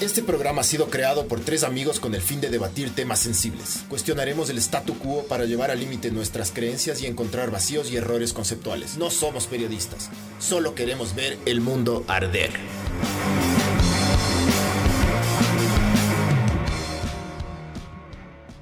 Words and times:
Este 0.00 0.22
programa 0.22 0.60
ha 0.60 0.64
sido 0.64 0.90
creado 0.90 1.26
por 1.26 1.40
tres 1.40 1.64
amigos 1.64 1.98
con 1.98 2.14
el 2.14 2.22
fin 2.22 2.40
de 2.40 2.50
debatir 2.50 2.94
temas 2.94 3.18
sensibles. 3.18 3.84
Cuestionaremos 3.88 4.48
el 4.48 4.58
statu 4.58 4.96
quo 4.96 5.24
para 5.26 5.44
llevar 5.44 5.72
al 5.72 5.80
límite 5.80 6.12
nuestras 6.12 6.52
creencias 6.52 7.02
y 7.02 7.06
encontrar 7.06 7.50
vacíos 7.50 7.90
y 7.90 7.96
errores 7.96 8.32
conceptuales. 8.32 8.96
No 8.96 9.10
somos 9.10 9.48
periodistas, 9.48 10.08
solo 10.38 10.76
queremos 10.76 11.16
ver 11.16 11.36
el 11.46 11.60
mundo 11.60 12.04
arder. 12.06 12.52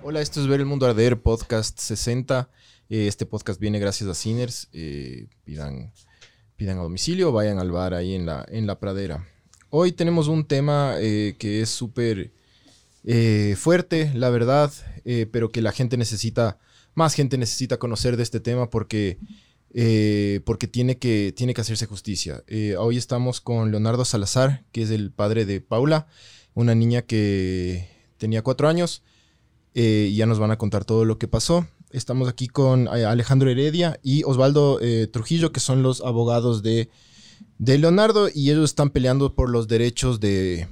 Hola, 0.03 0.23
esto 0.23 0.41
es 0.41 0.47
Ver 0.47 0.61
el 0.61 0.67
Mundo 0.67 0.87
Arder, 0.87 1.21
podcast 1.21 1.79
60. 1.79 2.49
Eh, 2.89 3.09
este 3.09 3.27
podcast 3.27 3.61
viene 3.61 3.79
gracias 3.79 4.09
a 4.09 4.15
Sinners. 4.15 4.71
Eh, 4.73 5.27
pidan, 5.45 5.93
pidan 6.57 6.79
a 6.79 6.83
domicilio, 6.83 7.31
vayan 7.31 7.59
al 7.59 7.73
bar 7.73 7.93
ahí 7.93 8.15
en 8.15 8.25
la, 8.25 8.47
en 8.49 8.67
la 8.67 8.81
pradera. 8.81 9.36
Hoy 9.71 9.93
tenemos 9.93 10.29
un 10.29 10.45
tema 10.45 10.95
eh, 10.99 11.37
que 11.39 11.61
es 11.61 11.71
súper 11.71 12.33
fuerte, 13.57 14.11
la 14.15 14.31
verdad, 14.31 14.73
pero 15.31 15.53
que 15.53 15.63
la 15.63 15.71
gente 15.71 15.97
necesita, 15.97 16.59
más 16.97 17.15
gente 17.15 17.39
necesita 17.39 17.77
conocer 17.77 18.17
de 18.17 18.25
este 18.25 18.41
tema 18.41 18.69
porque, 18.69 19.19
porque 20.45 20.67
tiene, 20.67 20.99
que, 20.99 21.33
tiene 21.37 21.55
que 21.55 21.61
hacerse 21.61 21.87
justicia. 21.87 22.43
hoy 22.81 22.97
estamos 22.97 23.41
con 23.41 23.71
Leonardo 23.71 24.05
Salazar, 24.05 24.65
que 24.73 24.83
es 24.83 24.91
el 24.91 25.13
padre 25.13 25.47
de 25.47 25.61
Paula, 25.61 26.09
una 26.55 26.75
niña 26.75 27.03
que 27.03 27.89
tenía 28.19 28.43
cuatro 28.43 28.69
años. 28.69 29.05
y 29.73 30.17
ya 30.17 30.27
nos 30.27 30.41
van 30.41 30.51
a 30.51 30.59
contar 30.59 30.85
todo 30.85 31.05
lo 31.05 31.17
que 31.17 31.29
pasó. 31.29 31.65
Estamos 31.97 32.29
aquí 32.29 32.49
con 32.49 32.89
eh, 32.89 33.05
Alejandro 33.05 33.49
Heredia 33.49 34.01
y 34.03 34.25
Osvaldo 34.25 34.81
eh, 34.83 35.07
Trujillo, 35.07 35.53
que 35.53 35.61
son 35.61 35.83
los 35.83 36.01
abogados 36.01 36.63
de, 36.63 36.91
Leonardo, 37.59 38.29
y 38.33 38.51
ellos 38.51 38.71
están 38.71 38.91
peleando 38.91 39.35
por 39.35 39.51
los 39.51 39.69
derechos 39.69 40.21
de, 40.21 40.69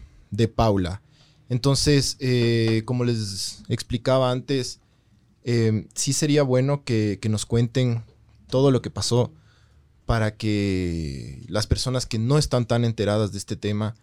Paula. 0.54 1.02
Entonces, 1.48 2.16
eh, 2.20 2.82
como 2.84 3.04
les 3.04 3.62
explicaba 3.68 4.30
antes, 4.30 4.80
sí 5.94 6.12
sería 6.12 6.42
bueno 6.42 6.84
que, 6.84 7.18
nos 7.28 7.46
cuenten 7.46 8.04
todo 8.48 8.70
lo 8.70 8.82
que 8.82 8.90
pasó 8.90 9.32
para 10.06 10.36
que 10.36 11.44
las 11.48 11.66
personas 11.66 12.06
que 12.06 12.18
no 12.18 12.38
están 12.38 12.66
tan 12.66 12.84
enteradas 12.84 13.32
de 13.32 13.38
este 13.38 13.56
tema 13.56 13.94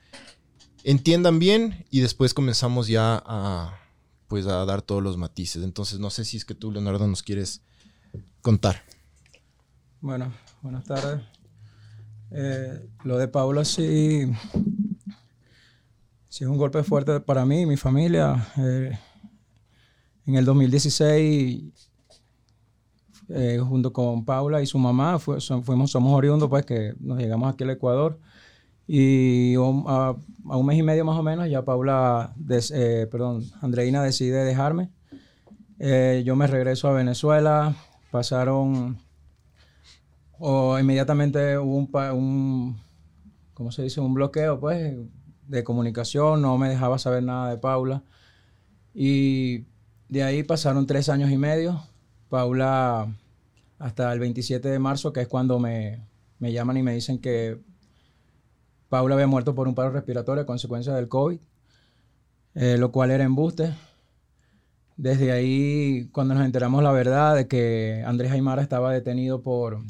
entiendan 0.83 1.39
bien 1.39 1.85
y 1.91 1.99
después 1.99 2.33
comenzamos 2.33 2.87
ya 2.87 3.21
a, 3.25 3.79
pues 4.27 4.47
a 4.47 4.65
dar 4.65 4.81
todos 4.81 5.03
los 5.03 5.17
matices. 5.17 5.63
Entonces, 5.63 5.99
no 5.99 6.09
sé 6.09 6.25
si 6.25 6.37
es 6.37 6.45
que 6.45 6.55
tú, 6.55 6.71
Leonardo, 6.71 7.07
nos 7.07 7.23
quieres 7.23 7.61
contar. 8.41 8.83
Bueno, 9.99 10.33
buenas 10.61 10.83
tardes. 10.85 11.21
Eh, 12.33 12.87
lo 13.03 13.17
de 13.17 13.27
Paula 13.27 13.65
sí, 13.65 14.31
sí 16.29 16.43
es 16.43 16.49
un 16.49 16.57
golpe 16.57 16.81
fuerte 16.83 17.19
para 17.19 17.45
mí 17.45 17.61
y 17.61 17.65
mi 17.65 17.77
familia. 17.77 18.47
Eh, 18.57 18.97
en 20.25 20.35
el 20.35 20.45
2016, 20.45 21.89
eh, 23.29 23.59
junto 23.67 23.91
con 23.91 24.23
Paula 24.23 24.61
y 24.61 24.65
su 24.65 24.77
mamá, 24.77 25.19
fuimos, 25.19 25.91
somos 25.91 26.13
oriundos, 26.13 26.47
pues 26.47 26.65
que 26.65 26.93
nos 26.99 27.19
llegamos 27.19 27.53
aquí 27.53 27.63
al 27.63 27.71
Ecuador. 27.71 28.17
Y 28.87 29.55
a, 29.55 30.15
un 30.43 30.65
mes 30.65 30.77
y 30.77 30.83
medio 30.83 31.05
más 31.05 31.17
o 31.17 31.23
menos 31.23 31.49
ya 31.49 31.63
Paula, 31.63 32.33
perdón, 33.09 33.43
Andreina 33.61 34.03
decide 34.03 34.43
dejarme. 34.43 34.89
Yo 36.23 36.35
me 36.35 36.47
regreso 36.47 36.87
a 36.87 36.93
Venezuela. 36.93 37.75
Pasaron, 38.11 38.97
o 40.43 40.79
inmediatamente 40.79 41.59
hubo 41.59 41.77
un, 41.77 41.89
un, 42.17 42.81
¿cómo 43.53 43.71
se 43.71 43.83
dice? 43.83 44.01
Un 44.01 44.15
bloqueo, 44.15 44.59
pues, 44.59 44.97
de 45.47 45.63
comunicación. 45.63 46.41
No 46.41 46.57
me 46.57 46.67
dejaba 46.67 46.97
saber 46.97 47.21
nada 47.21 47.51
de 47.51 47.57
Paula. 47.57 48.03
Y 48.91 49.65
de 50.09 50.23
ahí 50.23 50.41
pasaron 50.41 50.87
tres 50.87 51.09
años 51.09 51.29
y 51.29 51.37
medio. 51.37 51.83
Paula, 52.27 53.15
hasta 53.77 54.11
el 54.11 54.19
27 54.19 54.67
de 54.67 54.79
marzo, 54.79 55.13
que 55.13 55.21
es 55.21 55.27
cuando 55.27 55.59
me, 55.59 56.07
me 56.39 56.51
llaman 56.51 56.77
y 56.77 56.83
me 56.83 56.95
dicen 56.95 57.19
que 57.19 57.61
Paula 58.89 59.13
había 59.13 59.27
muerto 59.27 59.53
por 59.53 59.67
un 59.67 59.75
paro 59.75 59.91
respiratorio 59.91 60.41
a 60.41 60.47
consecuencia 60.47 60.95
del 60.95 61.07
COVID, 61.07 61.39
eh, 62.55 62.77
lo 62.79 62.91
cual 62.91 63.11
era 63.11 63.23
embuste. 63.23 63.75
Desde 64.97 65.31
ahí, 65.31 66.09
cuando 66.11 66.33
nos 66.33 66.45
enteramos 66.45 66.81
la 66.81 66.91
verdad 66.91 67.35
de 67.35 67.47
que 67.47 68.03
Andrés 68.07 68.31
Aymara 68.31 68.63
estaba 68.63 68.91
detenido 68.91 69.43
por, 69.43 69.81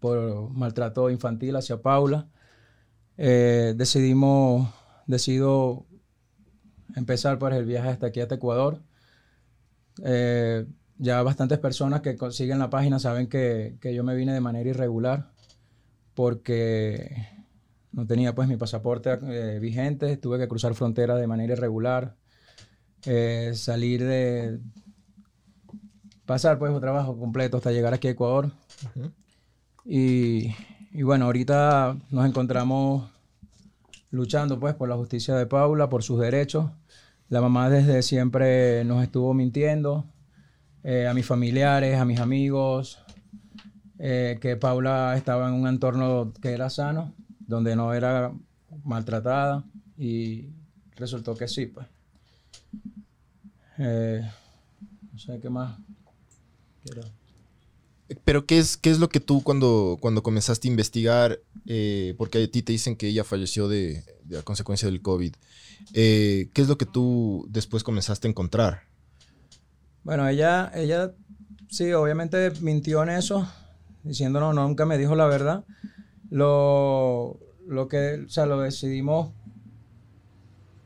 por 0.00 0.50
maltrato 0.50 1.10
infantil 1.10 1.56
hacia 1.56 1.82
Paula, 1.82 2.28
eh, 3.16 3.74
decidimos, 3.76 4.68
decido 5.06 5.86
empezar 6.94 7.38
por 7.38 7.52
el 7.52 7.64
viaje 7.64 7.88
hasta 7.88 8.08
aquí, 8.08 8.20
hasta 8.20 8.36
Ecuador. 8.36 8.82
Eh, 10.04 10.66
ya 10.98 11.22
bastantes 11.22 11.58
personas 11.58 12.00
que 12.00 12.16
consiguen 12.16 12.58
la 12.58 12.70
página 12.70 12.98
saben 12.98 13.28
que, 13.28 13.76
que 13.80 13.94
yo 13.94 14.04
me 14.04 14.14
vine 14.14 14.32
de 14.32 14.40
manera 14.40 14.70
irregular 14.70 15.30
porque 16.14 17.26
no 17.92 18.06
tenía 18.06 18.34
pues 18.34 18.48
mi 18.48 18.56
pasaporte 18.56 19.18
eh, 19.22 19.58
vigente, 19.58 20.16
tuve 20.16 20.38
que 20.38 20.48
cruzar 20.48 20.74
frontera 20.74 21.16
de 21.16 21.26
manera 21.26 21.54
irregular, 21.54 22.16
eh, 23.06 23.52
salir 23.54 24.04
de... 24.04 24.60
pasar 26.24 26.58
pues 26.58 26.72
un 26.72 26.80
trabajo 26.80 27.18
completo 27.18 27.56
hasta 27.56 27.72
llegar 27.72 27.94
aquí 27.94 28.08
a 28.08 28.10
Ecuador. 28.10 28.52
Y, 29.86 30.52
bueno, 31.02 31.26
ahorita 31.26 31.96
nos 32.10 32.26
encontramos 32.26 33.10
luchando 34.10 34.58
pues 34.58 34.74
por 34.74 34.88
la 34.88 34.96
justicia 34.96 35.34
de 35.36 35.46
Paula, 35.46 35.88
por 35.88 36.02
sus 36.02 36.20
derechos. 36.20 36.70
La 37.28 37.40
mamá 37.40 37.70
desde 37.70 38.02
siempre 38.02 38.84
nos 38.84 39.02
estuvo 39.02 39.34
mintiendo 39.34 40.04
eh, 40.84 41.06
a 41.06 41.14
mis 41.14 41.26
familiares, 41.26 41.98
a 41.98 42.04
mis 42.04 42.20
amigos, 42.20 42.98
que 43.98 44.58
Paula 44.60 45.16
estaba 45.16 45.48
en 45.48 45.54
un 45.54 45.66
entorno 45.66 46.32
que 46.42 46.52
era 46.52 46.68
sano 46.68 47.14
donde 47.46 47.76
no 47.76 47.94
era 47.94 48.32
maltratada 48.84 49.64
y 49.96 50.50
resultó 50.96 51.34
que 51.34 51.48
sí, 51.48 51.66
pues. 51.66 51.86
Eh, 53.78 54.22
no 55.12 55.18
sé 55.18 55.38
qué 55.38 55.50
más 55.50 55.78
Pero 58.24 58.46
¿qué 58.46 58.58
es, 58.58 58.76
qué 58.76 58.90
es 58.90 58.98
lo 58.98 59.08
que 59.08 59.20
tú 59.20 59.42
cuando, 59.42 59.98
cuando 60.00 60.22
comenzaste 60.22 60.68
a 60.68 60.70
investigar, 60.70 61.40
eh, 61.66 62.14
porque 62.16 62.44
a 62.44 62.50
ti 62.50 62.62
te 62.62 62.72
dicen 62.72 62.96
que 62.96 63.08
ella 63.08 63.24
falleció 63.24 63.68
de, 63.68 64.04
a 64.38 64.42
consecuencia 64.42 64.88
del 64.88 65.02
COVID, 65.02 65.34
eh, 65.92 66.48
¿qué 66.52 66.62
es 66.62 66.68
lo 66.68 66.78
que 66.78 66.86
tú 66.86 67.46
después 67.48 67.82
comenzaste 67.82 68.28
a 68.28 68.30
encontrar? 68.30 68.82
Bueno, 70.04 70.28
ella, 70.28 70.70
ella 70.74 71.14
sí, 71.68 71.92
obviamente 71.92 72.52
mintió 72.60 73.02
en 73.02 73.10
eso, 73.10 73.48
diciéndonos, 74.04 74.54
nunca 74.54 74.86
me 74.86 74.98
dijo 74.98 75.16
la 75.16 75.26
verdad, 75.26 75.64
lo, 76.30 77.40
lo 77.66 77.88
que, 77.88 78.24
o 78.26 78.28
sea, 78.28 78.46
lo 78.46 78.60
decidimos 78.60 79.32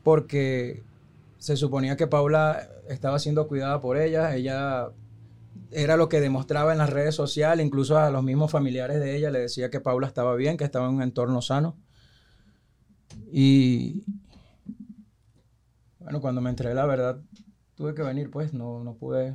porque 0.02 0.82
se 1.38 1.56
suponía 1.56 1.96
que 1.96 2.06
Paula 2.06 2.66
estaba 2.88 3.18
siendo 3.18 3.46
cuidada 3.46 3.80
por 3.80 3.98
ella, 3.98 4.34
ella 4.34 4.88
era 5.72 5.96
lo 5.96 6.08
que 6.08 6.20
demostraba 6.20 6.72
en 6.72 6.78
las 6.78 6.90
redes 6.90 7.14
sociales, 7.14 7.64
incluso 7.64 7.98
a 7.98 8.10
los 8.10 8.22
mismos 8.22 8.50
familiares 8.50 9.00
de 9.00 9.16
ella 9.16 9.30
le 9.30 9.40
decía 9.40 9.70
que 9.70 9.80
Paula 9.80 10.06
estaba 10.06 10.34
bien, 10.34 10.56
que 10.56 10.64
estaba 10.64 10.88
en 10.88 10.96
un 10.96 11.02
entorno 11.02 11.42
sano. 11.42 11.76
Y 13.32 14.04
bueno, 15.98 16.20
cuando 16.20 16.40
me 16.40 16.50
enteré 16.50 16.74
la 16.74 16.86
verdad, 16.86 17.20
tuve 17.74 17.94
que 17.94 18.02
venir, 18.02 18.30
pues 18.30 18.52
no, 18.52 18.82
no 18.82 18.94
pude, 18.94 19.34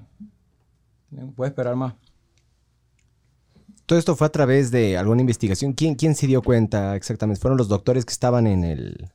no 1.12 1.32
pude 1.32 1.48
esperar 1.48 1.76
más. 1.76 1.94
Todo 3.86 4.00
esto 4.00 4.16
fue 4.16 4.28
a 4.28 4.32
través 4.32 4.72
de 4.72 4.98
alguna 4.98 5.22
investigación. 5.22 5.74
¿Quién, 5.74 5.96
quién 5.96 6.16
se 6.16 6.26
dio 6.26 6.42
cuenta 6.42 6.96
exactamente? 6.96 7.40
¿Fueron 7.40 7.58
los 7.58 7.68
doctores 7.68 8.04
que 8.04 8.12
estaban 8.12 8.48
en 8.48 8.64
el... 8.64 9.12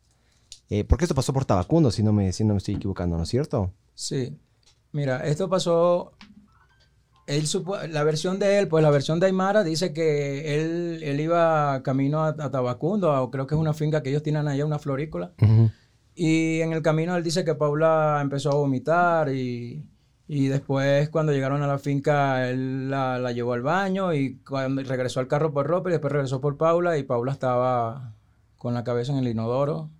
Eh, 0.68 0.84
porque 0.84 1.04
esto 1.04 1.14
pasó 1.16 1.32
por 1.32 1.44
Tabacundo, 1.44 1.90
si 1.90 2.04
no, 2.04 2.12
me, 2.12 2.32
si 2.32 2.44
no 2.44 2.54
me 2.54 2.58
estoy 2.58 2.76
equivocando, 2.76 3.16
¿no 3.16 3.24
es 3.24 3.28
cierto? 3.28 3.74
Sí. 3.94 4.38
Mira, 4.92 5.26
esto 5.26 5.48
pasó... 5.48 6.12
Él 7.30 7.44
la 7.90 8.04
versión 8.04 8.38
de 8.38 8.58
él, 8.58 8.68
pues 8.68 8.82
la 8.82 8.90
versión 8.90 9.20
de 9.20 9.26
Aymara 9.26 9.64
dice 9.64 9.92
que 9.92 10.54
él, 10.54 11.00
él 11.02 11.20
iba 11.20 11.82
camino 11.82 12.24
a, 12.24 12.34
Tabacundo, 12.34 13.22
o 13.22 13.30
creo 13.30 13.46
que 13.46 13.54
es 13.54 13.60
una 13.60 13.74
finca 13.74 14.02
que 14.02 14.10
ellos 14.10 14.22
tienen 14.22 14.48
allá, 14.48 14.66
una 14.66 14.78
florícola. 14.78 15.32
Y 16.14 16.60
en 16.60 16.72
el 16.72 16.82
camino 16.82 17.16
él 17.16 17.22
dice 17.22 17.44
que 17.44 17.54
Paula 17.54 18.18
empezó 18.20 18.50
a 18.50 18.54
vomitar 18.54 19.28
y 19.32 19.84
y 20.32 20.46
después, 20.46 21.08
cuando 21.08 21.32
llegaron 21.32 21.60
a 21.64 21.66
la 21.66 21.80
finca, 21.80 22.48
él 22.48 22.88
la, 22.88 23.32
llevó 23.32 23.52
al 23.54 23.62
baño 23.62 24.14
y 24.14 24.36
cuando 24.36 24.80
regresó 24.84 25.18
al 25.18 25.26
carro 25.26 25.52
por 25.52 25.66
ropa 25.66 25.88
y 25.88 25.92
después 25.92 26.12
regresó 26.12 26.40
por 26.40 26.56
Paula 26.56 26.96
y 26.96 27.02
Paula 27.02 27.32
estaba 27.32 28.14
con 28.56 28.72
la 28.72 28.84
cabeza 28.84 29.10
en 29.10 29.18
el 29.18 29.26
inodoro, 29.26 29.90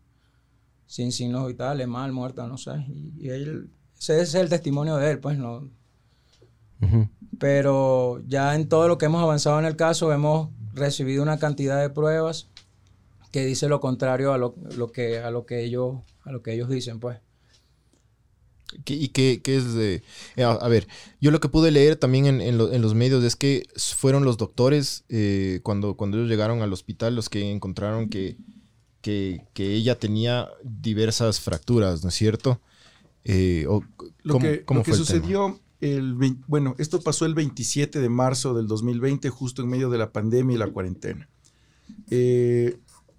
sin 0.87 1.11
signos 1.11 1.49
vitales, 1.49 1.89
mal, 1.89 2.13
muerta, 2.13 2.47
no 2.47 2.59
sé. 2.59 2.87
Y, 3.19 3.29
él, 3.29 3.71
ese 3.99 4.21
es 4.21 4.37
el 4.37 4.49
testimonio 4.49 4.99
de 4.99 5.11
él, 5.11 5.19
pues 5.19 5.37
no. 5.37 5.69
Pero 7.41 8.23
ya 8.29 8.55
en 8.55 8.69
todo 8.69 8.87
lo 8.87 8.99
que 8.99 9.07
hemos 9.07 9.23
avanzado 9.23 9.59
en 9.59 9.65
el 9.65 9.75
caso, 9.75 10.13
hemos 10.13 10.51
recibido 10.75 11.23
una 11.23 11.39
cantidad 11.39 11.81
de 11.81 11.89
pruebas 11.91 12.47
que 13.33 13.45
dice 13.47 13.67
lo 13.69 13.81
contrario 13.81 14.33
a 14.35 14.39
lo, 14.39 14.55
lo 14.77 14.93
que, 14.93 15.19
a 15.19 15.31
lo 15.31 15.47
que 15.47 15.65
ellos, 15.65 15.97
a 16.25 16.33
lo 16.33 16.43
que 16.43 16.53
ellos 16.53 16.69
dicen, 16.69 17.01
pues. 17.01 17.19
¿Qué- 18.85 18.95
¿Y 18.95 19.09
qué, 19.09 19.41
qué 19.43 19.57
es 19.57 19.73
de...? 19.75 20.03
eh, 20.37 20.45
A, 20.45 20.51
a 20.53 20.69
ver, 20.69 20.87
yo 21.21 21.31
lo 21.31 21.41
que 21.41 21.49
pude 21.49 21.71
leer 21.71 21.97
también 21.97 22.27
en, 22.27 22.41
en 22.43 22.59
lo- 22.59 22.73
en 22.73 22.83
los 22.83 22.95
medios 22.95 23.25
es 23.25 23.35
que 23.37 23.67
fueron 23.97 24.25
los 24.25 24.37
doctores, 24.37 25.05
eh, 25.09 25.61
cuando, 25.63 25.97
cuando 25.97 26.19
ellos 26.19 26.29
llegaron 26.29 26.61
al 26.63 26.73
hospital, 26.73 27.17
los 27.17 27.29
que 27.31 27.51
encontraron 27.51 28.09
que, 28.11 28.37
que, 29.01 29.45
que 29.55 29.75
ella 29.75 29.99
tenía 29.99 30.49
diversas 30.63 31.41
fracturas, 31.41 32.03
¿no 32.03 32.11
es 32.11 32.15
cierto? 32.15 32.61
Eh, 33.25 33.65
o- 33.67 33.83
Lo 34.23 34.35
¿cómo- 34.35 34.45
que, 34.45 34.65
cómo 34.65 34.81
lo 34.81 34.85
que 34.85 34.91
fue 34.91 34.99
sucedió, 34.99 35.59
el, 35.81 36.15
bueno, 36.47 36.75
esto 36.79 37.01
pasó 37.01 37.25
el 37.27 37.35
27 37.35 38.01
de 38.01 38.09
marzo 38.09 38.55
del 38.55 38.67
2020, 38.67 39.29
justo 39.31 39.63
en 39.63 39.69
medio 39.69 39.91
de 39.91 39.99
la 39.99 40.13
pandemia 40.13 40.55
y 40.55 40.59
la 40.59 40.69
cuarentena. 40.71 41.29
Eh, 42.11 42.79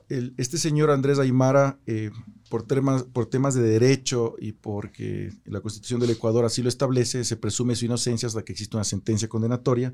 el- 0.09 0.33
este 0.37 0.57
señor 0.57 0.91
Andrés 0.91 1.19
Aymara, 1.19 1.79
eh, 1.87 2.11
por, 2.49 2.63
temas, 2.63 3.03
por 3.03 3.25
temas 3.27 3.55
de 3.55 3.61
derecho 3.61 4.35
y 4.39 4.51
porque 4.51 5.31
la 5.45 5.61
constitución 5.61 5.99
del 6.01 6.09
Ecuador 6.11 6.43
así 6.45 6.61
lo 6.61 6.69
establece, 6.69 7.23
se 7.23 7.37
presume 7.37 7.75
su 7.75 7.85
inocencia 7.85 8.27
hasta 8.27 8.43
que 8.43 8.51
existe 8.51 8.75
una 8.75 8.83
sentencia 8.83 9.29
condenatoria. 9.29 9.93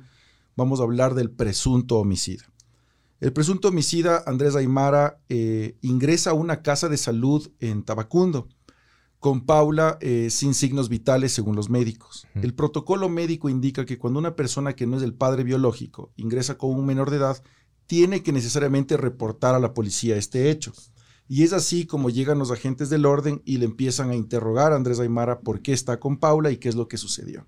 Vamos 0.56 0.80
a 0.80 0.84
hablar 0.84 1.14
del 1.14 1.30
presunto 1.30 1.98
homicida. 2.00 2.44
El 3.20 3.32
presunto 3.34 3.70
homicida, 3.70 4.24
Andrés 4.26 4.56
Aymara, 4.56 5.20
eh, 5.30 5.76
ingresa 5.82 6.32
a 6.32 6.34
una 6.34 6.62
casa 6.62 6.90
de 6.90 6.98
salud 6.98 7.50
en 7.60 7.84
Tabacundo 7.84 8.48
con 9.20 9.46
Paula 9.46 9.98
eh, 10.00 10.30
sin 10.30 10.54
signos 10.54 10.90
vitales 10.90 11.32
según 11.32 11.56
los 11.56 11.70
médicos. 11.70 12.28
El 12.36 12.54
protocolo 12.54 13.10
médico 13.10 13.50
indica 13.50 13.86
que 13.86 13.98
cuando 13.98 14.20
una 14.20 14.36
persona 14.36 14.76
que 14.76 14.86
no 14.86 14.98
es 14.98 15.04
el 15.04 15.14
padre 15.14 15.44
biológico 15.44 16.12
ingresa 16.16 16.58
con 16.58 16.72
un 16.72 16.86
menor 16.86 17.10
de 17.10 17.18
edad, 17.18 17.44
tiene 17.88 18.22
que 18.22 18.32
necesariamente 18.32 18.98
reportar 18.98 19.56
a 19.56 19.60
la 19.60 19.74
policía 19.74 20.18
este 20.18 20.52
hecho. 20.52 20.74
Y 21.30 21.44
es 21.44 21.52
así 21.52 21.86
como 21.86 22.10
llegan 22.10 22.40
los 22.40 22.52
agentes 22.52 22.90
del 22.90 23.06
orden 23.06 23.42
y 23.44 23.58
le 23.58 23.66
empiezan 23.66 24.12
a 24.12 24.16
interrogar 24.16 24.72
a 24.72 24.76
Andrés 24.76 25.00
Aymara 25.00 25.40
por 25.40 25.62
qué 25.62 25.74
está 25.74 26.00
con 26.00 26.18
Paula 26.18 26.52
y 26.52 26.58
qué 26.58 26.70
es 26.70 26.76
lo 26.76 26.88
que 26.88 26.98
sucedió. 26.98 27.46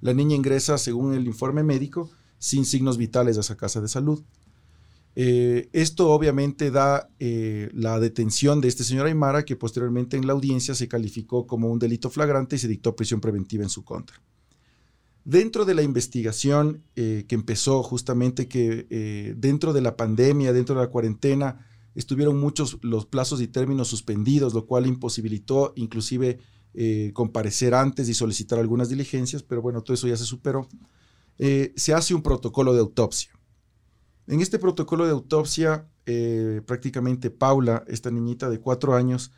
La 0.00 0.14
niña 0.14 0.34
ingresa, 0.34 0.78
según 0.78 1.14
el 1.14 1.26
informe 1.26 1.62
médico, 1.62 2.10
sin 2.38 2.64
signos 2.64 2.96
vitales 2.96 3.36
a 3.36 3.40
esa 3.40 3.56
casa 3.56 3.80
de 3.80 3.88
salud. 3.88 4.22
Eh, 5.16 5.68
esto 5.72 6.10
obviamente 6.10 6.70
da 6.70 7.10
eh, 7.18 7.68
la 7.74 7.98
detención 7.98 8.60
de 8.60 8.68
este 8.68 8.84
señor 8.84 9.06
Aymara, 9.06 9.44
que 9.44 9.56
posteriormente 9.56 10.16
en 10.16 10.26
la 10.26 10.32
audiencia 10.32 10.74
se 10.74 10.88
calificó 10.88 11.46
como 11.46 11.68
un 11.68 11.78
delito 11.78 12.10
flagrante 12.10 12.56
y 12.56 12.58
se 12.58 12.68
dictó 12.68 12.94
prisión 12.94 13.20
preventiva 13.20 13.64
en 13.64 13.70
su 13.70 13.84
contra. 13.84 14.20
Dentro 15.24 15.64
de 15.64 15.74
la 15.74 15.82
investigación 15.82 16.82
eh, 16.96 17.26
que 17.28 17.34
empezó 17.34 17.82
justamente 17.82 18.48
que 18.48 19.34
dentro 19.36 19.72
de 19.72 19.80
la 19.82 19.96
pandemia, 19.96 20.52
dentro 20.52 20.74
de 20.74 20.82
la 20.82 20.90
cuarentena, 20.90 21.66
estuvieron 21.94 22.38
muchos 22.38 22.78
los 22.82 23.04
plazos 23.04 23.40
y 23.40 23.48
términos 23.48 23.88
suspendidos, 23.88 24.54
lo 24.54 24.66
cual 24.66 24.86
imposibilitó 24.86 25.72
inclusive 25.76 26.38
comparecer 27.12 27.74
antes 27.74 28.08
y 28.08 28.14
solicitar 28.14 28.58
algunas 28.58 28.88
diligencias, 28.88 29.42
pero 29.42 29.60
bueno, 29.60 29.82
todo 29.82 29.94
eso 29.94 30.08
ya 30.08 30.16
se 30.16 30.24
superó. 30.24 30.68
Se 31.36 31.92
hace 31.92 32.14
un 32.14 32.22
protocolo 32.22 32.72
de 32.72 32.80
autopsia. 32.80 33.30
En 34.26 34.40
este 34.40 34.58
protocolo 34.58 35.06
de 35.06 35.12
autopsia, 35.12 35.88
eh, 36.06 36.62
prácticamente 36.66 37.30
Paula, 37.30 37.84
esta 37.88 38.10
niñita 38.10 38.48
de 38.48 38.60
cuatro 38.60 38.94
años, 38.94 39.32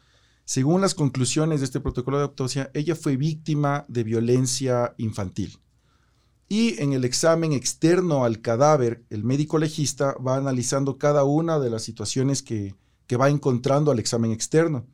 según 0.44 0.81
las 0.81 0.94
conclusiones 0.94 1.61
de 1.61 1.67
este 1.67 1.81
protocolo 1.81 2.19
de 2.19 2.25
autopsia, 2.25 2.70
ella 2.75 2.94
fue 2.94 3.17
víctima 3.17 3.84
de 3.88 4.05
violencia 4.05 4.94
infantil. 4.99 5.58
Y 6.49 6.81
en 6.82 6.93
el 6.93 7.05
examen 7.05 7.52
externo 7.52 8.25
al 8.25 8.43
cadáver, 8.43 9.05
el 9.08 9.25
médico 9.25 9.58
legista 9.58 10.14
va 10.14 10.37
analizando 10.37 10.99
cada 10.99 11.25
una 11.25 11.58
de 11.58 11.70
las 11.70 11.82
situaciones 11.82 12.43
que, 12.43 12.75
que 13.06 13.17
va 13.17 13.31
encontrando 13.31 13.90
al 13.90 13.99
examen 13.99 14.32
externo. 14.32 14.87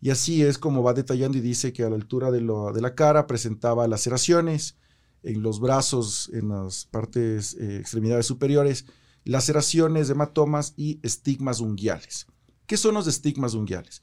Y 0.00 0.10
así 0.10 0.42
es 0.42 0.58
como 0.58 0.82
va 0.82 0.94
detallando 0.94 1.38
y 1.38 1.40
dice 1.40 1.72
que 1.72 1.84
a 1.84 1.90
la 1.90 1.96
altura 1.96 2.30
de, 2.30 2.40
lo- 2.40 2.72
de 2.72 2.80
la 2.80 2.94
cara 2.94 3.26
presentaba 3.26 3.86
laceraciones, 3.86 4.76
en 5.22 5.42
los 5.42 5.60
brazos, 5.60 6.30
en 6.32 6.48
las 6.48 6.86
partes, 6.86 7.54
eh, 7.54 7.78
extremidades 7.78 8.26
superiores, 8.26 8.86
laceraciones, 9.28 10.08
hematomas 10.08 10.72
y 10.76 10.98
estigmas 11.02 11.60
unguiales. 11.60 12.26
¿Qué 12.66 12.76
son 12.78 12.94
los 12.94 13.06
estigmas 13.06 13.52
unguiales? 13.54 14.02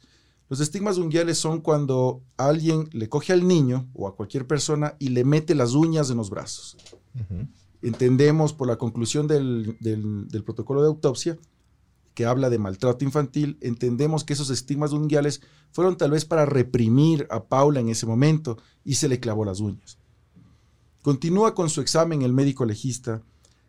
Los 0.49 0.59
estigmas 0.59 0.97
unguiales 0.99 1.39
son 1.39 1.61
cuando 1.61 2.21
alguien 2.37 2.87
le 2.93 3.09
coge 3.09 3.33
al 3.33 3.47
niño 3.47 3.89
o 3.95 4.07
a 4.07 4.15
cualquier 4.15 4.45
persona 4.45 4.95
y 4.99 5.09
le 5.09 5.23
mete 5.25 5.55
las 5.55 5.73
uñas 5.73 6.11
en 6.11 6.17
los 6.17 6.29
brazos. 6.29 6.77
Entendemos 7.81 8.53
por 8.53 8.67
la 8.67 8.77
conclusión 8.77 9.27
del, 9.27 9.77
del- 9.79 10.27
del 10.27 10.43
protocolo 10.43 10.81
de 10.81 10.87
autopsia 10.87 11.37
que 12.13 12.25
habla 12.25 12.49
de 12.51 12.59
maltrato 12.59 13.03
infantil, 13.03 13.57
entendemos 13.61 14.23
que 14.23 14.33
esos 14.33 14.49
estigmas 14.49 14.93
unguiales 14.93 15.41
fueron 15.71 15.97
tal 15.97 16.11
vez 16.11 16.23
para 16.23 16.45
reprimir 16.45 17.27
a 17.29 17.43
Paula 17.43 17.79
en 17.81 17.89
ese 17.89 18.05
momento 18.05 18.57
y 18.85 18.95
se 18.95 19.09
le 19.09 19.19
clavó 19.19 19.43
las 19.43 19.59
uñas. 19.59 19.97
Continúa 21.01 21.53
con 21.55 21.69
su 21.69 21.81
examen 21.81 22.21
el 22.21 22.31
médico 22.31 22.63
legista 22.65 23.21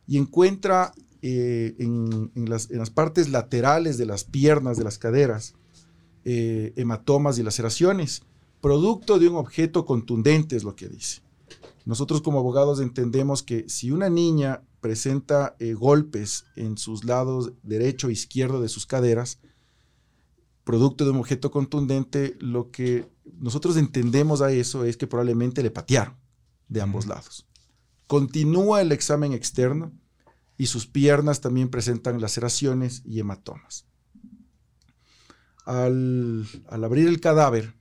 y 0.07 0.17
encuentra 0.19 0.93
eh, 1.29 1.75
en, 1.81 2.31
en 2.37 2.49
las, 2.49 2.71
en 2.71 2.79
las 2.79 2.91
partes 2.91 3.31
laterales 3.31 3.99
de 3.99 4.07
las 4.07 4.23
piernas, 4.23 4.79
de 4.79 4.85
las 4.85 4.97
caderas, 4.97 5.55
eh, 6.25 6.73
hematomas 6.77 7.37
y 7.41 7.43
laceraciones, 7.43 8.23
producto 8.61 9.19
de 9.19 9.29
un 9.29 9.35
objeto 9.35 9.85
contundente, 9.87 10.55
es 10.55 10.63
lo 10.63 10.77
que 10.77 10.89
dice. 10.89 11.23
Nosotros 11.85 12.23
como 12.23 12.39
abogados 12.39 12.79
entendemos 12.79 13.43
que 13.43 13.69
si 13.69 13.91
una 13.91 14.09
niña 14.09 14.63
presenta 14.81 15.57
eh, 15.59 15.75
golpes 15.75 16.45
en 16.55 16.79
sus 16.79 17.03
lados 17.03 17.55
derecho 17.65 18.09
e 18.09 18.13
izquierdo 18.13 18.61
de 18.61 18.69
sus 18.69 18.87
caderas, 18.87 19.41
producto 20.63 21.05
de 21.05 21.11
un 21.11 21.17
objeto 21.17 21.51
contundente, 21.51 22.37
lo 22.39 22.71
que 22.71 23.11
nosotros 23.41 23.77
entendemos 23.77 24.43
a 24.43 24.53
eso 24.53 24.85
es 24.85 24.97
que 24.97 25.09
probablemente 25.09 25.61
le 25.65 25.73
patearon 25.73 26.15
de 26.69 26.83
ambos 26.83 27.09
lados. 27.09 27.49
Continúa 28.07 28.81
el 28.81 28.93
examen 28.93 29.33
externo 29.33 29.91
y 30.59 30.67
sus 30.67 30.87
piernas 30.87 31.41
también 31.41 31.69
presentan 31.69 32.21
laceraciones 32.21 33.03
y 33.05 33.21
hematomas. 33.21 33.87
Al, 35.65 36.47
al 36.69 36.85
abrir 36.85 37.09
el 37.09 37.21
cadáver, 37.21 37.75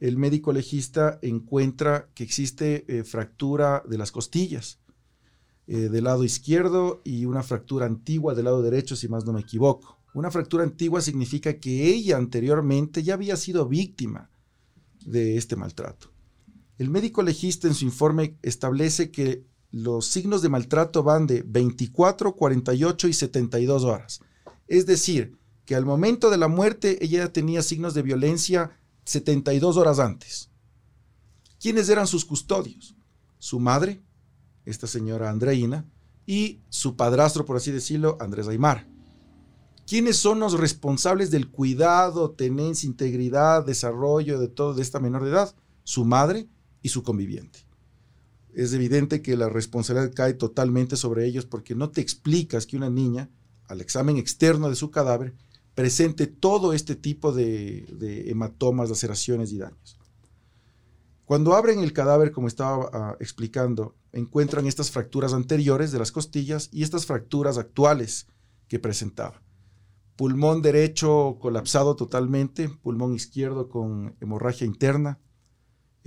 el 0.00 0.16
médico 0.16 0.52
legista 0.52 1.18
encuentra 1.22 2.08
que 2.14 2.24
existe 2.24 2.84
eh, 2.88 3.04
fractura 3.04 3.82
de 3.88 3.98
las 3.98 4.12
costillas 4.12 4.78
eh, 5.66 5.90
del 5.90 6.04
lado 6.04 6.24
izquierdo 6.24 7.02
y 7.04 7.24
una 7.24 7.42
fractura 7.42 7.86
antigua 7.86 8.34
del 8.34 8.46
lado 8.46 8.62
derecho, 8.62 8.96
si 8.96 9.08
más 9.08 9.26
no 9.26 9.32
me 9.32 9.40
equivoco. 9.40 9.98
Una 10.14 10.30
fractura 10.30 10.64
antigua 10.64 11.00
significa 11.00 11.58
que 11.58 11.88
ella 11.88 12.16
anteriormente 12.16 13.02
ya 13.02 13.14
había 13.14 13.36
sido 13.36 13.68
víctima 13.68 14.30
de 15.04 15.36
este 15.36 15.56
maltrato. 15.56 16.10
El 16.78 16.90
médico 16.90 17.22
legista 17.22 17.68
en 17.68 17.74
su 17.74 17.84
informe 17.84 18.38
establece 18.40 19.10
que 19.10 19.44
los 19.70 20.06
signos 20.06 20.42
de 20.42 20.48
maltrato 20.48 21.02
van 21.02 21.26
de 21.26 21.42
24, 21.46 22.34
48 22.34 23.08
y 23.08 23.12
72 23.12 23.84
horas. 23.84 24.20
Es 24.66 24.86
decir, 24.86 25.36
que 25.64 25.74
al 25.74 25.84
momento 25.84 26.30
de 26.30 26.38
la 26.38 26.48
muerte 26.48 27.04
ella 27.04 27.32
tenía 27.32 27.62
signos 27.62 27.94
de 27.94 28.02
violencia 28.02 28.78
72 29.04 29.76
horas 29.76 29.98
antes. 29.98 30.50
¿Quiénes 31.60 31.88
eran 31.88 32.06
sus 32.06 32.24
custodios? 32.24 32.94
Su 33.38 33.60
madre, 33.60 34.00
esta 34.64 34.86
señora 34.86 35.30
Andreina, 35.30 35.84
y 36.26 36.60
su 36.68 36.96
padrastro, 36.96 37.44
por 37.44 37.56
así 37.56 37.70
decirlo, 37.70 38.16
Andrés 38.20 38.48
Aymar. 38.48 38.86
¿Quiénes 39.86 40.18
son 40.18 40.40
los 40.40 40.60
responsables 40.60 41.30
del 41.30 41.50
cuidado, 41.50 42.32
tenencia, 42.32 42.86
integridad, 42.86 43.64
desarrollo 43.64 44.38
de 44.38 44.48
todo 44.48 44.74
de 44.74 44.82
esta 44.82 45.00
menor 45.00 45.24
de 45.24 45.30
edad? 45.30 45.54
Su 45.84 46.04
madre 46.04 46.46
y 46.82 46.90
su 46.90 47.02
conviviente. 47.02 47.67
Es 48.58 48.72
evidente 48.72 49.22
que 49.22 49.36
la 49.36 49.48
responsabilidad 49.48 50.12
cae 50.12 50.34
totalmente 50.34 50.96
sobre 50.96 51.24
ellos 51.26 51.46
porque 51.46 51.76
no 51.76 51.90
te 51.90 52.00
explicas 52.00 52.66
que 52.66 52.76
una 52.76 52.90
niña, 52.90 53.30
al 53.68 53.80
examen 53.80 54.16
externo 54.16 54.68
de 54.68 54.74
su 54.74 54.90
cadáver, 54.90 55.36
presente 55.76 56.26
todo 56.26 56.72
este 56.72 56.96
tipo 56.96 57.30
de, 57.30 58.24
hematomas, 58.26 58.88
laceraciones 58.88 59.52
y 59.52 59.58
daños. 59.58 59.96
Cuando 61.24 61.54
abren 61.54 61.84
el 61.84 61.92
cadáver, 61.92 62.32
como 62.32 62.48
estaba 62.48 62.90
ah, 62.92 63.16
explicando, 63.20 63.94
encuentran 64.12 64.66
estas 64.66 64.90
fracturas 64.90 65.34
anteriores 65.34 65.92
de 65.92 66.00
las 66.00 66.10
costillas 66.10 66.68
y 66.72 66.82
estas 66.82 67.06
fracturas 67.06 67.58
actuales 67.58 68.26
que 68.66 68.80
presentaba. 68.80 69.40
Pulmón 70.16 70.62
derecho 70.62 71.38
colapsado 71.40 71.94
totalmente, 71.94 72.68
pulmón 72.68 73.14
izquierdo 73.14 73.68
con 73.68 74.16
hemorragia 74.20 74.66
interna, 74.66 75.20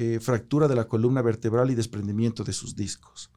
eh, 0.01 0.19
fractura 0.19 0.67
de 0.67 0.73
la 0.73 0.87
columna 0.87 1.21
vertebral 1.21 1.69
y 1.69 1.75
desprendimiento 1.75 2.43
de 2.43 2.53
sus 2.53 2.75
discos. 2.75 3.29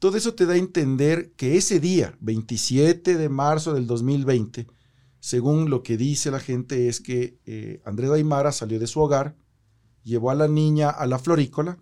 Todo 0.00 0.16
eso 0.16 0.34
te 0.34 0.44
da 0.44 0.54
a 0.54 0.56
entender 0.56 1.30
que 1.36 1.56
ese 1.56 1.78
día, 1.78 2.16
27 2.18 3.16
de 3.16 3.28
marzo 3.28 3.72
del 3.72 3.86
2020, 3.86 4.66
según 5.20 5.70
lo 5.70 5.84
que 5.84 5.96
dice 5.96 6.32
la 6.32 6.40
gente, 6.40 6.88
es 6.88 7.00
que 7.00 7.38
eh, 7.46 7.80
Andrés 7.84 8.10
Aymara 8.10 8.50
salió 8.50 8.80
de 8.80 8.88
su 8.88 8.98
hogar, 8.98 9.36
llevó 10.02 10.32
a 10.32 10.34
la 10.34 10.48
niña 10.48 10.90
a 10.90 11.06
la 11.06 11.20
florícola, 11.20 11.78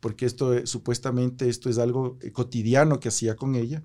porque 0.00 0.24
esto 0.24 0.54
eh, 0.54 0.66
supuestamente 0.66 1.50
esto 1.50 1.68
es 1.68 1.76
algo 1.76 2.18
cotidiano 2.32 3.00
que 3.00 3.08
hacía 3.08 3.36
con 3.36 3.54
ella, 3.54 3.82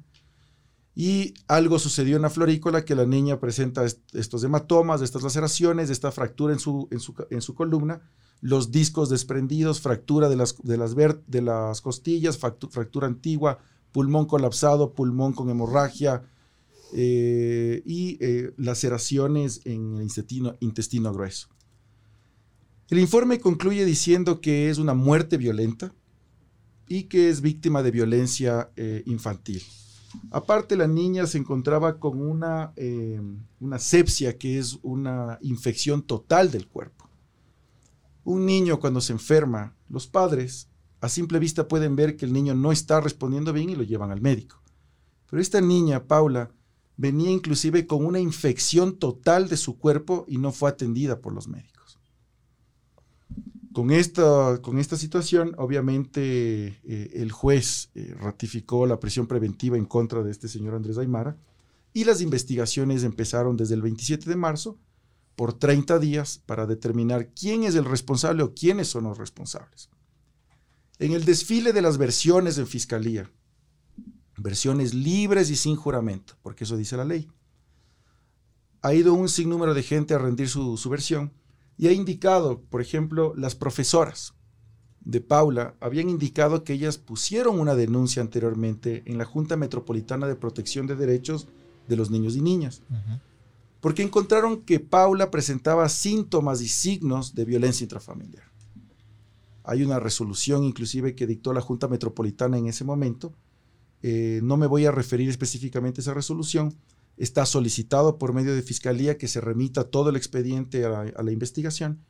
Y 0.95 1.33
algo 1.49 1.77
sucedió 1.77 2.15
en 2.15 2.21
la 2.21 2.29
florícola 2.29 2.85
que 2.85 2.95
la 2.95 3.05
niña 3.05 3.37
presenta 3.41 3.83
estos 4.13 4.43
hematomas, 4.45 5.01
estas 5.01 5.23
laceraciones, 5.23 5.89
esta 5.89 6.11
fractura 6.13 6.53
en 6.53 7.41
su 7.41 7.53
columna, 7.53 8.01
los 8.41 8.71
discos 8.71 9.09
desprendidos, 9.09 9.79
fractura 9.79 10.27
de 10.27 10.35
las, 10.35 10.57
de 10.63 11.41
las, 11.41 11.81
costillas, 11.81 12.39
fractura 12.39 13.07
antigua, 13.07 13.59
pulmón 13.91 14.25
colapsado, 14.25 14.93
pulmón 14.93 15.33
con 15.33 15.49
hemorragia 15.49 16.23
eh, 16.93 17.83
y 17.85 18.17
eh, 18.19 18.53
laceraciones 18.57 19.61
en 19.65 19.97
el 19.97 20.01
intestino, 20.03 20.55
intestino 20.59 21.13
grueso. 21.13 21.49
El 22.89 22.99
informe 22.99 23.39
concluye 23.39 23.85
diciendo 23.85 24.41
que 24.41 24.69
es 24.69 24.79
una 24.79 24.95
muerte 24.95 25.37
violenta 25.37 25.93
y 26.87 27.03
que 27.03 27.29
es 27.29 27.41
víctima 27.41 27.83
de 27.83 27.91
violencia 27.91 28.71
eh, 28.75 29.03
infantil. 29.05 29.61
Aparte, 30.31 30.75
la 30.75 30.87
niña 30.87 31.25
se 31.25 31.37
encontraba 31.37 31.99
con 31.99 32.19
una, 32.19 32.73
una 33.61 33.79
sepsia, 33.79 34.37
que 34.37 34.59
es 34.59 34.77
una 34.81 35.39
infección 35.41 36.01
total 36.01 36.51
del 36.51 36.67
cuerpo. 36.67 37.00
Un 38.23 38.45
niño 38.45 38.79
cuando 38.79 39.01
se 39.01 39.13
enferma, 39.13 39.75
los 39.89 40.07
padres 40.07 40.67
a 41.01 41.09
simple 41.09 41.39
vista 41.39 41.67
pueden 41.67 41.95
ver 41.95 42.15
que 42.15 42.25
el 42.25 42.33
niño 42.33 42.53
no 42.53 42.71
está 42.71 43.01
respondiendo 43.01 43.51
bien 43.53 43.71
y 43.71 43.75
lo 43.75 43.83
llevan 43.83 44.11
al 44.11 44.21
médico. 44.21 44.61
Pero 45.29 45.41
esta 45.41 45.59
niña, 45.59 46.05
Paula, 46.05 46.51
venía 46.95 47.31
inclusive 47.31 47.87
con 47.87 48.05
una 48.05 48.19
infección 48.19 48.97
total 48.97 49.49
de 49.49 49.57
su 49.57 49.79
cuerpo 49.79 50.25
y 50.27 50.37
no 50.37 50.51
fue 50.51 50.69
atendida 50.69 51.19
por 51.19 51.33
los 51.33 51.47
médicos. 51.47 51.99
Con 53.73 53.89
esta, 53.89 54.59
con 54.61 54.77
esta 54.77 54.97
situación, 54.97 55.55
obviamente, 55.57 56.79
eh, 56.83 57.11
el 57.15 57.31
juez 57.31 57.89
eh, 57.95 58.13
ratificó 58.19 58.85
la 58.85 58.99
prisión 58.99 59.25
preventiva 59.25 59.77
en 59.77 59.85
contra 59.85 60.21
de 60.21 60.29
este 60.29 60.47
señor 60.47 60.75
Andrés 60.75 60.97
Aymara 60.97 61.37
y 61.93 62.03
las 62.03 62.21
investigaciones 62.21 63.03
empezaron 63.03 63.57
desde 63.57 63.75
el 63.75 63.81
27 63.81 64.29
de 64.29 64.35
marzo 64.35 64.77
por 65.35 65.53
30 65.53 65.99
días 65.99 66.41
para 66.45 66.65
determinar 66.65 67.29
quién 67.29 67.63
es 67.63 67.75
el 67.75 67.85
responsable 67.85 68.43
o 68.43 68.53
quiénes 68.53 68.87
son 68.87 69.05
los 69.05 69.17
responsables. 69.17 69.89
En 70.99 71.13
el 71.13 71.25
desfile 71.25 71.73
de 71.73 71.81
las 71.81 71.97
versiones 71.97 72.57
en 72.57 72.67
fiscalía, 72.67 73.31
versiones 74.37 74.93
libres 74.93 75.49
y 75.49 75.55
sin 75.55 75.75
juramento, 75.75 76.35
porque 76.41 76.63
eso 76.63 76.77
dice 76.77 76.97
la 76.97 77.05
ley. 77.05 77.27
Ha 78.81 78.93
ido 78.93 79.13
un 79.13 79.29
sinnúmero 79.29 79.73
de 79.73 79.83
gente 79.83 80.13
a 80.13 80.17
rendir 80.17 80.49
su, 80.49 80.77
versión 80.89 81.33
y 81.77 81.87
ha 81.87 81.91
indicado, 81.91 82.61
por 82.61 82.81
ejemplo, 82.81 83.33
las 83.35 83.55
profesoras 83.55 84.33
de 84.99 85.21
Paula 85.21 85.75
habían 85.79 86.09
indicado 86.09 86.63
que 86.63 86.73
ellas 86.73 86.97
pusieron 86.97 87.59
una 87.59 87.75
denuncia 87.75 88.21
anteriormente 88.21 89.03
en 89.05 89.17
la 89.17 89.25
Junta 89.25 89.57
Metropolitana 89.57 90.27
de 90.27 90.35
Protección 90.35 90.85
de 90.85 90.95
Derechos 90.95 91.47
de 91.87 91.95
los 91.95 92.11
Niños 92.11 92.35
y 92.35 92.41
Niñas, 92.41 92.83
porque 93.81 94.03
encontraron 94.03 94.61
que 94.61 94.79
Paula 94.79 95.29
presentaba 95.29 95.89
síntomas 95.89 96.61
y 96.61 96.69
signos 96.69 97.35
de 97.35 97.45
violencia 97.45 97.83
intrafamiliar. 97.83 98.45
Hay 99.63 99.83
una 99.83 99.99
resolución 99.99 100.63
inclusive 100.63 101.15
que 101.15 101.27
dictó 101.27 101.51
la 101.51 101.61
Junta 101.61 101.87
Metropolitana 101.87 102.57
en 102.57 102.67
ese 102.67 102.83
momento, 102.83 103.33
eh, 104.03 104.39
no 104.43 104.57
me 104.57 104.67
voy 104.67 104.85
a 104.85 104.91
referir 104.91 105.29
específicamente 105.29 106.01
a 106.01 106.03
esa 106.03 106.13
resolución. 106.13 106.75
Está 107.17 107.45
solicitado 107.45 108.17
por 108.17 108.33
medio 108.33 108.55
de 108.55 108.63
fiscalía 108.63 109.17
que 109.17 109.27
se 109.27 109.41
remita 109.41 109.83
todo 109.83 110.09
el 110.09 110.15
expediente 110.15 110.85
a 110.85 111.11
la, 111.21 111.31
investigación 111.31 112.03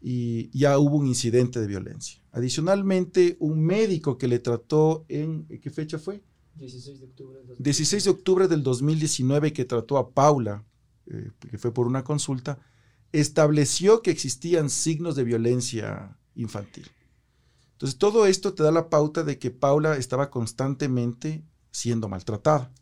y 0.00 0.48
ya 0.56 0.78
hubo 0.78 0.96
un 0.96 1.06
incidente 1.06 1.60
de 1.60 1.66
violencia. 1.66 2.22
Adicionalmente, 2.32 3.36
un 3.40 3.60
médico 3.60 4.16
que 4.16 4.28
le 4.28 4.38
trató 4.38 5.04
en, 5.08 5.46
¿qué 5.46 5.70
fecha 5.70 5.98
fue? 5.98 6.22
16 6.54 7.00
de 7.00 7.06
octubre 7.06 7.38
del, 7.44 7.56
16 7.58 8.04
de 8.04 8.10
octubre 8.10 8.48
del 8.48 8.62
2019 8.62 9.52
que 9.52 9.64
trató 9.64 9.98
a 9.98 10.10
Paula, 10.10 10.64
eh, 11.10 11.30
que 11.50 11.58
fue 11.58 11.72
por 11.72 11.86
una 11.86 12.04
consulta, 12.04 12.58
estableció 13.12 14.02
que 14.02 14.10
existían 14.10 14.70
signos 14.70 15.16
de 15.16 15.24
violencia 15.24 16.16
infantil. 16.34 16.90
Entonces, 17.72 17.98
todo 17.98 18.26
esto 18.26 18.54
te 18.54 18.62
da 18.62 18.72
la 18.72 18.90
pauta 18.90 19.22
de 19.22 19.38
que 19.38 19.50
Paula 19.50 19.96
estaba 19.96 20.30
constantemente 20.30 21.44
siendo 21.70 22.08
maltratada. 22.08 22.72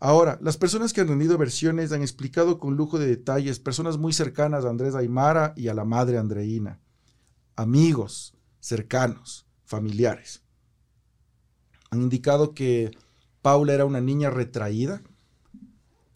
Ahora, 0.00 0.38
las 0.40 0.56
personas 0.56 0.92
que 0.92 1.00
han 1.00 1.08
rendido 1.08 1.36
versiones 1.38 1.92
han 1.92 2.02
explicado 2.02 2.58
con 2.58 2.76
lujo 2.76 2.98
de 2.98 3.06
detalles, 3.06 3.58
personas 3.58 3.98
muy 3.98 4.12
cercanas 4.12 4.64
a 4.64 4.70
Andrés 4.70 4.94
Aymara 4.94 5.52
y 5.56 5.68
a 5.68 5.74
la 5.74 5.84
madre 5.84 6.18
Andreina, 6.18 6.80
amigos 7.56 8.34
cercanos, 8.60 9.46
familiares. 9.64 10.42
Han 11.90 12.02
indicado 12.02 12.54
que 12.54 12.92
Paula 13.42 13.74
era 13.74 13.84
una 13.84 14.00
niña 14.00 14.30
retraída. 14.30 15.02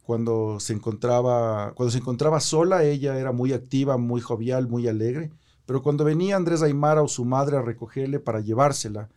Cuando 0.03 0.59
se 0.59 0.73
encontraba, 0.73 1.73
cuando 1.75 1.93
se 1.93 1.99
encontraba 1.99 2.41
sola, 2.41 2.85
ella 2.85 3.19
era 3.19 3.33
muy 3.33 3.53
activa, 3.53 3.97
muy 3.97 4.21
jovial, 4.21 4.69
muy 4.69 4.89
alegre. 4.89 5.31
Pero 5.65 5.83
cuando 5.83 6.05
venía 6.05 6.37
Andrés 6.37 6.63
Aymara 6.63 7.03
o 7.03 7.09
su 7.09 7.25
madre 7.25 7.57
a 7.57 7.63
recogerle 7.63 8.19
para 8.19 8.41
llevársela, 8.41 9.09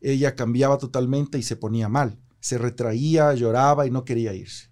ella 0.00 0.34
cambiaba 0.34 0.78
totalmente 0.78 1.38
y 1.38 1.42
se 1.42 1.56
ponía 1.56 1.88
mal. 1.88 2.18
Se 2.40 2.58
retraía, 2.58 3.34
lloraba 3.34 3.86
y 3.86 3.90
no 3.90 4.04
quería 4.04 4.32
irse. 4.32 4.70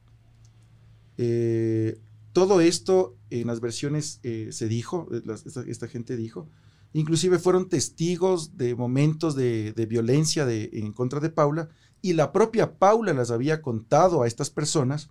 Eh, 1.19 2.01
todo 2.33 2.61
esto 2.61 3.17
en 3.31 3.49
las 3.49 3.61
versiones 3.61 4.21
eh, 4.23 4.49
se 4.53 4.69
dijo, 4.69 5.09
eh, 5.13 5.23
esta, 5.67 5.89
gente 5.89 6.17
dijo, 6.17 6.49
inclusive 6.93 7.39
fueron 7.41 7.69
testigos 7.69 8.57
de 8.57 8.77
momentos 8.77 9.35
de, 9.35 9.87
violencia 9.89 10.47
en 10.49 10.93
contra 10.93 11.19
de 11.21 11.31
Paula 11.31 11.69
y 12.01 12.13
la 12.13 12.33
propia 12.33 12.79
Paula 12.79 13.13
las 13.13 13.33
había 13.33 13.61
contado 13.61 14.23
a 14.23 14.29
estas 14.29 14.51
personas 14.51 15.11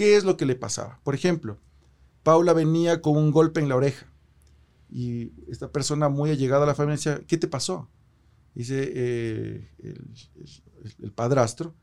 qué 0.00 0.16
es 0.16 0.24
lo 0.24 0.38
que 0.38 0.46
le 0.46 0.54
pasaba. 0.54 0.98
Por 1.04 1.14
ejemplo, 1.14 1.58
Paula 2.22 2.54
venía 2.54 3.02
con 3.02 3.18
un 3.18 3.30
golpe 3.30 3.60
en 3.60 3.68
la 3.68 3.76
oreja 3.76 4.10
y 4.90 5.30
esta 5.46 5.70
persona 5.72 6.08
muy 6.08 6.30
allegada 6.30 6.62
a 6.62 6.66
la 6.66 6.74
familia 6.74 6.96
decía, 6.96 7.20
¿qué 7.26 7.36
te 7.36 7.48
pasó? 7.48 7.86
Dice, 8.54 8.90
eh, 8.94 9.68
el, 11.02 11.12
padrastro 11.12 11.74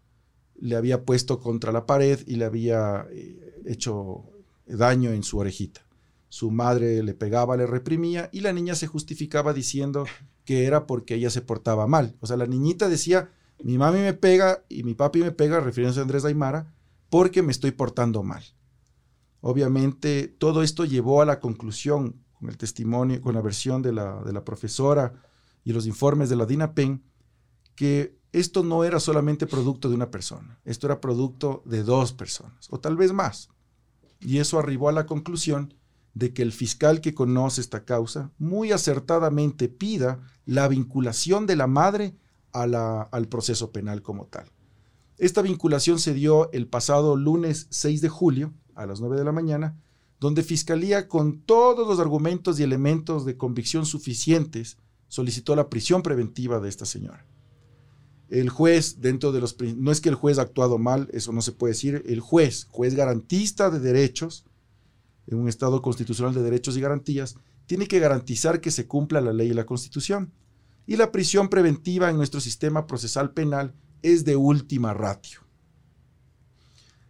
le 0.59 0.75
había 0.75 1.05
puesto 1.05 1.39
contra 1.39 1.71
la 1.71 1.85
pared 1.85 2.19
y 2.25 2.37
le 2.37 2.45
había 2.45 3.05
eh, 3.11 3.61
hecho 3.67 4.23
daño 4.65 5.11
en 5.11 5.21
su 5.21 5.37
orejita. 5.37 5.85
Su 6.29 6.49
madre 6.49 7.03
le 7.03 7.13
pegaba, 7.13 7.55
le 7.55 7.67
reprimía 7.67 8.31
y 8.33 8.39
la 8.39 8.51
niña 8.51 8.73
se 8.73 8.87
justificaba 8.87 9.53
diciendo 9.53 10.07
que 10.43 10.65
era 10.65 10.87
porque 10.87 11.13
ella 11.13 11.29
se 11.29 11.43
portaba 11.43 11.85
mal. 11.85 12.15
O 12.21 12.25
sea, 12.25 12.35
la 12.35 12.47
niñita 12.47 12.89
decía, 12.89 13.29
mi 13.63 13.77
mami 13.77 13.99
me 13.99 14.13
pega 14.13 14.63
y 14.69 14.81
mi 14.81 14.95
papi 14.95 15.19
me 15.19 15.31
pega, 15.31 15.59
refiriéndose 15.59 15.99
a 15.99 16.01
Andrés 16.01 16.25
Aymara, 16.25 16.73
porque 17.09 17.41
me 17.41 17.51
estoy 17.51 17.71
portando 17.71 18.23
mal. 18.23 18.43
Obviamente, 19.41 20.27
todo 20.27 20.63
esto 20.63 20.85
llevó 20.85 21.21
a 21.21 21.25
la 21.25 21.39
conclusión 21.39 22.23
con 22.33 22.49
el 22.49 22.57
testimonio, 22.57 23.21
con 23.21 23.35
la 23.35 23.41
versión 23.41 23.81
de 23.81 23.93
la, 23.93 24.21
de 24.23 24.33
la 24.33 24.43
profesora 24.43 25.13
y 25.63 25.73
los 25.73 25.85
informes 25.85 26.29
de 26.29 26.35
la 26.35 26.45
DINAPEN, 26.45 27.03
que 27.75 28.17
esto 28.31 28.63
no 28.63 28.83
era 28.83 28.99
solamente 28.99 29.47
producto 29.47 29.89
de 29.89 29.95
una 29.95 30.11
persona, 30.11 30.59
esto 30.65 30.87
era 30.87 30.99
producto 30.99 31.63
de 31.65 31.83
dos 31.83 32.13
personas, 32.13 32.67
o 32.69 32.79
tal 32.79 32.97
vez 32.97 33.13
más. 33.13 33.49
Y 34.19 34.39
eso 34.39 34.59
arribó 34.59 34.89
a 34.89 34.93
la 34.93 35.05
conclusión 35.05 35.73
de 36.13 36.33
que 36.33 36.41
el 36.41 36.51
fiscal 36.51 36.99
que 36.99 37.13
conoce 37.13 37.61
esta 37.61 37.85
causa 37.85 38.31
muy 38.39 38.71
acertadamente 38.71 39.69
pida 39.69 40.19
la 40.45 40.67
vinculación 40.67 41.45
de 41.45 41.55
la 41.55 41.67
madre 41.67 42.15
al 42.51 43.27
proceso 43.29 43.71
penal 43.71 44.01
como 44.01 44.25
tal. 44.25 44.51
Esta 45.17 45.41
vinculación 45.41 45.99
se 45.99 46.13
dio 46.13 46.51
el 46.51 46.67
pasado 46.67 47.15
lunes 47.15 47.67
6 47.71 48.01
de 48.01 48.09
julio 48.09 48.53
a 48.75 48.85
las 48.85 48.99
9 48.99 49.17
de 49.17 49.23
la 49.23 49.31
mañana 49.31 49.77
donde 50.19 50.43
Fiscalía, 50.43 51.07
con 51.07 51.41
todos 51.41 51.87
los 51.87 51.99
argumentos 51.99 52.59
y 52.59 52.63
elementos 52.63 53.25
de 53.25 53.37
convicción 53.37 53.85
suficientes, 53.85 54.77
solicitó 55.07 55.55
la 55.55 55.69
prisión 55.69 56.01
preventiva 56.01 56.59
de 56.59 56.69
esta 56.69 56.85
señora. 56.85 57.25
El 58.29 58.49
juez, 58.49 58.99
dentro 58.99 59.31
de 59.31 59.39
los... 59.39 59.55
No 59.77 59.91
es 59.91 60.01
que 60.01 60.09
el 60.09 60.15
juez 60.15 60.39
ha 60.39 60.41
actuado 60.41 60.79
mal, 60.79 61.07
eso 61.13 61.31
no 61.31 61.41
se 61.41 61.51
puede 61.51 61.73
decir. 61.73 62.03
El 62.07 62.19
juez, 62.19 62.67
juez 62.69 62.95
garantista 62.95 63.69
de 63.69 63.79
derechos, 63.79 64.45
en 65.27 65.37
un 65.37 65.47
Estado 65.47 65.81
constitucional 65.81 66.33
de 66.33 66.41
derechos 66.41 66.75
y 66.77 66.81
garantías, 66.81 67.35
tiene 67.67 67.87
que 67.87 67.99
garantizar 67.99 68.59
que 68.59 68.71
se 68.71 68.87
cumpla 68.87 69.21
la 69.21 69.33
ley 69.33 69.49
y 69.49 69.53
la 69.53 69.65
Constitución. 69.65 70.33
Y 70.87 70.95
la 70.95 71.11
prisión 71.11 71.49
preventiva 71.49 72.09
en 72.09 72.17
nuestro 72.17 72.41
sistema 72.41 72.87
procesal 72.87 73.31
penal 73.33 73.75
es 74.01 74.25
de 74.25 74.35
última 74.35 74.93
ratio 74.93 75.47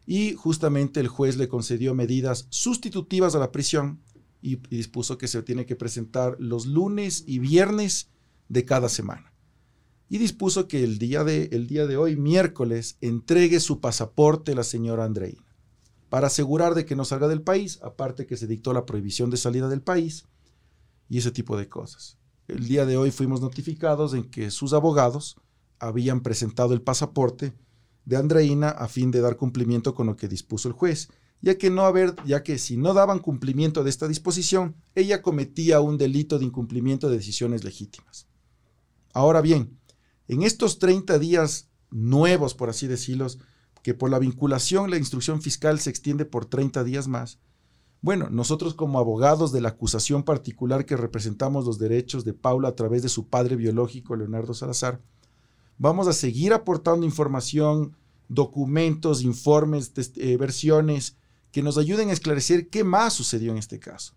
y 0.08 0.36
justamente 0.36 1.02
el 1.02 1.10
juez 1.10 1.36
le 1.36 1.50
concedió 1.50 1.94
medidas 1.94 2.48
sustitutivas 2.50 3.36
a 3.36 3.40
la 3.40 3.52
prisión 3.52 4.00
y, 4.42 4.56
dispuso 4.56 5.18
que 5.18 5.28
se 5.28 5.44
tiene 5.44 5.66
que 5.66 5.76
presentar 5.76 6.38
los 6.40 6.66
lunes 6.66 7.26
y 7.28 7.40
viernes 7.40 8.10
de 8.48 8.64
cada 8.64 8.88
semana. 8.88 9.34
Y 10.10 10.18
dispuso 10.20 10.70
que 10.70 10.86
el 10.86 10.98
día 10.98 11.26
de, 11.26 11.50
el 11.52 11.68
día 11.68 11.86
de 11.86 11.98
hoy, 11.98 12.16
miércoles, 12.16 12.98
entregue 13.02 13.60
su 13.60 13.82
pasaporte 13.82 14.56
la 14.56 14.64
señora 14.64 15.04
Andreina 15.04 15.44
para 16.08 16.28
asegurar 16.28 16.74
de 16.74 16.86
que 16.86 16.96
no 16.96 17.04
salga 17.04 17.28
del 17.28 17.42
país, 17.42 17.80
aparte 17.84 18.26
que 18.26 18.38
se 18.38 18.48
dictó 18.48 18.72
la 18.72 18.86
prohibición 18.86 19.30
de 19.30 19.36
salida 19.36 19.68
del 19.68 19.82
país 19.82 20.24
y 21.10 21.18
ese 21.18 21.32
tipo 21.32 21.58
de 21.58 21.68
cosas. 21.68 22.18
El 22.48 22.70
día 22.70 22.86
de 22.86 22.96
hoy 22.96 23.12
fuimos 23.12 23.42
notificados 23.42 24.14
en 24.14 24.24
que 24.24 24.50
sus 24.52 24.72
abogados 24.72 25.36
habían 25.80 26.22
presentado 26.22 26.74
el 26.74 26.82
pasaporte 26.82 27.54
de 28.06 28.18
Andreina 28.18 28.70
a 28.70 28.88
fin 28.88 29.12
de 29.12 29.22
dar 29.22 29.38
cumplimiento 29.38 29.94
con 29.94 30.08
lo 30.08 30.16
que 30.16 30.28
dispuso 30.28 30.68
el 30.68 30.74
juez, 30.74 31.10
ya 31.42 31.58
que 31.58 31.70
no 31.70 31.84
haber, 31.84 32.16
ya 32.26 32.44
que 32.44 32.58
si 32.58 32.78
no 32.78 32.94
daban 32.94 33.20
cumplimiento 33.20 33.84
de 33.84 33.90
esta 33.90 34.08
disposición, 34.08 34.76
ella 34.96 35.22
cometía 35.22 35.82
un 35.82 35.98
delito 35.98 36.40
de 36.40 36.46
incumplimiento 36.46 37.10
de 37.10 37.18
decisiones 37.18 37.64
legítimas. 37.64 38.28
Ahora 39.14 39.42
bien, 39.42 39.78
en 40.28 40.44
estos 40.44 40.80
30 40.80 41.20
días 41.20 41.70
nuevos, 41.90 42.54
por 42.54 42.70
así 42.70 42.88
decirlo, 42.88 43.28
que 43.84 43.94
por 43.94 44.10
la 44.10 44.20
vinculación 44.20 44.90
la 44.90 44.98
instrucción 44.98 45.42
fiscal 45.42 45.80
se 45.80 45.90
extiende 45.90 46.26
por 46.26 46.46
30 46.46 46.84
días 46.84 47.08
más, 47.08 47.40
bueno, 48.02 48.30
nosotros 48.30 48.74
como 48.74 49.00
abogados 49.00 49.52
de 49.52 49.62
la 49.62 49.70
acusación 49.70 50.24
particular 50.24 50.86
que 50.86 50.96
representamos 50.96 51.66
los 51.66 51.80
derechos 51.80 52.26
de 52.26 52.34
Paula 52.34 52.70
a 52.70 52.76
través 52.76 53.02
de 53.02 53.10
su 53.10 53.28
padre 53.28 53.56
biológico, 53.56 54.16
Leonardo 54.16 54.54
Salazar, 54.54 55.02
vamos 55.78 56.08
a 56.08 56.14
seguir 56.14 56.54
aportando 56.54 57.06
información, 57.06 57.96
documentos, 58.30 59.24
informes, 59.24 59.92
eh, 60.16 60.38
versiones 60.38 61.18
que 61.52 61.62
nos 61.62 61.78
ayuden 61.78 62.10
a 62.10 62.14
esclarecer 62.14 62.70
qué 62.70 62.84
más 62.84 63.14
sucedió 63.14 63.52
en 63.52 63.58
este 63.58 63.80
caso. 63.80 64.14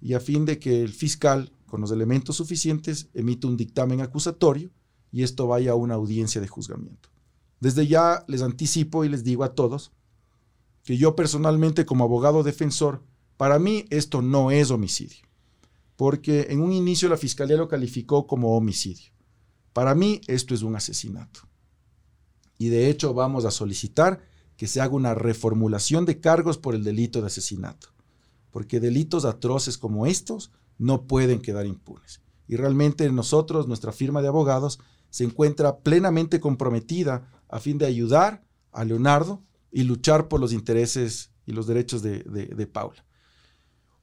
Y 0.00 0.14
a 0.14 0.20
fin 0.20 0.44
de 0.44 0.58
que 0.58 0.82
el 0.82 0.92
fiscal, 0.92 1.52
con 1.66 1.80
los 1.80 1.90
elementos 1.90 2.36
suficientes, 2.36 3.08
emita 3.14 3.48
un 3.48 3.56
dictamen 3.56 4.00
acusatorio 4.00 4.70
y 5.12 5.22
esto 5.22 5.46
vaya 5.46 5.72
a 5.72 5.76
una 5.76 5.94
audiencia 5.94 6.40
de 6.40 6.48
juzgamiento. 6.48 7.08
Desde 7.60 7.86
ya 7.86 8.24
les 8.28 8.42
anticipo 8.42 9.04
y 9.04 9.08
les 9.08 9.24
digo 9.24 9.44
a 9.44 9.54
todos 9.54 9.92
que 10.84 10.96
yo 10.96 11.16
personalmente 11.16 11.84
como 11.84 12.04
abogado 12.04 12.42
defensor, 12.42 13.02
para 13.36 13.58
mí 13.58 13.86
esto 13.90 14.22
no 14.22 14.50
es 14.50 14.70
homicidio, 14.70 15.26
porque 15.96 16.46
en 16.50 16.60
un 16.60 16.72
inicio 16.72 17.08
la 17.08 17.16
fiscalía 17.16 17.56
lo 17.56 17.68
calificó 17.68 18.26
como 18.26 18.56
homicidio. 18.56 19.15
Para 19.76 19.94
mí 19.94 20.22
esto 20.26 20.54
es 20.54 20.62
un 20.62 20.74
asesinato. 20.74 21.40
Y 22.56 22.68
de 22.70 22.88
hecho 22.88 23.12
vamos 23.12 23.44
a 23.44 23.50
solicitar 23.50 24.22
que 24.56 24.68
se 24.68 24.80
haga 24.80 24.94
una 24.94 25.12
reformulación 25.12 26.06
de 26.06 26.18
cargos 26.18 26.56
por 26.56 26.74
el 26.74 26.82
delito 26.82 27.20
de 27.20 27.26
asesinato, 27.26 27.88
porque 28.50 28.80
delitos 28.80 29.26
atroces 29.26 29.76
como 29.76 30.06
estos 30.06 30.50
no 30.78 31.06
pueden 31.06 31.42
quedar 31.42 31.66
impunes. 31.66 32.22
Y 32.48 32.56
realmente 32.56 33.12
nosotros, 33.12 33.68
nuestra 33.68 33.92
firma 33.92 34.22
de 34.22 34.28
abogados, 34.28 34.78
se 35.10 35.24
encuentra 35.24 35.80
plenamente 35.80 36.40
comprometida 36.40 37.30
a 37.50 37.60
fin 37.60 37.76
de 37.76 37.84
ayudar 37.84 38.46
a 38.72 38.82
Leonardo 38.82 39.42
y 39.70 39.82
luchar 39.82 40.28
por 40.28 40.40
los 40.40 40.54
intereses 40.54 41.32
y 41.44 41.52
los 41.52 41.66
derechos 41.66 42.00
de, 42.00 42.70
Paula. 42.72 43.04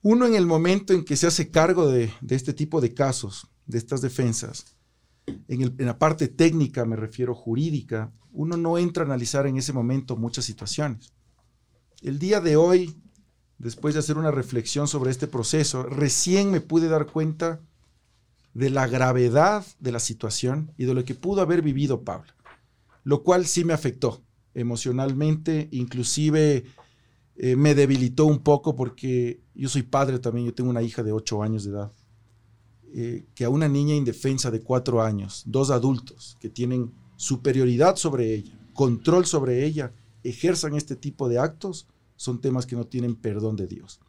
Uno 0.03 0.27
en 0.27 0.35
el 0.35 0.45
momento 0.45 0.93
en 0.93 1.03
que 1.03 1.17
se 1.17 1.25
hace 1.25 1.49
cargo 1.49 1.87
de, 1.87 2.13
este 2.29 2.53
tipo 2.53 2.79
de 2.79 2.93
casos, 2.93 3.47
de 3.65 3.79
estas 3.79 4.01
defensas, 4.01 4.67
en, 5.47 5.75
la 5.77 5.97
parte 5.97 6.27
técnica, 6.27 6.85
me 6.85 6.95
refiero 6.95 7.35
jurídica, 7.35 8.11
uno 8.31 8.57
no 8.57 8.77
entra 8.77 9.03
a 9.03 9.05
analizar 9.05 9.47
en 9.47 9.57
ese 9.57 9.73
momento 9.73 10.15
muchas 10.15 10.45
situaciones. 10.45 11.13
El 12.01 12.19
día 12.19 12.41
de 12.41 12.55
hoy, 12.55 12.95
después 13.57 13.93
de 13.93 13.99
hacer 13.99 14.17
una 14.17 14.31
reflexión 14.31 14.87
sobre 14.87 15.11
este 15.11 15.27
proceso, 15.27 15.83
recién 15.83 16.51
me 16.51 16.61
pude 16.61 16.87
dar 16.87 17.05
cuenta 17.05 17.61
de 18.53 18.69
la 18.69 18.87
gravedad 18.87 19.65
de 19.79 19.91
la 19.91 19.99
situación 19.99 20.71
y 20.77 20.85
de 20.85 20.93
lo 20.93 21.05
que 21.05 21.15
pudo 21.15 21.41
haber 21.41 21.61
vivido 21.61 22.03
Paula, 22.03 22.35
lo 23.03 23.23
cual 23.23 23.45
sí 23.45 23.63
me 23.63 23.73
afectó 23.73 24.23
emocionalmente, 24.53 25.69
inclusive 25.71 26.65
eh, 27.35 27.55
me 27.55 27.73
debilitó 27.73 28.25
un 28.25 28.39
poco 28.39 28.75
porque 28.75 29.41
yo 29.55 29.69
soy 29.69 29.83
padre 29.83 30.19
también, 30.19 30.45
yo 30.45 30.53
tengo 30.53 30.69
una 30.69 30.83
hija 30.83 31.01
de 31.01 31.11
8 31.11 31.41
años 31.41 31.63
de 31.63 31.71
edad, 31.71 31.91
eh, 32.95 33.25
que 33.33 33.45
a 33.45 33.49
una 33.49 33.67
niña 33.67 33.95
indefensa 33.95 34.51
de 34.51 34.61
4 34.61 35.01
años, 35.01 35.41
dos 35.47 35.71
adultos 35.71 36.37
que 36.39 36.47
tienen 36.47 36.91
superioridad 37.15 37.95
sobre 37.95 38.35
ella, 38.35 38.59
control 38.73 39.25
sobre 39.25 39.65
ella, 39.65 39.93
ejerzan 40.23 40.75
este 40.75 40.95
tipo 40.95 41.27
de 41.27 41.39
actos, 41.39 41.87
son 42.15 42.39
temas 42.39 42.67
que 42.67 42.75
no 42.75 42.85
tienen 42.85 43.15
perdón 43.15 43.55
de 43.55 43.65
Dios. 43.65 43.99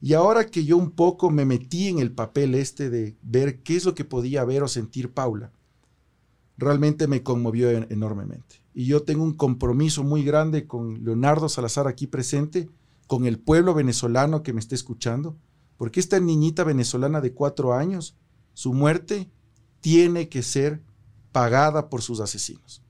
Y 0.00 0.12
ahora 0.12 0.46
que 0.46 0.64
yo 0.64 0.76
un 0.76 0.92
poco 0.92 1.30
me 1.30 1.44
metí 1.44 1.88
en 1.88 1.98
el 1.98 2.12
papel 2.12 2.54
este 2.54 2.88
de 2.88 3.16
ver 3.22 3.62
qué 3.62 3.74
es 3.74 3.84
lo 3.84 3.96
que 3.96 4.04
podía 4.04 4.44
ver 4.44 4.62
o 4.62 4.68
sentir 4.68 5.12
Paula, 5.12 5.50
realmente 6.56 7.08
me 7.08 7.24
conmovió 7.24 7.68
enormemente. 7.70 8.62
Y 8.74 8.86
yo 8.86 9.02
tengo 9.02 9.24
un 9.24 9.34
compromiso 9.34 10.04
muy 10.04 10.22
grande 10.22 10.68
con 10.68 11.02
Leonardo 11.04 11.48
Salazar 11.48 11.88
aquí 11.88 12.06
presente, 12.06 12.68
con 13.08 13.24
el 13.26 13.40
pueblo 13.40 13.74
venezolano 13.74 14.44
que 14.44 14.52
me 14.52 14.60
está 14.60 14.76
escuchando, 14.76 15.36
porque 15.76 16.00
esta 16.00 16.20
niñita 16.20 16.64
venezolana 16.64 17.20
de 17.20 17.32
cuatro 17.32 17.74
años, 17.74 18.16
su 18.52 18.72
muerte 18.72 19.30
tiene 19.80 20.28
que 20.28 20.42
ser 20.42 20.82
pagada 21.32 21.90
por 21.90 22.02
sus 22.02 22.20
asesinos. 22.20 22.82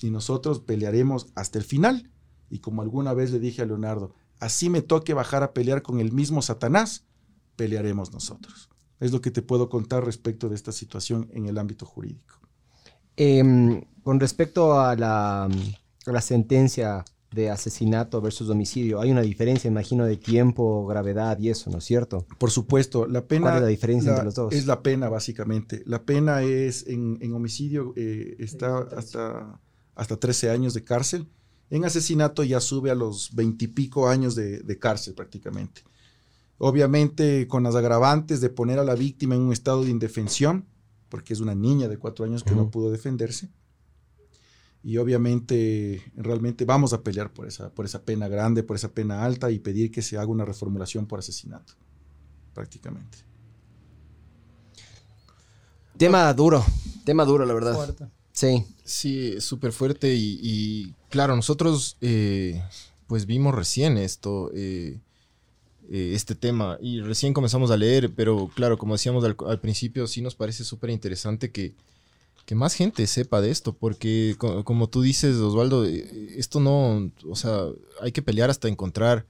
Y 0.00 0.10
nosotros 0.10 0.60
pelearemos 0.60 1.28
hasta 1.34 1.58
el 1.58 1.64
final. 1.64 2.10
Y 2.50 2.58
como 2.58 2.82
alguna 2.82 3.14
vez 3.14 3.30
le 3.30 3.38
dije 3.38 3.62
a 3.62 3.66
Leonardo, 3.66 4.14
así 4.40 4.70
me 4.70 4.82
toque 4.82 5.14
bajar 5.14 5.42
a 5.42 5.52
pelear 5.52 5.82
con 5.82 6.00
el 6.00 6.12
mismo 6.12 6.42
Satanás, 6.42 7.04
pelearemos 7.56 8.12
nosotros. 8.12 8.68
Es 9.00 9.12
lo 9.12 9.20
que 9.20 9.30
te 9.30 9.42
puedo 9.42 9.68
contar 9.68 10.04
respecto 10.04 10.48
de 10.48 10.54
esta 10.54 10.72
situación 10.72 11.28
en 11.32 11.46
el 11.46 11.58
ámbito 11.58 11.86
jurídico. 11.86 12.40
Em, 13.16 13.82
con 14.02 14.18
respecto 14.18 14.78
a 14.80 14.96
la, 14.96 15.48
sentencia 16.20 17.04
de 17.34 17.50
asesinato 17.50 18.20
versus 18.20 18.48
homicidio, 18.48 19.00
hay 19.00 19.10
una 19.10 19.22
diferencia, 19.22 19.68
imagino, 19.68 20.04
de 20.04 20.16
tiempo, 20.16 20.86
gravedad 20.86 21.38
y 21.38 21.50
eso, 21.50 21.68
¿no 21.70 21.78
es 21.78 21.84
cierto? 21.84 22.26
Por 22.38 22.50
supuesto, 22.50 23.06
la 23.06 23.26
pena... 23.26 23.42
¿Cuál 23.42 23.56
es 23.56 23.62
la 23.62 23.68
diferencia 23.68 24.10
entre 24.10 24.24
los 24.24 24.34
dos? 24.34 24.52
Es 24.52 24.66
la 24.66 24.82
pena, 24.82 25.08
básicamente. 25.08 25.82
La 25.84 26.02
pena 26.04 26.42
es, 26.42 26.86
en, 26.86 27.32
homicidio, 27.32 27.92
eh, 27.96 28.36
está 28.38 28.78
hasta, 28.96 29.60
hasta 29.96 30.16
13 30.16 30.50
años 30.50 30.74
de 30.74 30.84
cárcel. 30.84 31.28
En 31.70 31.84
asesinato 31.84 32.44
ya 32.44 32.60
sube 32.60 32.90
a 32.90 32.94
los 32.94 33.34
veintipico 33.34 34.08
años 34.08 34.36
de, 34.36 34.60
de 34.60 34.78
cárcel 34.78 35.14
prácticamente. 35.14 35.82
Obviamente 36.58 37.48
con 37.48 37.64
las 37.64 37.74
agravantes 37.74 38.40
de 38.40 38.48
poner 38.48 38.78
a 38.78 38.84
la 38.84 38.94
víctima 38.94 39.34
en 39.34 39.40
un 39.40 39.52
estado 39.52 39.82
de 39.82 39.90
indefensión, 39.90 40.66
porque 41.08 41.32
es 41.32 41.40
una 41.40 41.54
niña 41.54 41.88
de 41.88 41.98
cuatro 41.98 42.24
años 42.24 42.44
que 42.44 42.54
no 42.54 42.70
pudo 42.70 42.92
defenderse. 42.92 43.48
Y 44.84 44.98
obviamente, 44.98 46.02
realmente 46.14 46.64
vamos 46.64 46.92
a 46.92 47.02
pelear 47.02 47.32
por 47.32 47.48
esa, 47.48 47.70
por 47.70 47.86
esa 47.86 48.02
pena 48.02 48.28
grande, 48.28 48.62
por 48.62 48.76
esa 48.76 48.92
pena 48.92 49.24
alta 49.24 49.50
y 49.50 49.58
pedir 49.58 49.90
que 49.90 50.02
se 50.02 50.18
haga 50.18 50.26
una 50.26 50.44
reformulación 50.44 51.06
por 51.06 51.18
asesinato, 51.18 51.72
prácticamente. 52.52 53.18
Tema 55.96 56.32
duro, 56.34 56.62
tema 57.04 57.24
duro, 57.24 57.46
la 57.46 57.54
verdad. 57.54 57.74
Fuerte. 57.74 58.06
Sí. 58.32 58.64
Sí, 58.84 59.40
súper 59.40 59.72
fuerte 59.72 60.14
y, 60.14 60.94
claro, 61.08 61.34
nosotros 61.34 61.96
eh, 62.02 62.62
pues 63.06 63.24
vimos 63.24 63.54
recién 63.54 63.96
esto. 63.96 64.50
Eh, 64.54 65.00
eh, 65.90 66.12
este 66.14 66.34
tema 66.34 66.78
y 66.80 67.00
recién 67.00 67.34
comenzamos 67.34 67.70
a 67.70 67.76
leer, 67.76 68.10
pero 68.14 68.50
claro, 68.54 68.78
como 68.78 68.94
decíamos 68.94 69.22
al, 69.22 69.60
principio, 69.60 70.06
sí 70.06 70.22
nos 70.22 70.34
parece 70.34 70.64
súper 70.64 70.88
interesante 70.90 71.50
que, 71.50 71.74
que, 72.44 72.54
más 72.54 72.74
gente 72.74 73.06
sepa 73.06 73.40
de 73.40 73.50
esto, 73.50 73.74
porque 73.74 74.36
como 74.38 74.88
tú 74.88 75.02
dices, 75.02 75.36
Osvaldo, 75.36 75.84
eh, 75.84 76.34
esto 76.36 76.60
no, 76.60 77.10
o 77.28 77.36
sea, 77.36 77.66
hay 78.00 78.12
que 78.12 78.22
pelear 78.22 78.50
hasta 78.50 78.68
encontrar, 78.68 79.26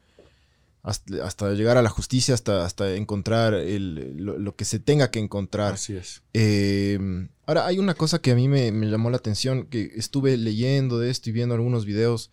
hasta, 0.82 1.52
llegar 1.52 1.78
a 1.78 1.82
la 1.82 1.88
justicia, 1.88 2.34
hasta, 2.34 2.64
hasta 2.64 2.94
encontrar 2.94 3.54
el, 3.54 4.16
lo, 4.16 4.54
que 4.54 4.64
se 4.64 4.78
tenga 4.78 5.10
que 5.10 5.18
encontrar. 5.18 5.74
Así 5.74 5.96
es. 5.96 6.22
Eh, 6.34 6.98
ahora, 7.46 7.66
hay 7.66 7.78
una 7.78 7.94
cosa 7.94 8.20
que 8.20 8.32
a 8.32 8.34
mí 8.34 8.48
me, 8.48 8.70
me, 8.70 8.90
llamó 8.90 9.10
la 9.10 9.16
atención, 9.16 9.66
que 9.66 9.92
estuve 9.96 10.36
leyendo 10.36 10.98
de 10.98 11.10
esto 11.10 11.30
y 11.30 11.32
viendo 11.32 11.54
algunos 11.54 11.86
videos. 11.86 12.30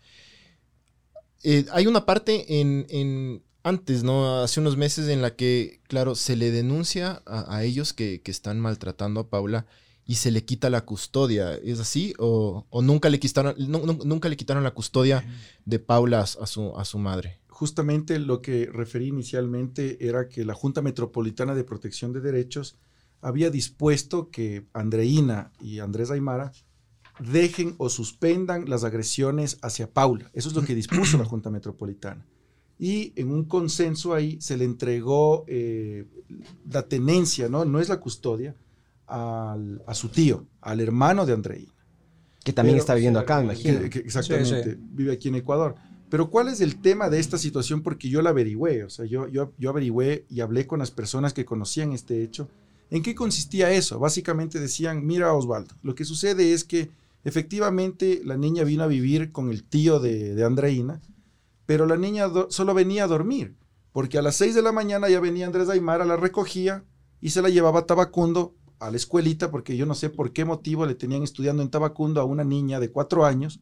hay 1.71 1.87
una 1.87 2.05
parte 2.05 2.59
en 2.59 3.41
antes, 3.63 4.03
¿no? 4.03 4.41
Hace 4.41 4.59
unos 4.59 4.77
meses 4.77 5.07
en 5.07 5.21
la 5.21 5.35
que, 5.35 5.81
claro, 5.87 6.15
se 6.15 6.35
le 6.35 6.51
denuncia 6.51 7.21
a, 7.25 7.63
ellos 7.63 7.93
que, 7.93 8.21
están 8.25 8.59
maltratando 8.59 9.21
a 9.21 9.29
Paula 9.29 9.65
y 10.05 10.15
se 10.15 10.31
le 10.31 10.43
quita 10.45 10.69
la 10.69 10.85
custodia. 10.85 11.55
¿Es 11.55 11.79
así? 11.79 12.13
¿O, 12.19 12.65
nunca, 12.81 13.09
le 13.09 13.19
quitaron, 13.19 13.55
nunca 13.57 14.29
le 14.29 14.37
quitaron 14.37 14.63
la 14.63 14.71
custodia 14.71 15.23
de 15.65 15.79
Paula 15.79 16.21
a 16.21 16.25
su, 16.25 16.77
a 16.77 16.85
su 16.85 16.99
madre? 16.99 17.39
Justamente 17.47 18.19
lo 18.19 18.41
que 18.41 18.65
referí 18.65 19.07
inicialmente 19.07 20.07
era 20.07 20.27
que 20.27 20.45
la 20.45 20.53
Junta 20.53 20.81
Metropolitana 20.81 21.55
de 21.55 21.63
Protección 21.63 22.11
de 22.13 22.21
Derechos 22.21 22.77
había 23.21 23.49
dispuesto 23.51 24.31
que 24.31 24.65
Andreina 24.73 25.51
y 25.59 25.79
Andrés 25.79 26.09
Aymara 26.09 26.51
dejen 27.19 27.75
o 27.77 27.89
suspendan 27.89 28.67
las 28.67 28.83
agresiones 28.83 29.59
hacia 29.61 29.91
Paula. 29.91 30.31
Eso 30.33 30.49
es 30.49 30.55
lo 30.55 30.63
que 30.63 30.73
dispuso 30.73 31.17
la 31.17 31.25
Junta 31.25 31.51
Metropolitana 31.51 32.25
y 32.81 33.13
en 33.15 33.31
un 33.31 33.43
consenso 33.43 34.15
ahí 34.15 34.41
se 34.41 34.57
le 34.57 34.65
entregó 34.65 35.45
eh, 35.47 36.07
la 36.67 36.87
tenencia, 36.87 37.47
¿no? 37.47 37.63
No 37.63 37.79
es 37.79 37.89
la 37.89 37.99
custodia, 37.99 38.55
a 39.12 39.93
su 39.93 40.10
tío, 40.10 40.47
al 40.62 40.80
hermano 40.80 41.26
de 41.26 41.34
Andreina. 41.34 41.74
Que 42.43 42.54
también 42.54 42.78
está 42.78 42.95
viviendo 42.95 43.19
acá, 43.19 43.38
me 43.38 43.45
imagino. 43.45 43.80
exactamente, 43.82 44.78
vive 44.80 45.13
aquí 45.13 45.28
en 45.28 45.36
Ecuador. 45.36 45.76
Pero 46.10 46.30
¿cuál 46.30 46.47
es 46.47 46.60
el 46.60 46.82
tema 46.82 47.10
de 47.10 47.19
esta 47.19 47.38
situación? 47.38 47.84
Porque 47.84 48.10
yo 48.10 48.21
la 48.21 48.32
averigüé, 48.32 48.84
o 48.84 48.89
sea, 48.89 49.06
yo, 49.06 49.28
yo, 49.28 49.54
yo 49.58 49.69
averigüé 49.69 50.26
y 50.30 50.41
hablé 50.41 50.67
con 50.67 50.80
las 50.80 50.91
personas 50.91 51.34
que 51.34 51.45
conocían 51.45 51.93
este 51.93 52.24
hecho. 52.24 52.50
¿En 52.89 53.04
qué 53.04 53.15
consistía 53.15 53.71
eso? 53.71 54.00
Básicamente 54.00 54.60
decían, 54.60 55.06
mira 55.06 55.34
Osvaldo, 55.34 55.76
lo 55.84 55.95
que 55.95 56.04
sucede 56.04 56.52
es 56.52 56.63
que 56.63 56.89
Efectivamente, 57.24 58.21
la 58.24 58.36
niña 58.36 58.63
vino 58.63 58.84
a 58.84 58.88
vivir 58.88 59.32
con 59.32 59.50
el 59.50 59.63
tío 59.63 60.00
de, 60.00 60.34
de 60.34 60.43
Andreina, 60.43 61.02
pero 61.65 61.86
la 61.86 61.95
niña 61.95 62.28
solo 62.50 62.74
venía 62.74 63.04
a 63.04 63.08
dormir, 63.08 63.56
porque 63.91 64.17
a 64.17 64.21
las 64.21 64.36
6 64.38 64.56
de 64.56 64.62
la 64.63 64.71
mañana 64.71 65.08
ya 65.08 65.19
venía 65.19 65.45
Andrés 65.45 65.69
Aymara, 65.69 66.06
la 66.06 66.17
recogía 66.17 66.84
y 67.19 67.30
se 67.30 67.41
la 67.41 67.50
llevaba 67.50 67.82
a 67.82 67.86
Tabacundo 67.86 68.56
a 68.81 68.91
la 68.91 68.97
escuelita, 68.97 69.51
porque 69.51 69.77
yo 69.77 69.85
no 69.85 69.95
sé 69.95 70.09
por 70.09 70.33
qué 70.33 70.43
motivo 70.43 70.85
le 70.85 70.95
tenían 70.95 71.23
estudiando 71.23 71.61
en 71.63 71.69
Tabacundo 71.69 72.19
a 72.19 72.25
una 72.25 72.43
niña 72.43 72.79
de 72.79 72.91
cuatro 72.91 73.25
años 73.25 73.59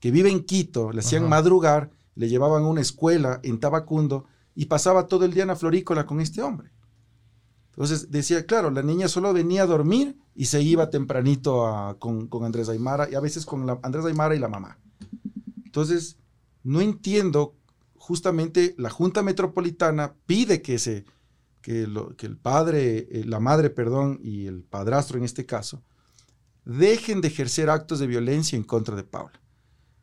que 0.00 0.10
vive 0.10 0.30
en 0.30 0.44
Quito, 0.44 0.92
le 0.92 1.00
hacían 1.00 1.22
Ajá. 1.24 1.30
madrugar, 1.30 1.90
le 2.14 2.28
llevaban 2.28 2.62
a 2.64 2.68
una 2.68 2.80
escuela 2.80 3.40
en 3.42 3.58
Tabacundo 3.60 4.26
y 4.54 4.66
pasaba 4.66 5.06
todo 5.06 5.24
el 5.24 5.32
día 5.34 5.42
en 5.42 5.48
la 5.48 5.56
florícola 5.56 6.06
con 6.06 6.20
este 6.20 6.42
hombre. 6.42 6.70
Entonces 7.70 8.10
decía, 8.10 8.44
claro, 8.44 8.70
la 8.70 8.82
niña 8.82 9.08
solo 9.08 9.32
venía 9.32 9.62
a 9.62 9.66
dormir 9.66 10.16
y 10.34 10.46
se 10.46 10.60
iba 10.62 10.90
tempranito 10.90 11.66
a- 11.66 11.98
con, 11.98 12.26
con 12.28 12.44
Andrés 12.44 12.68
Aymara 12.68 13.08
y 13.10 13.14
a 13.14 13.20
veces 13.20 13.46
con 13.46 13.66
la, 13.66 13.78
Andrés 13.82 14.04
Aymara 14.04 14.34
y 14.34 14.38
la 14.38 14.48
mamá. 14.48 14.78
Entonces, 15.64 16.16
no 16.64 16.80
entiendo, 16.80 17.54
justamente 17.96 18.74
la 18.78 18.90
Junta 18.90 19.22
Metropolitana 19.22 20.14
pide 20.26 20.60
que, 20.60 20.78
se, 20.78 21.04
que, 21.68 21.86
lo- 21.86 22.16
que 22.16 22.24
el 22.26 22.36
padre, 22.38 23.08
eh, 23.10 23.24
la 23.26 23.40
madre, 23.40 23.68
perdón, 23.68 24.20
y 24.22 24.46
el 24.46 24.62
padrastro 24.62 25.18
en 25.18 25.24
este 25.24 25.44
caso, 25.44 25.82
dejen 26.64 27.20
de 27.20 27.28
ejercer 27.28 27.68
actos 27.68 27.98
de 27.98 28.06
violencia 28.06 28.56
en 28.56 28.62
contra 28.64 28.96
de 28.96 29.02
Paula. 29.04 29.38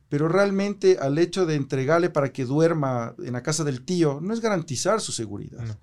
Pero 0.09 0.27
realmente 0.27 0.97
al 0.99 1.17
hecho 1.17 1.45
de 1.47 1.55
entregarle 1.55 2.09
para 2.11 2.31
que 2.31 2.45
duerma 2.45 3.15
en 3.17 3.33
la 3.33 3.41
casa 3.41 3.63
del 3.63 3.83
tío 3.83 4.19
no 4.21 4.33
es 4.33 4.41
garantizar 4.41 5.01
su 5.01 5.11
seguridad. 5.11 5.63
No. 5.65 5.77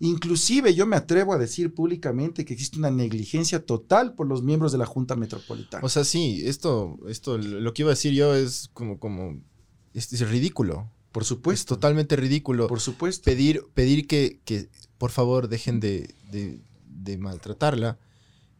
Inclusive 0.00 0.74
yo 0.74 0.86
me 0.86 0.96
atrevo 0.96 1.32
a 1.34 1.38
decir 1.38 1.74
públicamente 1.74 2.44
que 2.44 2.54
existe 2.54 2.78
una 2.78 2.90
negligencia 2.90 3.66
total 3.66 4.14
por 4.14 4.26
los 4.28 4.42
miembros 4.42 4.72
de 4.72 4.78
la 4.78 4.86
Junta 4.86 5.16
Metropolitana. 5.16 5.84
O 5.84 5.88
sea, 5.88 6.04
sí, 6.04 6.42
esto, 6.46 6.98
esto, 7.08 7.36
lo 7.36 7.74
que 7.74 7.82
iba 7.82 7.90
a 7.90 7.94
decir 7.94 8.12
yo 8.14 8.34
es 8.34 8.70
como, 8.72 8.98
como, 8.98 9.40
es, 9.92 10.10
es 10.12 10.28
ridículo. 10.30 10.90
por 11.12 11.22
Es 11.24 11.28
supuesto. 11.28 11.74
totalmente 11.74 12.14
ridículo. 12.16 12.68
Por 12.68 12.80
supuesto. 12.80 13.24
pedir, 13.24 13.64
pedir 13.74 14.06
que, 14.06 14.40
que, 14.44 14.68
por 14.98 15.10
favor 15.10 15.48
dejen 15.48 15.80
de, 15.80 16.14
de- 16.30 16.60
de 16.86 17.16
maltratarla. 17.18 17.96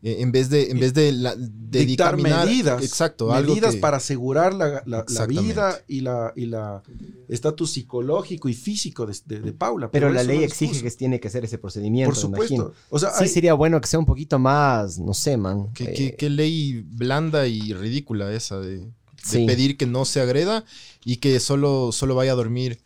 eh, 0.00 0.18
en 0.20 0.30
vez 0.30 0.48
de, 0.48 0.70
en 0.70 0.78
vez 0.78 0.94
de, 0.94 1.10
la, 1.10 1.34
de 1.34 1.84
dictar 1.84 2.16
dictaminar- 2.16 2.46
medidas. 2.46 2.84
Exacto, 2.84 3.32
algo 3.32 3.50
medidas 3.52 3.74
que- 3.74 3.80
para 3.80 3.96
asegurar 3.96 4.54
la, 4.54 4.84
la- 4.86 5.04
vida 5.26 5.76
y 5.88 6.02
la 6.02 6.32
y 6.36 6.46
la 6.46 6.84
estatus 7.28 7.72
psicológico 7.72 8.48
y 8.48 8.54
físico 8.54 9.06
de, 9.06 9.16
de- 9.26 9.40
de 9.40 9.52
Paula. 9.52 9.90
Pero 9.90 10.08
la 10.10 10.22
ley 10.22 10.38
no 10.38 10.44
exige 10.44 10.66
excusa. 10.74 10.88
que 10.88 10.96
tiene 10.96 11.18
que 11.18 11.26
hacer 11.26 11.44
ese 11.44 11.58
procedimiento, 11.58 12.10
Por 12.12 12.16
supuesto. 12.20 12.54
imagino. 12.54 12.74
O 12.90 12.98
sea, 13.00 13.10
Sí 13.10 13.24
hay- 13.24 13.28
sería 13.28 13.54
bueno 13.54 13.80
que 13.80 13.88
sea 13.88 13.98
un 13.98 14.06
poquito 14.06 14.38
más, 14.38 15.00
no 15.00 15.14
sé, 15.14 15.36
man. 15.36 15.72
Qué, 15.74 15.84
eh, 15.84 15.94
qué- 15.94 16.16
qué 16.16 16.30
ley 16.30 16.84
blanda 16.86 17.48
y 17.48 17.72
ridícula 17.74 18.32
esa 18.32 18.60
de, 18.60 18.78
de 18.78 18.90
Sí. 19.20 19.46
pedir 19.46 19.76
que 19.76 19.86
no 19.86 20.04
se 20.04 20.20
agreda 20.20 20.64
y 21.04 21.16
que 21.16 21.40
solo, 21.40 21.90
solo 21.90 22.14
vaya 22.14 22.30
a 22.32 22.36
dormir. 22.36 22.78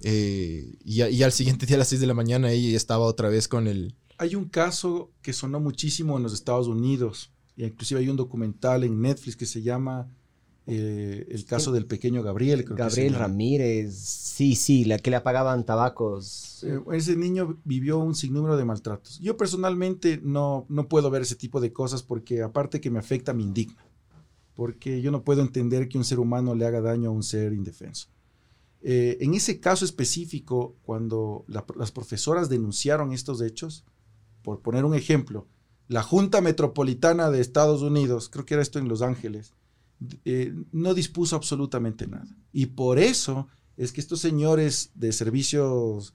Eh, 0.00 0.76
y, 0.84 1.00
a- 1.00 1.10
y 1.10 1.22
al 1.22 1.32
siguiente 1.32 1.66
día 1.66 1.76
a 1.76 1.78
las 1.80 1.88
6 1.88 2.00
de 2.00 2.06
la 2.06 2.14
mañana 2.14 2.50
ella 2.50 2.76
estaba 2.76 3.04
otra 3.04 3.28
vez 3.28 3.48
con 3.48 3.66
el... 3.66 3.94
hay 4.18 4.34
un 4.34 4.46
caso 4.46 5.10
que 5.22 5.32
sonó 5.32 5.60
muchísimo 5.60 6.16
en 6.16 6.22
los 6.22 6.32
Estados 6.34 6.68
Unidos. 6.68 7.32
Y 7.56 7.64
inclusive 7.64 8.00
hay 8.00 8.08
un 8.10 8.16
documental 8.16 8.84
en 8.84 9.00
Netflix 9.00 9.34
que 9.36 9.46
se 9.46 9.62
llama 9.62 10.10
eh, 10.66 11.26
El 11.30 11.46
caso 11.46 11.72
del 11.72 11.86
pequeño 11.86 12.22
Gabriel. 12.22 12.64
creo 12.64 12.76
Gabriel. 12.76 13.14
Ramírez, 13.14 13.94
sí, 13.96 14.54
sí, 14.56 14.84
la 14.84 14.98
que 14.98 15.08
le 15.10 15.16
apagaban 15.16 15.64
tabacos. 15.64 16.62
Eh, 16.64 16.78
ese 16.92 17.16
niño 17.16 17.58
vivió 17.64 17.98
un 17.98 18.14
sinnúmero 18.14 18.58
de 18.58 18.66
maltratos. 18.66 19.18
Yo 19.20 19.38
personalmente 19.38 20.20
no, 20.22 20.66
no 20.68 20.86
puedo 20.88 21.08
ver 21.10 21.22
ese 21.22 21.34
tipo 21.36 21.60
de 21.62 21.72
cosas 21.72 22.02
porque 22.02 22.42
aparte 22.42 22.80
que 22.82 22.90
me 22.90 22.98
afecta, 22.98 23.32
me 23.32 23.42
indigna. 23.42 23.86
Porque 24.54 25.00
yo 25.00 25.10
no 25.10 25.22
puedo 25.24 25.40
entender 25.40 25.88
que 25.88 25.96
un 25.98 26.04
ser 26.04 26.18
humano 26.18 26.54
le 26.54 26.66
haga 26.66 26.80
daño 26.82 27.08
a 27.08 27.12
un 27.12 27.22
ser 27.22 27.52
indefenso. 27.54 28.08
Eh, 28.82 29.18
en 29.20 29.34
ese 29.34 29.58
caso 29.60 29.84
específico, 29.84 30.76
cuando 30.82 31.44
la- 31.48 31.64
las 31.76 31.90
profesoras 31.92 32.48
denunciaron 32.48 33.12
estos 33.12 33.40
hechos, 33.40 33.84
por 34.42 34.60
poner 34.60 34.84
un 34.84 34.94
ejemplo, 34.94 35.46
la 35.88 36.02
Junta 36.02 36.40
Metropolitana 36.40 37.30
de 37.30 37.40
Estados 37.40 37.82
Unidos, 37.82 38.28
creo 38.28 38.44
que 38.44 38.54
era 38.54 38.62
esto 38.62 38.78
en 38.78 38.88
Los 38.88 39.02
Ángeles, 39.02 39.52
eh, 40.24 40.54
no 40.72 40.94
dispuso 40.94 41.36
absolutamente 41.36 42.06
nada. 42.06 42.28
Y 42.52 42.66
por 42.66 42.98
eso 42.98 43.48
es 43.76 43.92
que 43.92 44.00
estos 44.00 44.20
señores 44.20 44.90
de 44.94 45.12
servicios, 45.12 46.14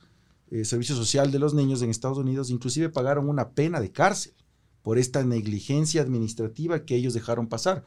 eh, 0.50 0.66
servicio 0.66 0.96
social 0.96 1.32
de 1.32 1.40
los 1.40 1.54
niños 1.54 1.82
en 1.82 1.90
Estados 1.90 2.18
Unidos 2.18 2.50
inclusive 2.50 2.90
pagaron 2.90 3.30
una 3.30 3.50
pena 3.52 3.80
de 3.80 3.92
cárcel 3.92 4.34
por 4.82 4.98
esta 4.98 5.24
negligencia 5.24 6.02
administrativa 6.02 6.86
que 6.86 6.96
ellos 6.96 7.14
dejaron 7.14 7.48
pasar. 7.48 7.86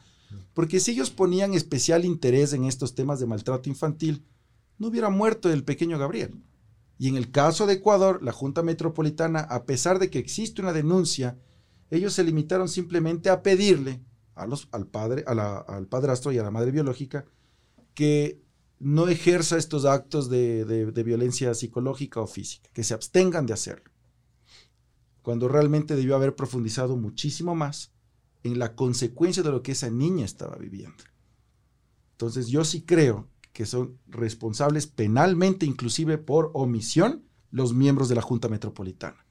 Porque 0.53 0.81
si 0.81 0.93
ellos 0.93 1.11
ponían 1.11 1.55
especial 1.55 2.05
interés 2.05 2.53
en 2.53 2.65
estos 2.65 2.95
temas 2.95 3.21
de 3.21 3.27
maltrato 3.27 3.69
infantil, 3.69 4.25
no 4.79 4.89
hubiera 4.89 5.11
muerto 5.11 5.51
el 5.53 5.65
pequeño 5.65 5.99
Gabriel. 5.99 6.43
Y 6.99 7.09
en 7.09 7.17
el 7.17 7.31
caso 7.31 7.67
de 7.67 7.75
Ecuador, 7.75 8.23
la 8.23 8.33
Junta 8.33 8.63
Metropolitana, 8.63 9.41
a 9.41 9.65
pesar 9.65 9.99
de 9.99 10.11
que 10.11 10.19
existe 10.19 10.63
una 10.63 10.73
denuncia, 10.73 11.39
ellos 11.91 12.13
se 12.13 12.25
limitaron 12.25 12.69
simplemente 12.69 13.31
a 13.31 13.43
pedirle 13.43 14.01
a 14.35 14.47
los, 14.47 14.69
al, 14.73 14.87
padre, 14.87 15.25
a 15.27 15.35
la- 15.35 15.59
al 15.59 15.87
padrastro 15.87 16.33
y 16.33 16.39
a 16.39 16.43
la 16.43 16.51
madre 16.51 16.71
biológica 16.71 17.25
que 17.95 18.41
no 18.81 19.09
ejerza 19.09 19.57
estos 19.57 19.85
actos 19.85 20.29
de, 20.29 20.65
de- 20.65 20.93
de 20.93 21.03
violencia 21.03 21.55
psicológica 21.55 22.21
o 22.21 22.27
física, 22.27 22.69
que 22.73 22.85
se 22.85 22.95
abstengan 22.95 23.47
de 23.47 23.53
hacerlo. 23.55 23.91
Cuando 25.23 25.49
realmente 25.49 25.97
debió 25.97 26.17
haber 26.17 26.35
profundizado 26.37 26.97
muchísimo 26.97 27.55
más 27.55 27.93
en 28.43 28.59
la 28.59 28.75
consecuencia 28.75 29.43
de 29.43 29.51
lo 29.51 29.63
que 29.63 29.73
esa 29.73 29.89
niña 29.91 30.25
estaba 30.25 30.57
viviendo. 30.57 31.03
Entonces 32.13 32.49
yo 32.49 32.65
sí 32.65 32.83
creo 32.83 33.29
que 33.55 33.65
son 33.65 33.99
responsables 34.09 34.87
penalmente, 34.89 35.65
inclusive 35.65 36.19
por 36.19 36.51
omisión, 36.53 37.25
los 37.51 37.73
miembros 37.73 38.09
de 38.11 38.17
la 38.17 38.21
Junta 38.21 38.49
Metropolitana. 38.49 39.25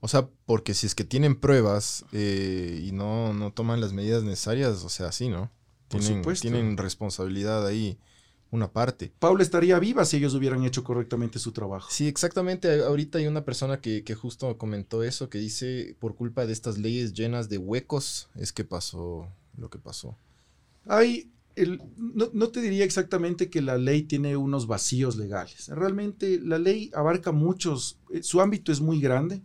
O 0.00 0.06
sea, 0.06 0.28
porque 0.46 0.72
si 0.72 0.86
es 0.86 0.94
que 0.94 1.02
tienen 1.02 1.34
pruebas 1.34 2.04
eh, 2.12 2.80
y 2.86 2.92
no, 2.92 3.34
no 3.34 3.52
toman 3.52 3.80
las 3.80 3.92
medidas 3.92 4.22
necesarias, 4.22 4.84
o 4.84 4.88
sea, 4.88 5.10
sí, 5.10 5.28
¿no? 5.28 5.50
Por 5.88 6.00
Tienen, 6.00 6.20
supuesto. 6.22 6.42
tienen 6.42 6.76
responsabilidad 6.76 7.66
ahí, 7.66 7.98
una 8.52 8.72
parte. 8.72 9.12
Paula 9.18 9.42
estaría 9.42 9.78
viva 9.80 10.04
si 10.04 10.18
ellos 10.18 10.34
hubieran 10.34 10.64
hecho 10.64 10.84
correctamente 10.84 11.40
su 11.40 11.50
trabajo. 11.50 11.88
Sí, 11.90 12.06
exactamente. 12.06 12.82
Ahorita 12.84 13.18
hay 13.18 13.26
una 13.26 13.44
persona 13.44 13.80
que, 13.80 14.04
que 14.04 14.14
justo 14.14 14.56
comentó 14.58 15.02
eso, 15.02 15.28
que 15.28 15.38
dice, 15.38 15.96
por 15.98 16.14
culpa 16.14 16.46
de 16.46 16.52
estas 16.52 16.78
leyes 16.78 17.14
llenas 17.14 17.48
de 17.48 17.58
huecos, 17.58 18.28
es 18.36 18.52
que 18.52 18.62
pasó 18.62 19.26
lo 19.56 19.70
que 19.70 19.78
pasó. 19.78 20.16
Hay, 20.86 21.32
no 21.66 22.48
te 22.48 22.60
diría 22.60 22.84
exactamente 22.84 23.50
que 23.50 23.62
la 23.62 23.78
ley 23.78 24.02
tiene 24.02 24.36
unos 24.36 24.66
vacíos 24.66 25.16
legales. 25.16 25.68
Realmente 25.68 26.40
la 26.40 26.58
ley 26.58 26.90
abarca 26.94 27.32
muchos, 27.32 28.00
eh, 28.10 28.22
su 28.22 28.40
ámbito 28.40 28.72
es 28.72 28.80
muy 28.80 29.00
grande. 29.00 29.42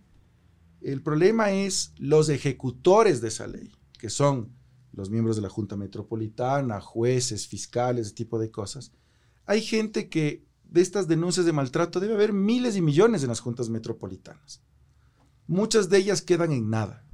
El 0.81 1.01
problema 1.01 1.51
es 1.51 1.93
los 1.97 2.29
ejecutores 2.29 3.21
de 3.21 3.29
esa 3.29 3.47
ley, 3.47 3.71
que 3.97 4.09
son 4.09 4.51
los 4.91 5.09
miembros 5.09 5.35
de 5.35 5.41
la 5.41 5.49
Junta 5.49 5.75
Metropolitana, 5.75 6.81
jueces, 6.81 7.47
fiscales, 7.47 8.07
ese 8.07 8.15
tipo 8.15 8.37
de 8.37 8.51
cosas. 8.51 8.91
Hay 9.45 9.61
gente 9.61 10.09
que 10.09 10.45
de 10.63 10.81
estas 10.81 11.07
denuncias 11.07 11.45
de 11.45 11.53
maltrato 11.53 11.99
debe 11.99 12.13
haber 12.13 12.33
miles 12.33 12.75
y 12.75 12.81
millones 12.81 13.23
en 13.23 13.29
las 13.29 13.39
juntas 13.39 13.69
metropolitanas. 13.69 14.61
Muchas 15.47 15.89
de 15.89 15.97
ellas 15.97 16.21
quedan 16.21 16.51
en 16.51 16.69
nada. 16.69 17.05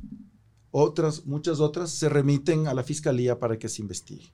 Otras, 0.72 1.26
muchas 1.26 1.60
otras 1.60 1.90
se 1.90 2.10
remiten 2.10 2.68
a 2.68 2.74
la 2.74 2.84
fiscalía 2.84 3.40
para 3.40 3.58
que 3.58 3.70
se 3.70 3.82
investigue. 3.82 4.32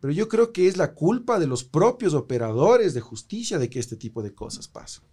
Pero 0.00 0.12
yo 0.12 0.28
creo 0.28 0.52
que 0.52 0.68
es 0.68 0.76
la 0.76 0.94
culpa 0.94 1.38
de 1.38 1.46
los 1.46 1.64
propios 1.64 2.14
operadores 2.14 2.94
de 2.94 3.00
justicia 3.00 3.58
de 3.58 3.68
que 3.68 3.80
este 3.80 3.96
tipo 3.96 4.22
de 4.22 4.34
cosas 4.34 4.68
pasen. 4.68 5.04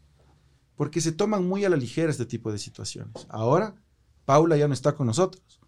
Porque 0.76 1.02
se 1.02 1.12
toman 1.12 1.48
muy 1.48 1.66
a 1.66 1.70
la 1.70 1.78
ligera 1.78 2.12
este 2.12 2.26
tipo 2.26 2.52
de 2.52 2.60
situaciones. 2.60 3.26
Ahora, 3.30 3.76
Paula 4.26 4.58
ya 4.58 4.68
no 4.68 4.74
está 4.74 4.96
con 4.96 5.08
nosotros. 5.08 5.60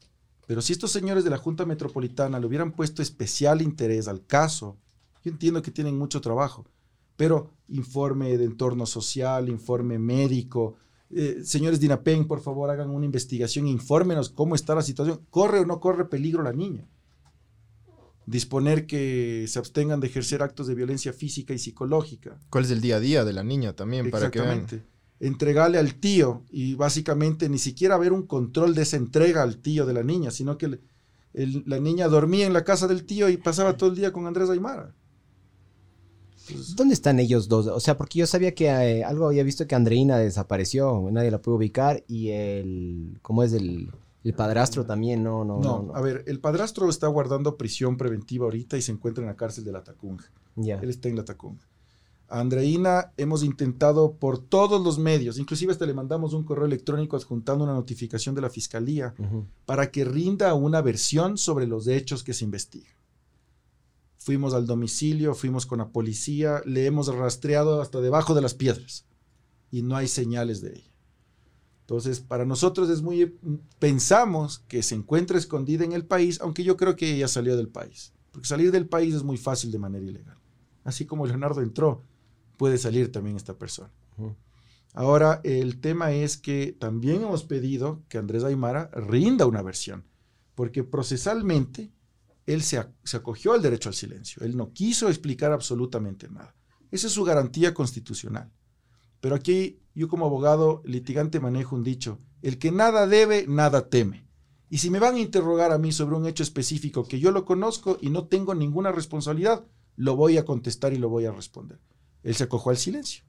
Pero 0.46 0.62
si 0.62 0.74
estos 0.74 0.92
señores 0.92 1.24
de 1.24 1.30
la 1.30 1.38
Junta 1.38 1.66
Metropolitana 1.66 2.40
le 2.40 2.48
hubieran 2.48 2.72
puesto 2.72 3.02
especial 3.02 3.62
interés 3.62 4.08
al 4.08 4.26
caso, 4.26 4.78
yo 5.24 5.32
entiendo 5.32 5.62
que 5.62 5.72
tienen 5.72 5.98
mucho 5.98 6.22
trabajo, 6.22 6.66
pero 7.18 7.52
informe 7.68 8.38
de 8.38 8.46
entorno 8.46 8.86
social, 8.86 9.50
informe 9.50 10.00
médico, 10.00 10.76
eh, 11.10 11.42
señores 11.44 11.80
de 11.80 11.88
INAPEN, 11.88 12.28
por 12.28 12.42
favor, 12.42 12.70
hagan 12.70 12.90
una 12.90 13.06
investigación, 13.06 13.68
infórmenos 13.68 14.30
cómo 14.30 14.56
está 14.56 14.76
la 14.76 14.82
situación, 14.82 15.22
corre 15.30 15.60
o 15.60 15.66
no 15.66 15.80
corre 15.80 16.06
peligro 16.06 16.44
la 16.44 16.54
niña. 16.54 16.88
Disponer 18.28 18.86
que 18.88 19.46
se 19.48 19.58
abstengan 19.58 20.00
de 20.02 20.08
ejercer 20.08 20.44
actos 20.44 20.68
de 20.68 20.76
violencia 20.76 21.14
física 21.14 21.54
y 21.54 21.58
psicológica. 21.60 22.38
¿Cuál 22.50 22.66
es 22.66 22.72
el 22.72 22.82
día 22.82 22.98
a 22.98 23.00
día 23.00 23.24
de 23.26 23.32
la 23.34 23.44
niña 23.44 23.74
también? 23.74 24.12
Para 24.12 24.30
que 24.30 24.42
vean. 24.42 24.60
Exactamente. 24.60 24.88
Entregarle 25.20 25.78
al 25.80 25.96
tío 25.96 26.44
y 26.52 26.76
básicamente 26.76 27.48
ni 27.50 27.58
siquiera 27.58 27.96
haber 27.96 28.12
un 28.14 28.28
control 28.28 28.76
de 28.76 28.84
esa 28.84 28.98
entrega 28.98 29.42
al 29.44 29.58
tío 29.58 29.86
de 29.86 29.94
la 29.94 30.04
niña, 30.04 30.30
sino 30.30 30.58
que 30.58 30.66
el- 30.68 30.82
el- 31.34 31.64
la 31.66 31.80
niña 31.80 32.08
dormía 32.10 32.46
en 32.46 32.54
la 32.54 32.64
casa 32.64 32.86
del 32.88 33.06
tío 33.06 33.30
y 33.30 33.38
pasaba 33.38 33.78
todo 33.78 33.90
el 33.90 33.96
día 33.96 34.12
con 34.12 34.28
Andrés 34.28 34.50
Aymara. 34.50 34.94
Entonces, 36.50 36.76
¿Dónde 36.76 36.94
están 36.94 37.20
ellos 37.20 37.48
dos? 37.48 37.68
O 37.68 37.80
sea, 37.80 37.98
porque 37.98 38.20
yo 38.20 38.28
sabía 38.28 38.54
que 38.54 38.68
eh, 38.68 39.04
algo 39.04 39.28
había 39.28 39.44
visto 39.44 39.68
que 39.68 39.76
Andreina 39.76 40.18
desapareció, 40.18 41.08
nadie 41.12 41.32
la 41.32 41.42
pudo 41.42 41.56
ubicar 41.56 42.04
y 42.08 42.30
el, 42.30 43.18
¿cómo 43.22 43.44
es 43.44 43.54
el, 43.54 43.90
El 44.28 44.34
padrastro 44.34 44.86
también, 44.86 45.24
no, 45.24 45.46
no, 45.46 45.62
no. 45.62 45.96
A 45.96 46.02
ver, 46.02 46.26
el 46.28 46.42
padrastro 46.42 46.90
está 46.90 47.08
guardando 47.08 47.56
prisión 47.56 47.96
preventiva 47.96 48.44
ahorita 48.44 48.76
y 48.76 48.82
se 48.82 48.92
encuentra 48.92 49.24
en 49.24 49.30
la 49.30 49.38
cárcel 49.38 49.64
de 49.64 49.72
la 49.72 49.86
Tacunga. 49.86 50.26
Ya. 50.58 50.80
Él 50.80 50.90
está 50.90 51.08
en 51.08 51.16
la 51.16 51.24
Tacunga. 51.24 51.66
A 52.28 52.42
Andreina 52.42 53.14
hemos 53.16 53.42
intentado 53.42 54.16
por 54.16 54.38
todos 54.38 54.84
los 54.84 55.00
medios, 55.00 55.40
inclusive 55.40 55.72
hasta 55.72 55.86
le 55.86 55.94
mandamos 55.94 56.34
un 56.34 56.44
correo 56.44 56.66
electrónico 56.66 57.16
adjuntando 57.16 57.64
una 57.64 57.74
notificación 57.74 58.36
de 58.36 58.42
la 58.42 58.50
fiscalía 58.50 59.16
para 59.66 59.92
que 59.92 60.04
rinda 60.04 60.54
una 60.54 60.82
versión 60.82 61.38
sobre 61.38 61.66
los 61.66 61.88
hechos 61.88 62.26
que 62.26 62.34
se 62.34 62.44
investigan. 62.44 62.92
Fuimos 64.18 64.54
al 64.54 64.68
domicilio, 64.68 65.36
fuimos 65.36 65.66
con 65.66 65.78
la 65.78 65.88
policía, 65.88 66.62
le 66.66 66.86
hemos 66.86 67.08
rastreado 67.16 67.82
hasta 67.82 68.02
debajo 68.02 68.36
de 68.36 68.42
las 68.42 68.56
piedras 68.56 69.06
y 69.72 69.84
no 69.84 69.96
hay 69.96 70.10
señales 70.10 70.60
de 70.60 70.74
ella. 70.74 70.97
Entonces, 71.88 72.20
para 72.20 72.46
nosotros 72.46 72.90
es 72.90 73.02
muy... 73.02 73.34
Pensamos 73.80 74.60
que 74.68 74.84
se 74.84 74.94
encuentra 74.94 75.38
escondida 75.38 75.86
en 75.86 75.94
el 75.94 76.06
país, 76.06 76.38
aunque 76.42 76.66
yo 76.66 76.76
creo 76.76 76.98
que 76.98 77.16
ella 77.16 77.30
salió 77.30 77.56
del 77.56 77.70
país. 77.70 78.12
Porque 78.34 78.50
salir 78.50 78.74
del 78.74 78.90
país 78.90 79.16
es 79.16 79.24
muy 79.24 79.38
fácil 79.38 79.72
de 79.72 79.80
manera 79.80 80.04
ilegal. 80.04 80.38
Así 80.84 81.06
como 81.06 81.26
Leonardo 81.26 81.62
entró, 81.62 82.04
puede 82.58 82.78
salir 82.78 83.10
también 83.10 83.38
esta 83.38 83.58
persona. 83.58 83.90
Ahora, 84.94 85.40
el 85.46 85.80
tema 85.80 86.12
es 86.12 86.36
que 86.36 86.76
también 86.78 87.22
hemos 87.22 87.46
pedido 87.46 88.04
que 88.10 88.18
Andrés 88.18 88.44
Aymara 88.44 88.92
rinda 88.94 89.46
una 89.46 89.62
versión, 89.62 90.04
porque 90.56 90.84
procesalmente 90.84 91.94
él 92.46 92.64
se 92.64 92.84
acogió 93.14 93.54
al 93.54 93.62
derecho 93.62 93.88
al 93.88 93.96
silencio. 93.96 94.44
Él 94.44 94.58
no 94.58 94.74
quiso 94.74 95.08
explicar 95.08 95.54
absolutamente 95.54 96.28
nada. 96.28 96.54
Esa 96.92 97.08
es 97.08 97.14
su 97.14 97.24
garantía 97.24 97.74
constitucional. 97.74 98.52
Pero 99.22 99.36
aquí 99.36 99.80
yo 100.00 100.08
como 100.08 100.26
abogado 100.26 100.82
litigante 100.86 101.40
manejo 101.40 101.76
un 101.76 101.84
dicho, 101.84 102.20
el 102.42 102.60
que 102.60 102.72
nada 102.72 103.08
debe, 103.08 103.46
nada 103.48 103.90
teme. 103.90 104.28
Y 104.70 104.80
si 104.80 104.90
me 104.90 105.00
van 105.00 105.16
a 105.16 105.20
interrogar 105.20 105.72
a 105.72 105.78
mí 105.78 105.92
sobre 105.92 106.16
un 106.16 106.28
hecho 106.28 106.44
específico 106.44 107.08
que 107.08 107.20
yo 107.20 107.32
lo 107.32 107.46
conozco 107.46 107.98
y 108.02 108.10
no 108.10 108.28
tengo 108.28 108.54
ninguna 108.54 108.92
responsabilidad, 108.92 109.66
lo 109.96 110.16
voy 110.16 110.38
a 110.38 110.46
contestar 110.46 110.94
y 110.94 110.98
lo 110.98 111.10
voy 111.10 111.26
a 111.26 111.32
responder. 111.32 111.80
Él 112.24 112.36
se 112.36 112.44
acogió 112.44 112.72
al 112.72 112.78
silencio. 112.78 113.24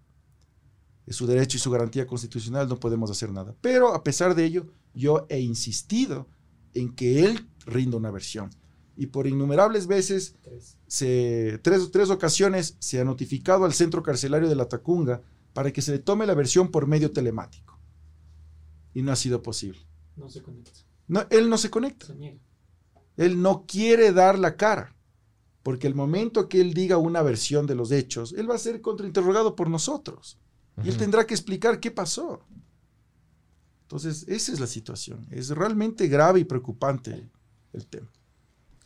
Es 1.07 1.17
su 1.17 1.27
derecho 1.27 1.57
y 1.57 1.61
su 1.61 1.71
garantía 1.71 2.07
constitucional, 2.07 2.69
no 2.69 2.79
podemos 2.79 3.11
hacer 3.11 3.33
nada. 3.33 3.55
Pero 3.61 3.95
a 3.95 4.03
pesar 4.03 4.35
de 4.35 4.45
ello, 4.45 4.67
yo 4.93 5.27
he 5.31 5.41
insistido 5.41 6.29
en 6.75 6.95
que 6.95 7.25
él 7.25 7.49
rinda 7.65 7.97
una 7.97 8.11
versión. 8.11 8.51
Y 8.97 9.07
por 9.07 9.27
innumerables 9.27 9.87
veces, 9.87 10.35
se, 10.87 11.61
tres, 11.63 11.91
tres 11.93 12.11
ocasiones, 12.11 12.77
se 12.81 13.01
ha 13.01 13.05
notificado 13.05 13.65
al 13.65 13.73
centro 13.73 14.03
carcelario 14.03 14.49
de 14.49 14.57
la 14.57 14.69
Tacunga 14.69 15.23
para 15.53 15.73
que 15.73 15.83
se 15.83 15.93
le 15.93 15.99
tome 15.99 16.27
la 16.27 16.35
versión 16.35 16.71
por 16.71 16.87
medio 16.87 17.13
telemático. 17.13 17.79
Y 18.95 19.03
no 19.03 19.13
ha 19.13 19.17
sido 19.17 19.43
posible. 19.43 19.81
No 20.17 20.29
se 20.29 20.43
conecta. 20.43 20.81
No, 21.07 21.27
él 21.31 21.49
no 21.49 21.59
se 21.59 21.71
conecta. 21.71 22.07
Se 22.07 22.15
niega. 22.15 22.41
Él 23.17 23.41
no 23.43 23.65
quiere 23.67 24.13
dar 24.13 24.39
la 24.39 24.57
cara. 24.57 24.95
Porque 25.63 25.87
el 25.87 25.95
momento 25.95 26.49
que 26.49 26.61
él 26.61 26.73
diga 26.73 26.97
una 26.97 27.23
versión 27.23 27.67
de 27.67 27.75
los 27.75 27.91
hechos, 27.91 28.33
él 28.33 28.49
va 28.49 28.55
a 28.55 28.59
ser 28.59 28.81
contrainterrogado 28.81 29.57
por 29.57 29.69
nosotros. 29.69 30.39
Y 30.83 30.89
él 30.89 30.97
tendrá 30.97 31.27
que 31.27 31.35
explicar 31.35 31.81
qué 31.81 31.91
pasó. 31.91 32.41
Entonces, 33.83 34.27
esa 34.29 34.53
es 34.53 34.61
la 34.61 34.67
situación. 34.67 35.27
Es 35.31 35.49
realmente 35.51 36.07
grave 36.07 36.41
y 36.41 36.45
preocupante 36.45 37.29
el 37.73 37.87
tema. 37.87 38.09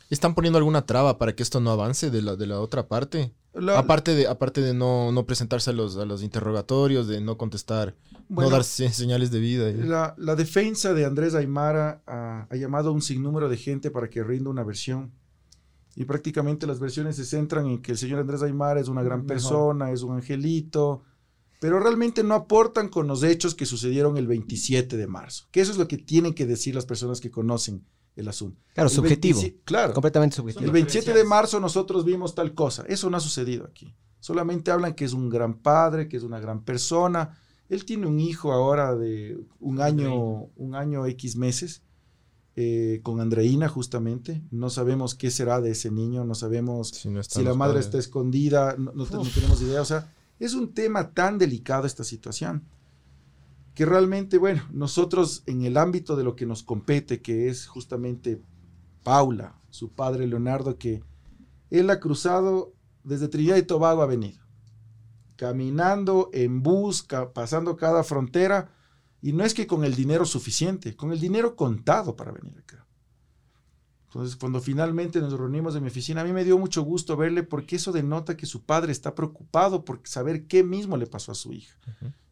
¿Están 0.09 0.33
poniendo 0.33 0.57
alguna 0.57 0.85
traba 0.85 1.17
para 1.17 1.35
que 1.35 1.43
esto 1.43 1.59
no 1.59 1.71
avance 1.71 2.09
de 2.09 2.21
la, 2.21 2.35
de 2.35 2.47
la 2.47 2.59
otra 2.59 2.87
parte? 2.87 3.33
La- 3.53 3.77
aparte 3.79 4.15
de, 4.15 4.27
aparte 4.27 4.61
de 4.61 4.73
no, 4.73 5.11
no 5.11 5.25
presentarse 5.25 5.69
a 5.69 5.73
los, 5.73 5.95
a 5.97 6.05
los 6.05 6.23
interrogatorios, 6.23 7.07
de 7.07 7.21
no 7.21 7.37
contestar, 7.37 7.95
bueno, 8.27 8.49
no 8.49 8.55
dar 8.55 8.63
se- 8.63 8.89
señales 8.91 9.29
de 9.31 9.39
vida. 9.39 9.69
y- 9.69 9.75
la, 9.77 10.15
la 10.17 10.35
defensa 10.35 10.93
de 10.93 11.05
Andrés 11.05 11.35
Aymara 11.35 12.01
ha, 12.07 12.47
ha 12.49 12.55
llamado 12.55 12.89
a 12.89 12.91
un 12.93 13.01
sinnúmero 13.01 13.49
de 13.49 13.57
gente 13.57 13.91
para 13.91 14.09
que 14.09 14.23
rinda 14.23 14.49
una 14.49 14.63
versión. 14.63 15.11
Y 15.95 16.05
prácticamente 16.05 16.65
las 16.65 16.79
versiones 16.79 17.15
se 17.17 17.25
centran 17.25 17.67
en 17.67 17.79
que 17.81 17.91
el 17.91 17.97
señor 17.99 18.19
Andrés 18.19 18.41
Aymara 18.41 18.79
es 18.79 18.87
una 18.87 19.03
gran 19.03 19.19
Mejor. 19.19 19.27
persona, 19.27 19.91
es 19.91 20.01
un 20.01 20.15
angelito, 20.15 21.03
pero 21.59 21.79
realmente 21.79 22.23
no 22.23 22.33
aportan 22.33 22.89
con 22.89 23.05
los 23.07 23.21
hechos 23.21 23.53
que 23.53 23.67
sucedieron 23.67 24.17
el 24.17 24.25
27 24.25 24.97
de 24.97 25.05
marzo. 25.07 25.45
Que 25.51 25.61
eso 25.61 25.71
es 25.71 25.77
lo 25.77 25.87
que 25.87 25.99
tienen 25.99 26.33
que 26.33 26.47
decir 26.47 26.73
las 26.73 26.87
personas 26.87 27.21
que 27.21 27.29
conocen 27.29 27.85
el 28.15 28.27
asunto. 28.27 28.61
Claro, 28.73 28.89
El 28.89 28.95
subjetivo. 28.95 29.39
27 29.39 29.63
claro. 29.65 29.93
Completamente 29.93 30.35
subjetivo. 30.35 30.65
El 30.65 30.71
27 30.71 31.13
de 31.13 31.23
marzo 31.23 31.59
nosotros 31.59 32.05
vimos 32.05 32.35
tal 32.35 32.53
cosa. 32.53 32.83
Eso 32.87 33.09
no 33.09 33.17
ha 33.17 33.19
sucedido 33.19 33.65
aquí. 33.65 33.95
Solamente 34.19 34.71
hablan 34.71 34.93
que 34.93 35.05
es 35.05 35.13
un 35.13 35.29
gran 35.29 35.55
padre, 35.55 36.07
que 36.07 36.17
es 36.17 36.23
una 36.23 36.39
gran 36.39 36.63
persona. 36.63 37.37
Él 37.69 37.85
tiene 37.85 38.07
un 38.07 38.19
hijo 38.19 38.51
ahora 38.51 38.95
de 38.95 39.37
un 39.59 39.81
año, 39.81 40.49
un 40.55 40.75
año 40.75 41.05
X 41.07 41.35
meses, 41.35 41.81
eh, 42.55 42.99
con 43.03 43.19
Andreina 43.19 43.67
justamente. 43.67 44.43
No 44.51 44.69
sabemos 44.69 45.15
qué 45.15 45.31
será 45.31 45.59
de 45.59 45.71
ese 45.71 45.89
niño, 45.91 46.23
no 46.23 46.35
sabemos 46.35 46.89
si 46.89 47.09
no 47.09 47.19
están 47.19 47.41
si 47.41 47.47
la 47.47 47.55
madre 47.55 47.73
padres. 47.73 47.85
está 47.87 47.97
escondida, 47.97 48.75
no, 48.77 48.91
no 48.93 49.05
te- 49.05 49.15
no 49.15 49.23
tenemos 49.23 49.61
idea. 49.61 49.81
O 49.81 49.85
sea, 49.85 50.13
es 50.39 50.53
un 50.53 50.73
tema 50.73 51.11
tan 51.13 51.37
delicado 51.39 51.87
esta 51.87 52.03
situación 52.03 52.63
que 53.73 53.85
realmente, 53.85 54.37
bueno, 54.37 54.63
nosotros 54.71 55.43
en 55.47 55.63
el 55.63 55.77
ámbito 55.77 56.15
de 56.15 56.23
lo 56.23 56.35
que 56.35 56.45
nos 56.45 56.63
compete, 56.63 57.21
que 57.21 57.49
es 57.49 57.67
justamente 57.67 58.41
Paula, 59.03 59.59
su 59.69 59.91
padre 59.91 60.27
Leonardo, 60.27 60.77
que 60.77 61.03
él 61.69 61.89
ha 61.89 61.99
cruzado 61.99 62.73
desde 63.03 63.27
Trinidad 63.27 63.57
y 63.57 63.63
Tobago 63.63 64.01
ha 64.03 64.05
venido, 64.05 64.41
caminando 65.35 66.29
en 66.33 66.61
busca, 66.61 67.33
pasando 67.33 67.75
cada 67.75 68.03
frontera, 68.03 68.71
y 69.21 69.33
no 69.33 69.43
es 69.43 69.53
que 69.53 69.67
con 69.67 69.83
el 69.83 69.95
dinero 69.95 70.25
suficiente, 70.25 70.95
con 70.95 71.11
el 71.11 71.19
dinero 71.19 71.55
contado 71.55 72.15
para 72.15 72.31
venir 72.31 72.57
acá. 72.59 72.82
Entonces, 74.13 74.35
cuando 74.35 74.61
finalmente 74.61 75.19
nos 75.19 75.33
reunimos 75.33 75.75
en 75.75 75.81
mi 75.81 75.89
oficina, 75.89 76.21
a 76.21 76.23
mí 76.23 76.31
me 76.33 76.43
dio 76.43 76.59
mucho 76.59 76.83
gusto 76.83 77.17
verle 77.17 77.41
porque 77.41 77.77
eso 77.77 77.91
denota 77.91 78.37
que 78.37 78.45
su 78.45 78.61
padre 78.61 78.91
está 78.91 79.15
preocupado 79.15 79.83
por 79.83 80.01
saber 80.03 80.45
qué 80.45 80.63
mismo 80.63 80.97
le 80.97 81.07
pasó 81.07 81.31
a 81.31 81.35
su 81.35 81.51
hija 81.51 81.75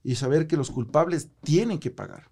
y 0.04 0.14
saber 0.14 0.46
que 0.46 0.58
los 0.58 0.70
culpables 0.70 1.30
tienen 1.42 1.80
que 1.80 1.90
pagar. 1.90 2.30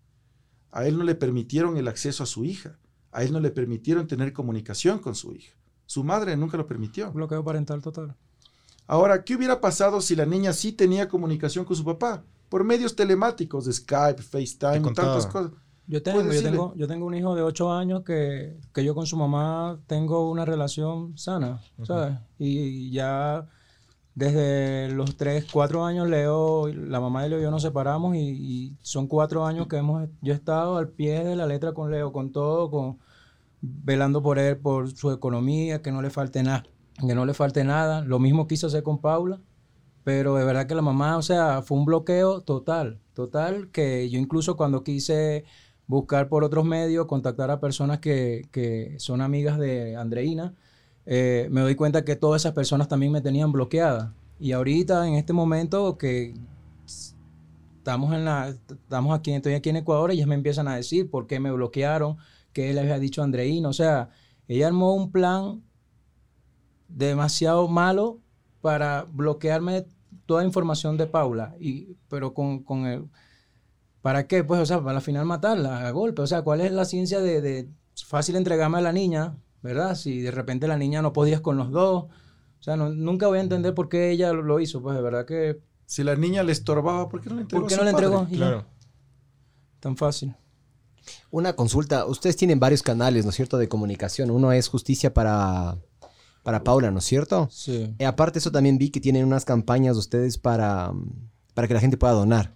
A 0.70 0.86
él 0.86 1.00
no 1.00 1.04
le 1.04 1.16
permitieron 1.16 1.78
el 1.78 1.88
acceso 1.88 2.22
a 2.22 2.28
su 2.28 2.46
hija, 2.46 2.78
a 3.12 3.24
él 3.24 3.34
no 3.34 3.40
le 3.40 3.50
permitieron 3.50 4.06
tener 4.06 4.34
comunicación 4.34 5.00
con 5.00 5.16
su 5.16 5.34
hija. 5.34 5.56
Su 5.88 6.04
madre 6.04 6.38
nunca 6.38 6.56
lo 6.56 6.68
permitió. 6.68 7.12
Bloqueo 7.12 7.44
parental 7.44 7.82
total. 7.82 8.16
Ahora, 8.86 9.24
¿qué 9.24 9.36
hubiera 9.36 9.60
pasado 9.60 10.00
si 10.00 10.16
la 10.16 10.28
niña 10.28 10.54
sí 10.54 10.74
tenía 10.74 11.10
comunicación 11.10 11.66
con 11.66 11.76
su 11.76 11.84
papá? 11.84 12.24
Por 12.50 12.64
medios 12.64 12.96
telemáticos, 12.96 13.66
de 13.66 13.74
Skype, 13.74 14.22
FaceTime, 14.22 14.94
tantas 14.94 15.26
cosas. 15.26 15.54
Yo 15.90 16.04
tengo, 16.04 16.22
Puedes 16.22 16.44
yo, 16.44 16.52
tengo, 16.52 16.74
yo 16.76 16.88
tengo 16.88 17.08
un 17.08 17.16
hijo 17.16 17.34
de 17.34 17.42
8 17.42 17.74
años 17.74 18.04
que, 18.04 18.60
que 18.76 18.84
yo 18.84 18.94
con 18.94 19.08
su 19.08 19.18
mamá 19.18 19.80
tengo 19.88 20.30
una 20.30 20.46
relación 20.46 21.18
sana, 21.18 21.62
¿sabes? 21.82 22.16
Y 22.38 22.92
ya 22.92 23.48
desde 24.14 24.90
los 24.92 25.18
3, 25.18 25.48
4 25.52 25.84
años 25.84 26.08
Leo, 26.08 26.68
la 26.68 27.00
mamá 27.00 27.24
de 27.24 27.30
Leo 27.30 27.40
y 27.40 27.42
yo 27.42 27.50
nos 27.50 27.64
separamos 27.64 28.16
y, 28.16 28.20
y 28.20 28.78
son 28.84 29.08
4 29.08 29.48
años 29.48 29.66
que 29.68 29.78
hemos 29.78 30.08
yo 30.22 30.34
he 30.34 30.36
estado 30.36 30.78
al 30.78 30.90
pie 30.90 31.24
de 31.24 31.36
la 31.36 31.48
letra 31.48 31.74
con 31.74 31.90
Leo, 31.90 32.14
con 32.14 32.32
todo, 32.32 32.70
con 32.70 33.00
velando 33.62 34.22
por 34.22 34.38
él, 34.38 34.58
por 34.58 34.92
su 34.92 35.10
economía, 35.10 35.82
que 35.82 35.92
no 35.92 36.04
le 36.04 36.12
falte 36.12 36.44
nada, 36.44 36.66
que 37.00 37.16
no 37.16 37.26
le 37.26 37.34
falte 37.34 37.64
nada. 37.64 38.02
Lo 38.04 38.20
mismo 38.20 38.48
quise 38.48 38.68
hacer 38.68 38.84
con 38.84 39.00
Paula, 39.00 39.42
pero 40.04 40.36
de 40.36 40.46
verdad 40.46 40.68
que 40.68 40.76
la 40.76 40.84
mamá, 40.84 41.18
o 41.18 41.24
sea, 41.24 41.64
fue 41.64 41.80
un 41.80 41.86
bloqueo 41.86 42.42
total, 42.42 43.00
total, 43.14 43.70
que 43.72 44.08
yo 44.10 44.20
incluso 44.20 44.56
cuando 44.56 44.84
quise 44.84 45.46
buscar 45.90 46.30
por 46.30 46.44
otros 46.44 46.66
medios, 46.66 47.08
contactar 47.08 47.50
a 47.50 47.60
personas 47.60 47.98
que, 47.98 48.48
que 48.52 48.96
son 49.00 49.22
amigas 49.22 49.58
de 49.58 49.96
Andreina, 49.96 50.54
eh, 51.08 51.48
me 51.50 51.62
doy 51.62 51.74
cuenta 51.74 52.06
que 52.06 52.16
todas 52.16 52.44
esas 52.44 52.54
personas 52.54 52.88
también 52.88 53.12
me 53.12 53.22
tenían 53.22 53.52
bloqueada. 53.52 54.14
Y 54.40 54.52
ahorita, 54.52 55.08
en 55.08 55.16
este 55.16 55.34
momento 55.34 55.98
que 55.98 56.36
estamos, 56.86 58.14
en 58.14 58.24
la, 58.24 58.50
estamos 58.50 59.18
aquí, 59.18 59.32
estoy 59.32 59.56
aquí 59.56 59.70
en 59.70 59.78
Ecuador, 59.78 60.12
ellas 60.12 60.28
me 60.28 60.36
empiezan 60.36 60.68
a 60.68 60.76
decir 60.76 61.10
por 61.10 61.26
qué 61.26 61.40
me 61.40 61.52
bloquearon, 61.52 62.18
qué 62.54 62.72
le 62.72 62.82
había 62.82 63.00
dicho 63.00 63.22
a 63.22 63.24
Andreina. 63.24 63.68
O 63.68 63.74
sea, 63.74 64.12
ella 64.48 64.68
armó 64.68 64.94
un 64.94 65.12
plan 65.12 65.64
demasiado 66.88 67.68
malo 67.68 68.20
para 68.62 69.08
bloquearme 69.12 69.88
toda 70.28 70.46
información 70.46 70.98
de 70.98 71.08
Paula. 71.08 71.56
Y, 71.60 71.96
pero 72.10 72.36
con, 72.36 72.62
con 72.62 72.86
el... 72.86 73.06
¿Para 74.02 74.28
qué? 74.28 74.44
Pues, 74.44 74.62
o 74.62 74.66
sea, 74.66 74.82
para 74.84 74.98
al 74.98 75.02
final 75.04 75.26
matarla 75.26 75.88
a 75.88 75.92
golpe. 75.92 76.22
O 76.22 76.28
sea, 76.28 76.42
¿cuál 76.42 76.62
es 76.62 76.72
la 76.72 76.86
ciencia 76.86 77.20
de, 77.20 77.42
de 77.42 77.70
fácil 78.06 78.36
entregarme 78.38 78.78
a 78.78 78.82
la 78.82 78.94
niña, 78.94 79.38
verdad? 79.62 79.96
Si 79.96 80.22
de 80.22 80.32
repente 80.32 80.68
la 80.68 80.78
niña 80.78 81.02
no 81.02 81.12
podías 81.14 81.42
con 81.42 81.58
los 81.58 81.72
dos. 81.72 82.04
O 82.06 82.62
sea, 82.64 82.76
no- 82.78 82.90
nunca 82.90 83.28
voy 83.28 83.40
a 83.40 83.42
entender 83.42 83.74
por 83.74 83.90
qué 83.90 84.10
ella 84.12 84.32
lo, 84.34 84.42
lo 84.42 84.60
hizo. 84.60 84.82
Pues 84.82 84.96
de 84.96 85.02
verdad 85.02 85.26
que 85.26 85.60
Si 85.86 86.04
la 86.04 86.16
niña 86.16 86.44
le 86.44 86.52
estorbaba, 86.52 87.10
¿por 87.10 87.20
qué 87.22 87.30
no 87.30 87.36
le 87.36 87.42
entregó? 87.42 87.62
¿Por 87.64 87.70
qué 87.70 87.76
a 87.76 87.78
no 87.80 87.84
le 87.84 87.90
entregó? 87.92 88.28
Y. 88.30 88.36
Claro. 88.38 88.66
tan 89.80 89.98
fácil. 89.98 90.36
Una 91.32 91.54
consulta. 91.56 92.06
Ustedes 92.06 92.36
tienen 92.38 92.60
varios 92.60 92.84
canales, 92.84 93.24
¿no 93.26 93.30
es 93.32 93.36
cierto?, 93.36 93.58
de 93.58 93.68
comunicación. 93.68 94.30
Uno 94.30 94.52
es 94.52 94.68
Justicia 94.68 95.14
para, 95.14 95.78
para 96.44 96.64
Paula, 96.64 96.92
¿no 96.92 97.00
es 97.00 97.06
cierto? 97.06 97.48
Sí. 97.52 97.96
Eh, 97.98 98.06
aparte 98.06 98.40
eso 98.40 98.52
también 98.52 98.78
vi 98.78 98.92
que 98.92 99.00
tienen 99.02 99.26
unas 99.26 99.44
campañas 99.46 99.98
ustedes 99.98 100.38
para, 100.38 100.92
para 101.54 101.68
que 101.68 101.74
la 101.74 101.80
gente 101.80 101.98
pueda 101.98 102.14
donar. 102.14 102.56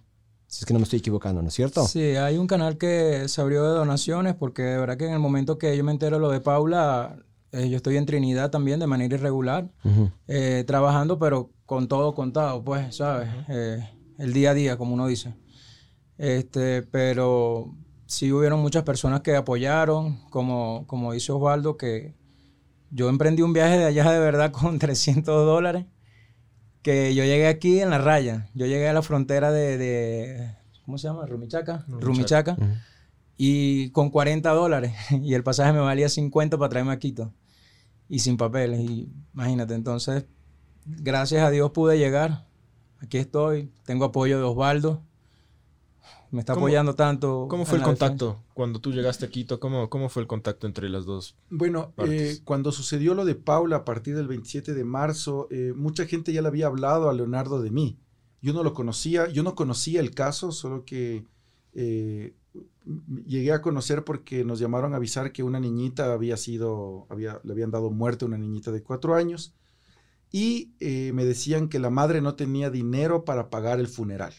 Si 0.54 0.60
es 0.60 0.66
que 0.66 0.72
no 0.72 0.78
me 0.78 0.84
estoy 0.84 1.00
equivocando, 1.00 1.42
¿no 1.42 1.48
es 1.48 1.54
cierto? 1.54 1.84
Sí, 1.84 2.00
hay 2.14 2.38
un 2.38 2.46
canal 2.46 2.78
que 2.78 3.26
se 3.26 3.40
abrió 3.40 3.64
de 3.64 3.70
donaciones 3.70 4.36
porque 4.36 4.62
de 4.62 4.78
verdad 4.78 4.96
que 4.96 5.04
en 5.04 5.12
el 5.12 5.18
momento 5.18 5.58
que 5.58 5.76
yo 5.76 5.82
me 5.82 5.90
entero 5.90 6.20
lo 6.20 6.30
de 6.30 6.40
Paula, 6.40 7.16
eh, 7.50 7.68
yo 7.68 7.76
estoy 7.76 7.96
en 7.96 8.06
Trinidad 8.06 8.52
también 8.52 8.78
de 8.78 8.86
manera 8.86 9.16
irregular, 9.16 9.72
Ujú. 9.82 10.12
eh, 10.28 10.62
trabajando 10.64 11.18
pero 11.18 11.50
con 11.66 11.88
todo 11.88 12.14
contado, 12.14 12.62
pues, 12.62 12.94
¿sabes? 12.94 13.28
Eh, 13.48 13.84
el 14.18 14.32
día 14.32 14.52
a 14.52 14.54
día, 14.54 14.76
como 14.76 14.94
uno 14.94 15.08
dice. 15.08 15.34
Este, 16.18 16.82
pero 16.82 17.74
sí 18.06 18.30
hubieron 18.30 18.60
muchas 18.60 18.84
personas 18.84 19.22
que 19.22 19.34
apoyaron, 19.34 20.20
como, 20.30 20.84
como 20.86 21.12
dice 21.12 21.32
Osvaldo, 21.32 21.76
que 21.76 22.14
yo 22.92 23.08
emprendí 23.08 23.42
un 23.42 23.52
viaje 23.52 23.76
de 23.76 23.86
allá 23.86 24.08
de 24.12 24.20
verdad 24.20 24.52
con 24.60 24.78
300 24.78 25.44
dólares, 25.44 25.86
que 26.84 27.14
yo 27.14 27.24
llegué 27.24 27.48
aquí 27.48 27.80
en 27.80 27.90
la 27.90 27.98
raya, 27.98 28.46
yo 28.54 28.66
llegué 28.66 28.88
a 28.88 28.92
la 28.92 29.02
frontera 29.02 29.50
de, 29.50 29.78
de- 29.78 30.54
¿cómo 30.84 30.98
se 30.98 31.08
llama? 31.08 31.26
Rumichaca. 31.26 31.84
Rumichaca. 31.88 32.54
Rumichaca. 32.54 32.80
Y 33.36 33.90
con 33.90 34.10
40 34.10 34.50
dólares, 34.50 34.92
y 35.10 35.34
el 35.34 35.42
pasaje 35.42 35.72
me 35.72 35.80
valía 35.80 36.08
50 36.08 36.56
para 36.58 36.68
traerme 36.68 36.92
a 36.92 36.98
Quito, 37.00 37.32
y 38.08 38.20
sin 38.20 38.36
papeles, 38.36 38.80
y 38.80 39.10
imagínate, 39.32 39.74
entonces, 39.74 40.26
gracias 40.84 41.42
a 41.42 41.50
Dios 41.50 41.70
pude 41.72 41.98
llegar, 41.98 42.46
aquí 43.00 43.16
estoy, 43.18 43.72
tengo 43.84 44.04
apoyo 44.04 44.36
de 44.38 44.44
Osvaldo, 44.44 45.02
me 46.34 46.40
está 46.40 46.54
¿Cómo- 46.54 46.66
apoyando 46.66 46.94
tanto. 46.94 47.46
¿Cómo 47.48 47.64
fue 47.64 47.78
el 47.78 47.82
defensa. 47.84 48.06
contacto 48.06 48.42
cuando 48.52 48.80
tú 48.80 48.92
llegaste 48.92 49.24
a 49.24 49.28
Quito? 49.30 49.58
¿Cómo, 49.60 49.88
cómo 49.88 50.08
fue 50.08 50.22
el 50.22 50.28
contacto 50.28 50.66
entre 50.66 50.88
las 50.88 51.04
dos? 51.06 51.36
Bueno, 51.50 51.92
eh, 51.98 52.38
cuando 52.44 52.72
sucedió 52.72 53.14
lo 53.14 53.24
de 53.24 53.34
Paula 53.34 53.76
a 53.76 53.84
partir 53.84 54.14
del 54.16 54.28
27 54.28 54.74
de 54.74 54.84
marzo, 54.84 55.48
eh, 55.50 55.72
mucha 55.74 56.06
gente 56.06 56.32
ya 56.32 56.42
le 56.42 56.48
había 56.48 56.66
hablado 56.66 57.08
a 57.08 57.14
Leonardo 57.14 57.62
de 57.62 57.70
mí. 57.70 57.98
Yo 58.42 58.52
no 58.52 58.62
lo 58.62 58.74
conocía, 58.74 59.28
yo 59.28 59.42
no 59.42 59.54
conocía 59.54 60.00
el 60.00 60.10
caso, 60.14 60.52
solo 60.52 60.84
que 60.84 61.24
eh, 61.72 62.34
llegué 63.26 63.52
a 63.52 63.62
conocer 63.62 64.04
porque 64.04 64.44
nos 64.44 64.58
llamaron 64.58 64.92
a 64.92 64.96
avisar 64.98 65.32
que 65.32 65.42
una 65.42 65.58
niñita 65.60 66.12
había 66.12 66.36
sido, 66.36 67.06
había, 67.08 67.40
le 67.42 67.52
habían 67.52 67.70
dado 67.70 67.90
muerte 67.90 68.24
a 68.24 68.28
una 68.28 68.36
niñita 68.38 68.70
de 68.70 68.82
cuatro 68.82 69.14
años 69.14 69.54
y 70.30 70.74
eh, 70.80 71.12
me 71.14 71.24
decían 71.24 71.68
que 71.68 71.78
la 71.78 71.90
madre 71.90 72.20
no 72.20 72.34
tenía 72.34 72.68
dinero 72.70 73.24
para 73.24 73.50
pagar 73.50 73.80
el 73.80 73.86
funeral. 73.88 74.34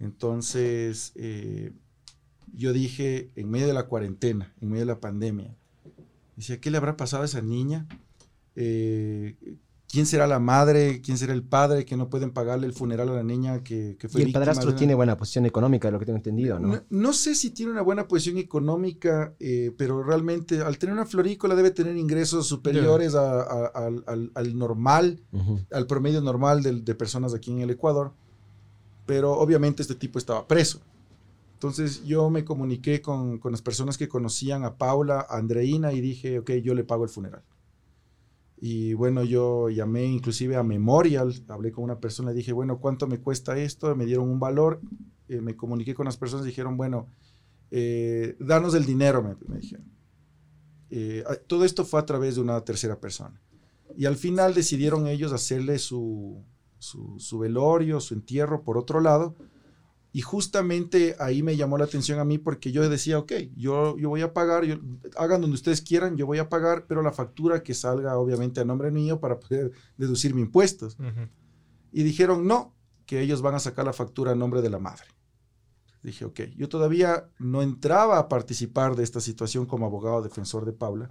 Entonces, 0.00 1.12
eh, 1.16 1.72
yo 2.54 2.72
dije, 2.72 3.30
en 3.36 3.50
medio 3.50 3.66
de 3.66 3.74
la 3.74 3.86
cuarentena, 3.86 4.52
en 4.60 4.68
medio 4.68 4.82
de 4.82 4.92
la 4.92 5.00
pandemia, 5.00 5.54
decía, 6.36 6.60
¿qué 6.60 6.70
le 6.70 6.76
habrá 6.78 6.96
pasado 6.96 7.22
a 7.22 7.26
esa 7.26 7.42
niña? 7.42 7.86
Eh, 8.56 9.36
¿Quién 9.88 10.06
será 10.06 10.26
la 10.26 10.40
madre? 10.40 11.00
¿Quién 11.02 11.18
será 11.18 11.32
el 11.34 11.44
padre 11.44 11.84
que 11.84 11.96
no 11.96 12.10
pueden 12.10 12.32
pagarle 12.32 12.66
el 12.66 12.72
funeral 12.72 13.08
a 13.10 13.12
la 13.14 13.22
niña 13.22 13.62
que, 13.62 13.96
que 13.96 14.08
fue 14.08 14.20
Y 14.20 14.22
el 14.22 14.26
víctima 14.28 14.40
padrastro 14.40 14.70
una- 14.70 14.76
tiene 14.78 14.94
buena 14.94 15.16
posición 15.16 15.46
económica, 15.46 15.86
de 15.86 15.92
lo 15.92 15.98
que 16.00 16.04
tengo 16.06 16.16
entendido, 16.16 16.58
¿no? 16.58 16.66
no, 16.68 16.82
no 16.90 17.12
sé 17.12 17.36
si 17.36 17.50
tiene 17.50 17.70
una 17.70 17.82
buena 17.82 18.08
posición 18.08 18.38
económica, 18.38 19.34
eh, 19.38 19.72
pero 19.78 20.02
realmente 20.02 20.60
al 20.62 20.78
tener 20.78 20.94
una 20.94 21.06
florícola 21.06 21.54
debe 21.54 21.70
tener 21.70 21.96
ingresos 21.96 22.48
superiores 22.48 23.14
a- 23.14 23.42
a- 23.42 23.66
al, 23.66 24.02
al- 24.08 24.32
al 24.34 24.58
normal, 24.58 25.20
al 25.70 25.86
promedio 25.86 26.20
normal 26.20 26.64
de, 26.64 26.80
de 26.80 26.94
personas 26.96 27.32
aquí 27.32 27.52
en 27.52 27.60
el 27.60 27.70
Ecuador. 27.70 28.14
Pero 29.06 29.32
obviamente 29.32 29.82
este 29.82 29.94
tipo 29.94 30.18
estaba 30.18 30.46
preso. 30.46 30.80
Entonces 31.54 32.04
yo 32.04 32.30
me 32.30 32.44
comuniqué 32.44 33.00
con, 33.00 33.38
con 33.38 33.52
las 33.52 33.62
personas 33.62 33.96
que 33.96 34.08
conocían 34.08 34.64
a 34.64 34.76
Paula, 34.76 35.26
a 35.28 35.38
Andreina 35.38 35.92
y 35.92 36.00
dije, 36.00 36.38
ok, 36.38 36.50
yo 36.62 36.74
le 36.74 36.84
pago 36.84 37.04
el 37.04 37.10
funeral. 37.10 37.42
Y 38.66 38.94
bueno, 38.94 39.24
yo 39.24 39.68
llamé 39.68 40.06
inclusive 40.06 40.56
a 40.56 40.62
Memorial, 40.62 41.34
hablé 41.48 41.72
con 41.72 41.84
una 41.84 42.00
persona, 42.00 42.30
le 42.30 42.36
dije, 42.36 42.52
bueno, 42.52 42.78
¿cuánto 42.78 43.06
me 43.06 43.18
cuesta 43.18 43.58
esto? 43.58 43.94
Me 43.94 44.06
dieron 44.06 44.28
un 44.28 44.40
valor, 44.40 44.80
eh, 45.28 45.40
me 45.40 45.56
comuniqué 45.56 45.94
con 45.94 46.06
las 46.06 46.16
personas, 46.16 46.46
dijeron, 46.46 46.76
bueno, 46.76 47.08
eh, 47.70 48.36
danos 48.40 48.74
el 48.74 48.86
dinero, 48.86 49.22
me, 49.22 49.36
me 49.48 49.60
dijeron. 49.60 49.86
Eh, 50.90 51.24
todo 51.46 51.64
esto 51.64 51.84
fue 51.84 52.00
a 52.00 52.06
través 52.06 52.36
de 52.36 52.40
una 52.40 52.60
tercera 52.64 53.00
persona. 53.00 53.40
Y 53.96 54.06
al 54.06 54.16
final 54.16 54.54
decidieron 54.54 55.06
ellos 55.08 55.32
hacerle 55.32 55.78
su, 55.78 56.42
su, 56.84 57.18
su 57.18 57.38
velorio, 57.38 58.00
su 58.00 58.14
entierro 58.14 58.62
por 58.62 58.78
otro 58.78 59.00
lado. 59.00 59.34
Y 60.12 60.20
justamente 60.20 61.16
ahí 61.18 61.42
me 61.42 61.56
llamó 61.56 61.76
la 61.76 61.86
atención 61.86 62.20
a 62.20 62.24
mí 62.24 62.38
porque 62.38 62.70
yo 62.70 62.88
decía, 62.88 63.18
ok, 63.18 63.32
yo, 63.56 63.96
yo 63.98 64.08
voy 64.10 64.20
a 64.22 64.32
pagar, 64.32 64.64
yo- 64.64 64.78
hagan 65.16 65.40
donde 65.40 65.54
ustedes 65.56 65.80
quieran, 65.82 66.16
yo 66.16 66.24
voy 66.26 66.38
a 66.38 66.48
pagar, 66.48 66.86
pero 66.86 67.02
la 67.02 67.10
factura 67.10 67.64
que 67.64 67.74
salga 67.74 68.16
obviamente 68.16 68.60
a 68.60 68.64
nombre 68.64 68.92
mío 68.92 69.18
para 69.18 69.40
poder 69.40 69.72
deducir 69.96 70.32
mis 70.34 70.44
impuestos. 70.44 70.96
Y 71.92 72.02
dijeron, 72.04 72.46
no, 72.46 72.74
que 73.06 73.20
ellos 73.22 73.42
van 73.42 73.56
a 73.56 73.58
sacar 73.60 73.84
la 73.86 73.92
factura 73.92 74.32
a 74.32 74.34
nombre 74.36 74.62
de 74.62 74.70
la 74.70 74.78
madre. 74.78 75.06
Dije, 76.04 76.24
ok, 76.26 76.40
yo 76.56 76.68
todavía 76.68 77.28
no 77.38 77.62
entraba 77.62 78.18
a 78.18 78.28
participar 78.28 78.94
de 78.94 79.02
esta 79.02 79.20
situación 79.20 79.66
como 79.66 79.86
abogado 79.86 80.22
defensor 80.22 80.64
de 80.64 80.72
Paula. 80.74 81.08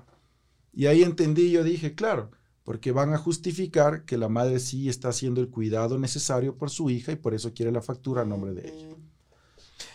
Y 0.72 0.86
ahí 0.86 1.04
entendí, 1.04 1.52
yo 1.52 1.64
dije, 1.64 1.94
claro, 1.94 2.32
porque 2.64 2.92
van 2.92 3.14
a 3.14 3.18
justificar 3.18 4.06
que 4.06 4.18
la 4.18 4.30
madre 4.30 4.60
sí 4.60 4.88
está 4.90 5.10
haciendo 5.10 5.42
el 5.42 5.50
cuidado 5.50 5.98
necesario 6.00 6.56
por 6.58 6.70
su 6.70 6.90
hija 6.90 7.12
y 7.12 7.16
por 7.18 7.34
eso 7.34 7.54
quiere 7.54 7.72
la 7.72 7.82
factura 7.82 8.22
a 8.22 8.26
nombre 8.26 8.54
de 8.54 8.70
ella. 8.70 8.96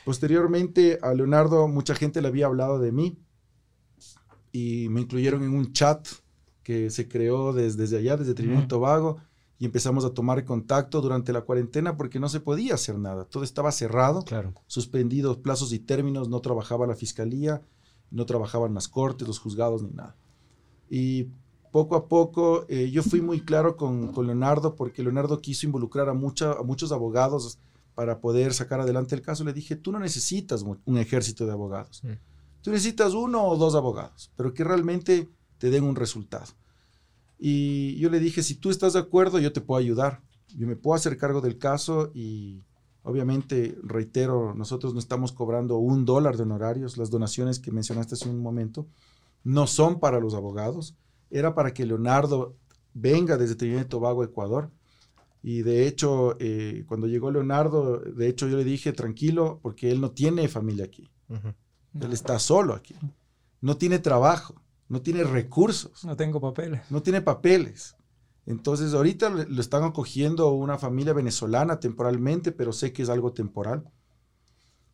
Posteriormente 0.05 0.99
a 1.03 1.15
Leonardo, 1.15 1.69
mucha 1.69 1.95
gente 1.95 2.21
le 2.23 2.29
había 2.29 2.47
hablado 2.47 2.79
de 2.79 2.93
mí 2.93 3.19
y 4.53 4.89
me 4.91 5.01
incluyeron 5.03 5.43
en 5.43 5.55
un 5.55 5.73
chat 5.73 6.07
que 6.63 6.91
se 6.91 7.09
creó 7.09 7.53
desde, 7.53 7.79
desde 7.83 7.99
allá, 7.99 8.17
desde 8.17 8.35
Trinidad 8.35 8.65
y. 8.65 8.69
Tobago, 8.69 9.19
y 9.59 9.65
empezamos 9.65 10.05
a 10.05 10.11
tomar 10.11 10.45
contacto 10.45 11.01
durante 11.01 11.33
la 11.33 11.41
cuarentena 11.43 11.97
porque 11.97 12.21
no 12.21 12.29
se 12.29 12.41
podía 12.41 12.75
hacer 12.75 12.99
nada. 12.99 13.25
Todo 13.25 13.43
estaba 13.45 13.73
cerrado, 13.73 14.23
Claro. 14.23 14.53
suspendidos 14.67 15.39
plazos 15.39 15.73
y 15.73 15.79
términos, 15.79 16.29
no 16.29 16.41
trabajaba 16.41 16.87
la 16.87 16.95
fiscalía, 16.95 17.63
no 18.11 18.25
trabajaban 18.27 18.75
las 18.75 18.89
cortes, 18.89 19.27
los 19.27 19.39
juzgados 19.39 19.83
ni 19.83 19.91
nada. 19.91 20.17
Y 20.91 21.29
poco 21.71 21.97
a 21.97 22.09
poco 22.09 22.67
eh, 22.69 22.91
yo 22.91 23.03
fui 23.03 23.21
muy 23.21 23.41
claro 23.41 23.77
con, 23.77 24.13
con 24.13 24.27
Leonardo 24.27 24.75
porque 24.75 25.03
Leonardo 25.03 25.41
quiso 25.41 25.67
involucrar 25.67 26.09
a, 26.09 26.15
mucha, 26.15 26.53
a 26.53 26.63
muchos 26.63 26.93
abogados 26.93 27.59
para 27.95 28.21
poder 28.21 28.55
sacar 28.55 28.81
adelante 28.81 29.15
el 29.15 29.23
caso. 29.23 29.45
Le 29.45 29.53
dije, 29.53 29.77
tú 29.77 29.91
no 29.91 29.99
necesitas 29.99 30.63
un 30.63 30.99
ejército 30.99 31.47
de 31.47 31.53
abogados. 31.53 32.03
Mm. 32.05 32.13
Tú 32.63 32.71
necesitas 32.71 33.15
uno 33.15 33.45
o 33.45 33.57
dos 33.57 33.75
abogados, 33.75 34.31
pero 34.37 34.53
que 34.55 34.65
realmente 34.65 35.29
te 35.59 35.71
den 35.71 35.85
un 35.85 35.97
resultado. 35.97 36.47
Y 37.39 37.97
yo 37.97 38.11
le 38.11 38.21
dije, 38.21 38.43
si 38.43 38.55
tú 38.57 38.71
estás 38.71 38.95
de 38.95 38.99
acuerdo, 38.99 39.39
yo 39.39 39.53
te 39.53 39.61
puedo 39.61 39.79
ayudar. 39.79 40.23
Yo 40.57 40.67
me 40.67 40.77
puedo 40.77 40.95
hacer 40.95 41.17
cargo 41.17 41.41
del 41.41 41.59
caso 41.59 42.11
y 42.15 42.63
obviamente, 43.03 43.79
reitero, 43.83 44.55
nosotros 44.55 44.93
no 44.93 44.99
estamos 44.99 45.33
cobrando 45.33 45.79
un 45.79 46.05
dólar 46.05 46.37
de 46.37 46.43
honorarios. 46.43 46.97
Las 46.97 47.11
donaciones 47.11 47.59
que 47.59 47.71
mencionaste 47.71 48.15
hace 48.15 48.29
un 48.29 48.41
momento 48.41 48.87
no 49.45 49.67
son 49.67 50.01
para 50.01 50.21
los 50.21 50.35
abogados. 50.35 50.97
Era 51.31 51.55
para 51.55 51.73
que 51.73 51.87
Leonardo 51.87 52.57
venga 52.95 53.37
desde 53.37 53.55
Trinidad 53.55 53.83
y 53.83 53.89
Tobago, 53.89 54.25
Ecuador. 54.25 54.71
Y 55.43 55.63
de 55.63 55.87
hecho, 55.87 56.37
eh, 56.41 56.85
cuando 56.89 57.07
llegó 57.07 57.31
Leonardo, 57.31 57.99
de 57.99 58.29
hecho 58.29 58.49
yo 58.49 58.57
le 58.57 58.65
dije, 58.65 58.93
tranquilo, 58.93 59.61
porque 59.63 59.91
él 59.91 60.01
no 60.01 60.11
tiene 60.11 60.49
familia 60.49 60.85
aquí. 60.85 61.11
Él 61.29 62.13
está 62.13 62.39
solo 62.39 62.75
aquí. 62.75 62.95
No 63.61 63.77
tiene 63.77 63.99
trabajo, 63.99 64.55
no 64.89 65.01
tiene 65.03 65.25
recursos, 65.25 66.05
No 66.05 66.17
tengo 66.17 66.41
papeles. 66.41 66.83
no 66.91 67.03
tiene 67.03 67.21
papeles. 67.21 67.97
Entonces 68.47 68.95
ahorita 68.95 69.29
lo 69.29 69.61
están 69.61 69.85
acogiendo 69.85 70.51
una 70.53 70.79
familia 70.79 71.13
venezolana 71.13 71.81
temporalmente, 71.81 72.51
pero 72.51 72.73
sé 72.73 72.93
que 72.93 73.03
es 73.03 73.11
algo 73.11 73.33
temporal. 73.33 73.85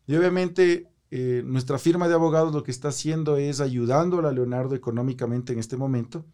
Y 0.07 0.15
obviamente 0.15 0.91
eh, 1.11 1.43
nuestra 1.45 1.77
firma 1.77 2.07
de 2.07 2.15
abogados 2.15 2.53
lo 2.53 2.63
que 2.63 2.71
está 2.71 2.89
haciendo 2.89 3.37
es 3.37 3.59
ayudando 3.61 4.19
a 4.19 4.31
Leonardo 4.31 4.75
económicamente 4.75 5.53
en 5.53 5.59
este 5.59 5.77
momento, 5.77 6.25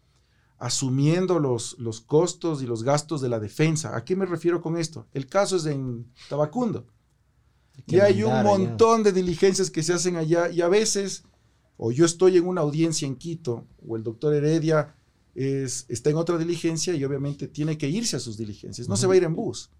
asumiendo 0.58 1.38
los, 1.38 1.78
los 1.78 2.00
costos 2.00 2.62
y 2.62 2.66
los 2.66 2.82
gastos 2.82 3.20
de 3.20 3.28
la 3.28 3.40
defensa. 3.40 3.96
¿A 3.96 4.04
qué 4.04 4.16
me 4.16 4.26
refiero 4.26 4.60
con 4.62 4.76
esto? 4.76 5.06
El 5.12 5.26
caso 5.26 5.56
es 5.56 5.66
en 5.66 6.06
Tabacundo. 6.28 6.86
Y 7.86 7.98
hay 7.98 8.22
un 8.22 8.32
allá. 8.32 8.42
montón 8.42 9.02
de 9.02 9.12
diligencias 9.12 9.70
que 9.70 9.82
se 9.82 9.92
hacen 9.92 10.16
allá 10.16 10.50
y 10.50 10.60
a 10.60 10.68
veces, 10.68 11.24
o 11.76 11.90
yo 11.90 12.04
estoy 12.04 12.36
en 12.36 12.46
una 12.46 12.60
audiencia 12.60 13.06
en 13.06 13.16
Quito, 13.16 13.66
o 13.86 13.96
el 13.96 14.02
doctor 14.02 14.34
Heredia 14.34 14.94
es, 15.34 15.86
está 15.88 16.10
en 16.10 16.16
otra 16.16 16.38
diligencia 16.38 16.94
y 16.94 17.04
obviamente 17.04 17.48
tiene 17.48 17.76
que 17.78 17.88
irse 17.88 18.16
a 18.16 18.20
sus 18.20 18.36
diligencias. 18.36 18.88
No 18.88 18.96
se 18.96 19.06
va 19.06 19.14
a 19.14 19.16
ir 19.16 19.24
en 19.24 19.34
bus, 19.34 19.70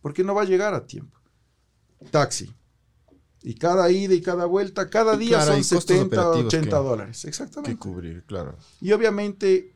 porque 0.00 0.24
no 0.24 0.34
va 0.34 0.42
a 0.42 0.46
llegar 0.46 0.74
a 0.74 0.86
tiempo. 0.86 1.18
Taxi. 2.10 2.50
Y 3.44 3.54
cada 3.54 3.90
ida 3.90 4.14
y 4.14 4.20
cada 4.20 4.44
vuelta, 4.46 4.88
cada 4.88 5.16
día 5.16 5.38
Claro, 5.38 5.52
son 5.52 5.56
costos 5.76 5.84
70 5.84 6.00
o 6.00 6.06
operativos 6.30 6.54
80 6.54 6.68
que- 6.78 6.84
dólares. 6.84 7.22
Que 7.22 7.28
Exactamente. 7.28 7.76
cubrir, 7.76 8.22
claro. 8.24 8.56
Y 8.80 8.92
obviamente, 8.92 9.74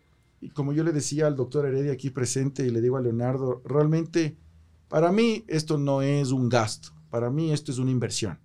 como 0.54 0.72
yo 0.72 0.84
le 0.84 0.92
decía 0.92 1.26
al 1.26 1.34
doctor 1.36 1.66
Heredia 1.66 1.92
aquí 1.92 2.10
presente 2.10 2.64
y 2.64 2.70
le 2.70 2.80
digo 2.80 2.96
a 2.96 3.00
Leonardo, 3.00 3.62
realmente 3.64 4.36
para 4.88 5.10
mí 5.10 5.44
esto 5.48 5.78
no 5.78 6.00
es 6.02 6.30
un 6.30 6.48
gasto, 6.48 6.90
para 7.10 7.28
mí 7.30 7.52
esto 7.52 7.72
es 7.72 7.78
una 7.78 7.90
inversión. 7.90 8.38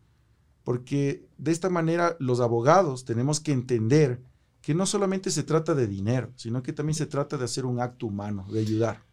Porque 0.63 1.26
de 1.38 1.51
esta 1.51 1.69
manera 1.69 2.15
los 2.19 2.39
abogados 2.39 3.05
tenemos 3.05 3.39
que 3.39 3.51
entender 3.51 4.22
que 4.61 4.76
no 4.76 4.86
solamente 4.86 5.32
se 5.32 5.41
trata 5.43 5.74
de 5.74 5.88
dinero, 5.88 6.32
sino 6.36 6.61
que 6.61 6.72
también 6.74 6.95
se 6.95 7.07
trata 7.07 7.38
de 7.38 7.45
hacer 7.45 7.65
un 7.65 7.80
acto 7.80 8.05
humano, 8.07 8.45
de 8.51 8.59
ayudar. 8.59 9.03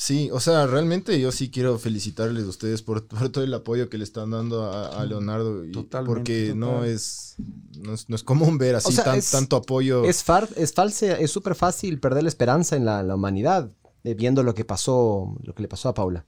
Sí, 0.00 0.30
o 0.32 0.38
sea, 0.38 0.68
realmente 0.68 1.18
yo 1.20 1.32
sí 1.32 1.50
quiero 1.50 1.76
felicitarles 1.76 2.44
a 2.44 2.48
ustedes 2.48 2.82
por, 2.82 3.06
por 3.08 3.30
todo 3.30 3.42
el 3.42 3.52
apoyo 3.52 3.88
que 3.88 3.98
le 3.98 4.04
están 4.04 4.30
dando 4.30 4.62
a, 4.64 4.86
a 5.00 5.04
Leonardo. 5.04 5.64
y- 5.64 5.72
Totalmente, 5.72 6.14
porque 6.14 6.52
no 6.54 6.84
es, 6.84 7.34
no 7.80 7.94
es 7.94 8.08
no 8.08 8.14
es 8.14 8.22
común 8.22 8.58
ver 8.58 8.76
así 8.76 8.92
sea, 8.92 9.02
tan- 9.02 9.18
es- 9.18 9.30
tanto 9.32 9.56
apoyo. 9.56 10.04
Es, 10.04 10.22
far- 10.22 10.48
es 10.54 10.72
falsa, 10.72 11.14
es 11.18 11.32
súper 11.32 11.56
fácil 11.56 11.98
perder 11.98 12.22
la 12.22 12.28
esperanza 12.28 12.76
en 12.76 12.84
la, 12.84 13.02
la 13.02 13.16
humanidad 13.16 13.72
eh, 14.04 14.14
viendo 14.14 14.44
lo 14.44 14.54
que 14.54 14.64
pasó, 14.64 15.36
lo 15.42 15.52
que 15.52 15.62
le 15.62 15.68
pasó 15.68 15.88
a 15.88 15.94
Paula. 15.94 16.24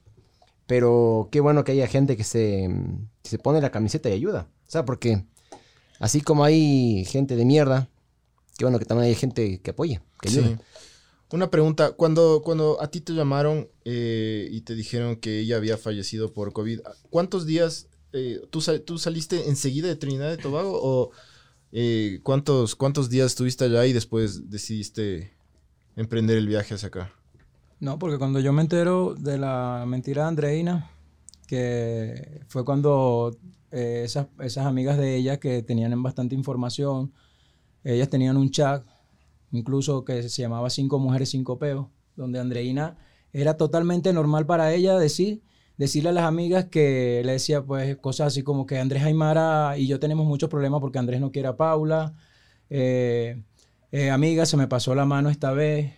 Pero 0.66 1.29
qué 1.31 1.39
bueno 1.41 1.62
que 1.62 1.71
haya 1.73 1.87
gente 1.87 2.16
que 2.16 2.25
se, 2.25 2.68
que 3.23 3.31
se 3.31 3.39
pone 3.39 3.61
la 3.61 3.71
camiseta 3.71 4.09
y 4.09 4.12
ayuda. 4.14 4.49
O 4.66 4.71
sea, 4.71 4.85
porque 4.85 5.25
así 6.01 6.21
como 6.23 6.43
hay 6.43 7.05
gente 7.05 7.37
de 7.37 7.45
mierda, 7.45 7.89
qué 8.59 8.64
bueno 8.64 8.81
que 8.81 8.85
también 8.85 9.09
hay 9.09 9.14
gente 9.14 9.61
que 9.61 9.71
apoye, 9.71 10.01
que 10.21 10.29
Sí. 10.31 10.57
Una 11.33 11.51
pregunta, 11.51 11.93
cuando, 11.93 12.43
cuando 12.43 12.81
a 12.83 12.91
ti 12.91 13.01
te 13.01 13.12
llamaron 13.12 13.68
eh, 13.85 14.49
y 14.51 14.62
te 14.62 14.74
dijeron 14.74 15.16
que 15.16 15.41
ella 15.41 15.57
había 15.57 15.76
fallecido 15.76 16.33
por 16.33 16.53
COVID, 16.53 16.81
¿cuántos 17.09 17.47
días 17.47 17.87
eh, 18.12 18.41
¿tú, 18.51 18.61
sal- 18.61 18.83
saliste 18.99 19.49
enseguida 19.49 19.87
de 19.87 19.95
Trinidad 19.97 20.33
y 20.33 20.37
Tobago 20.39 20.81
o 20.83 21.11
eh, 21.70 22.18
¿cuántos, 22.24 22.74
cuántos 22.74 23.09
días 23.09 23.26
estuviste 23.28 23.64
allá 23.64 23.87
y 23.87 23.93
después 23.93 24.51
decidiste 24.51 25.33
emprender 25.95 26.37
el 26.37 26.49
viaje 26.49 26.74
hacia 26.74 26.89
acá? 26.89 27.12
No, 27.78 27.99
porque 27.99 28.18
cuando 28.18 28.41
yo 28.41 28.53
me 28.53 28.62
entero 28.62 29.14
de 29.14 29.39
la 29.39 29.85
mentira 29.87 30.22
de 30.22 30.28
Andreina, 30.28 30.91
que 31.47 32.41
fue 32.49 32.64
cuando 32.64 33.37
esas, 33.70 34.26
esas 34.41 34.66
amigas 34.66 34.99
de 34.99 35.16
ella 35.16 35.39
que 35.39 35.62
tenían 35.62 36.03
bastante 36.03 36.35
información, 36.35 37.12
ellas 37.85 38.11
tenían 38.11 38.37
un 38.37 38.51
chat, 38.51 38.85
incluso 39.53 40.05
que 40.05 40.22
se 40.28 40.42
llamaba 40.42 40.70
Cinco 40.70 40.98
Mujeres, 40.98 41.30
Cinco 41.30 41.59
Peos, 41.59 41.86
donde 42.16 42.38
Andreina 42.38 42.96
era 43.32 43.57
totalmente 43.57 44.12
normal 44.12 44.46
para 44.46 44.72
ella 44.74 44.98
decir, 44.98 45.42
decirle 45.76 46.11
a 46.11 46.12
las 46.12 46.24
amigas 46.24 46.66
que 46.66 47.22
le 47.24 47.32
decía 47.32 47.62
pues 47.62 47.96
cosas 47.96 48.28
así 48.28 48.42
como 48.42 48.66
que 48.66 48.78
Andrés 48.78 49.03
Aymara 49.05 49.78
y 49.78 49.86
yo 49.86 49.98
tenemos 50.01 50.26
muchos 50.26 50.51
problemas 50.51 50.80
porque 50.80 50.98
Andrés 50.98 51.20
no 51.20 51.30
quiere 51.32 51.48
a 51.48 51.57
Paula. 51.57 52.14
Eh, 52.68 53.42
eh, 53.92 54.11
amiga, 54.11 54.46
se 54.46 54.57
me 54.57 54.68
pasó 54.68 54.94
la 54.94 55.05
mano 55.05 55.30
esta 55.30 55.53
vez. 55.53 55.92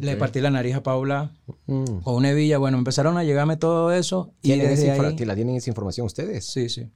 Le 0.00 0.14
Ok. 0.14 0.18
partí 0.18 0.40
la 0.40 0.50
nariz 0.50 0.74
a 0.74 0.82
Paula 0.82 1.32
Mm. 1.66 2.00
con 2.02 2.14
una 2.14 2.30
hebilla. 2.30 2.56
Bueno, 2.58 2.78
empezaron 2.78 3.16
a 3.18 3.24
llegarme 3.24 3.56
todo 3.56 3.92
eso. 3.92 4.32
Y 4.42 4.48
¿Tienen 4.48 4.66
esa 4.70 4.74
desde 4.82 4.88
infra- 4.96 5.08
ahí, 5.08 5.16
que 5.16 5.26
la 5.26 5.34
tienen 5.34 5.56
esa 5.56 5.68
información 5.70 6.06
ustedes? 6.06 6.46
sí, 6.46 6.68
sí. 6.68 6.88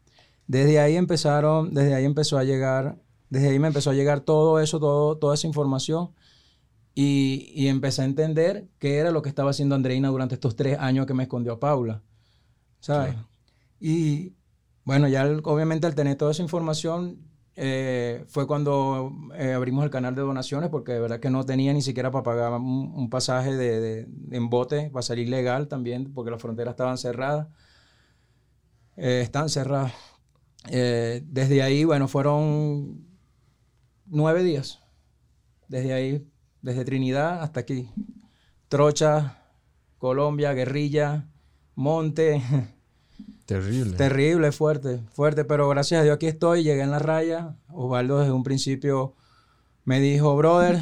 Desde 0.47 0.79
ahí 0.81 0.97
empezaron, 0.97 1.73
desde 1.75 1.95
ahí 1.95 2.05
empezó 2.05 2.39
a 2.39 2.45
llegar, 2.45 2.97
desde 3.31 3.51
ahí 3.51 3.59
me 3.59 3.69
empezó 3.69 3.91
a 3.91 3.95
llegar 3.95 4.21
todo 4.21 4.61
eso, 4.61 4.81
todo, 4.81 5.17
toda 5.19 5.35
esa 5.35 5.47
información. 5.47 6.11
Y, 6.97 7.51
y 7.55 7.69
empecé 7.69 8.03
a 8.03 8.05
entender 8.05 8.69
qué 8.79 8.99
era 8.99 9.11
lo 9.11 9.23
que 9.23 9.29
estaba 9.29 9.51
haciendo 9.51 9.75
Andreina 9.75 10.09
durante 10.09 10.35
estos 10.37 10.55
tres 10.57 10.79
años 10.79 11.07
que 11.07 11.15
me 11.15 11.25
escondió 11.25 11.55
a 11.55 11.61
Paula. 11.61 12.03
¿Sabes? 12.81 13.17
Y 13.81 14.35
bueno, 14.85 15.09
ya 15.09 15.25
obviamente 15.45 15.87
al 15.87 15.95
tener 15.95 16.17
toda 16.17 16.33
esa 16.33 16.43
información, 16.43 17.19
eh, 17.57 18.25
fue 18.29 18.47
cuando 18.47 19.13
eh, 19.37 19.53
abrimos 19.55 19.85
el 19.85 19.91
canal 19.91 20.15
de 20.15 20.23
donaciones, 20.23 20.71
porque 20.71 20.93
de 20.93 21.01
verdad 21.01 21.21
que 21.21 21.31
no 21.31 21.45
tenía 21.45 21.73
ni 21.73 21.83
siquiera 21.83 22.11
para 22.11 22.23
pagar 22.25 22.53
un, 22.53 22.93
un 22.95 23.11
pasaje 23.11 23.57
de, 23.57 23.81
de- 23.81 24.09
en 24.37 24.51
bote, 24.51 24.91
para 24.91 25.03
salir 25.03 25.29
legal 25.29 25.69
también, 25.69 26.13
porque 26.15 26.31
las 26.31 26.41
fronteras 26.43 26.73
estaban 26.73 26.99
cerradas. 26.99 27.49
Eh, 28.97 29.21
están 29.23 29.49
cerradas. 29.49 29.93
Desde 30.67 31.63
ahí, 31.63 31.85
bueno, 31.85 32.09
fueron 32.09 33.07
nueve 34.07 34.43
días. 34.43 34.81
Desde 35.69 35.93
ahí, 35.93 36.27
desde 36.63 36.85
Trinidad 36.85 37.43
hasta 37.43 37.61
aquí. 37.61 37.91
Trocha, 38.69 39.39
Colombia, 39.99 40.53
guerrilla, 40.53 41.29
monte. 41.75 42.43
Terrible. 43.47 43.97
Terrible, 43.97 44.53
fuerte, 44.53 45.01
fuerte, 45.13 45.45
pero 45.45 45.69
gracias 45.69 46.01
a 46.01 46.05
Dios 46.05 46.17
aquí 46.17 46.27
estoy, 46.27 46.63
llegué 46.63 46.83
en 46.83 46.91
la 46.91 46.99
raya. 46.99 47.57
Osvaldo 47.69 48.21
desde 48.21 48.33
un 48.33 48.43
principio 48.43 49.15
me 49.85 50.01
dijo, 50.01 50.35
brother, 50.37 50.81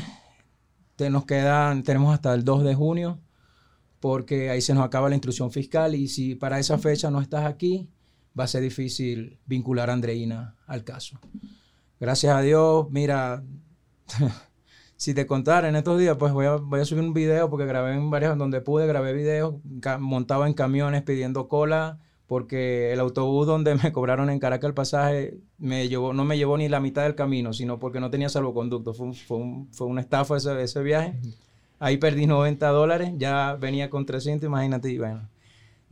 te 0.96 1.10
nos 1.10 1.24
quedan, 1.24 1.82
tenemos 1.82 2.14
hasta 2.14 2.32
el 2.34 2.44
2 2.44 2.64
de 2.64 2.74
junio, 2.74 3.18
porque 3.98 4.50
ahí 4.50 4.60
se 4.60 4.74
nos 4.74 4.84
acaba 4.84 5.08
la 5.08 5.16
instrucción 5.16 5.50
fiscal 5.50 5.94
y 5.94 6.08
si 6.08 6.36
para 6.36 6.58
esa 6.60 6.78
fecha 6.78 7.10
no 7.10 7.20
estás 7.20 7.44
aquí, 7.44 7.90
va 8.38 8.44
a 8.44 8.48
ser 8.48 8.62
difícil 8.62 9.38
vincular 9.44 9.90
a 9.90 9.94
Andreina 9.94 10.56
al 10.66 10.84
caso. 10.84 11.18
Gracias 12.02 12.34
a 12.36 12.40
Dios, 12.42 12.88
mira, 12.90 13.44
si 14.96 15.14
te 15.14 15.26
contara 15.26 15.68
en 15.68 15.76
estos 15.76 15.98
días, 16.00 16.16
pues 16.18 16.32
voy 16.32 16.46
a, 16.46 16.56
voy 16.56 16.80
a 16.80 16.84
subir 16.84 17.04
un 17.04 17.14
video 17.14 17.48
porque 17.50 17.66
grabé 17.66 17.94
en 17.94 18.10
varias 18.10 18.36
donde 18.38 18.60
pude, 18.60 18.86
grabé 18.88 19.12
videos 19.12 19.54
montado 20.00 20.46
en 20.46 20.54
camiones 20.54 21.02
pidiendo 21.02 21.48
cola 21.48 22.00
porque 22.26 22.92
el 22.92 23.00
autobús 23.00 23.46
donde 23.46 23.74
me 23.82 23.92
cobraron 23.92 24.30
en 24.30 24.40
Caracas 24.40 24.68
el 24.68 24.74
pasaje 24.74 25.38
me 25.58 25.88
llevó, 25.88 26.12
no 26.12 26.24
me 26.24 26.36
llevó 26.38 26.58
ni 26.58 26.68
la 26.68 26.80
mitad 26.80 27.04
del 27.04 27.14
camino, 27.14 27.52
sino 27.52 27.78
porque 27.78 28.00
no 28.00 28.10
tenía 28.10 28.28
salvoconducto. 28.30 28.94
Fue, 28.94 29.06
un- 29.08 29.14
fue, 29.14 29.36
un- 29.38 29.68
fue 29.72 29.86
una 29.86 30.00
estafa 30.00 30.36
ese, 30.38 30.62
ese 30.62 30.82
viaje. 30.82 31.20
Ahí 31.80 31.98
perdí 31.98 32.26
90 32.26 32.68
dólares, 32.70 33.12
ya 33.18 33.56
venía 33.60 33.90
con 33.90 34.06
300, 34.06 34.46
imagínate. 34.48 34.90
y 34.90 34.98
bueno, 34.98 35.28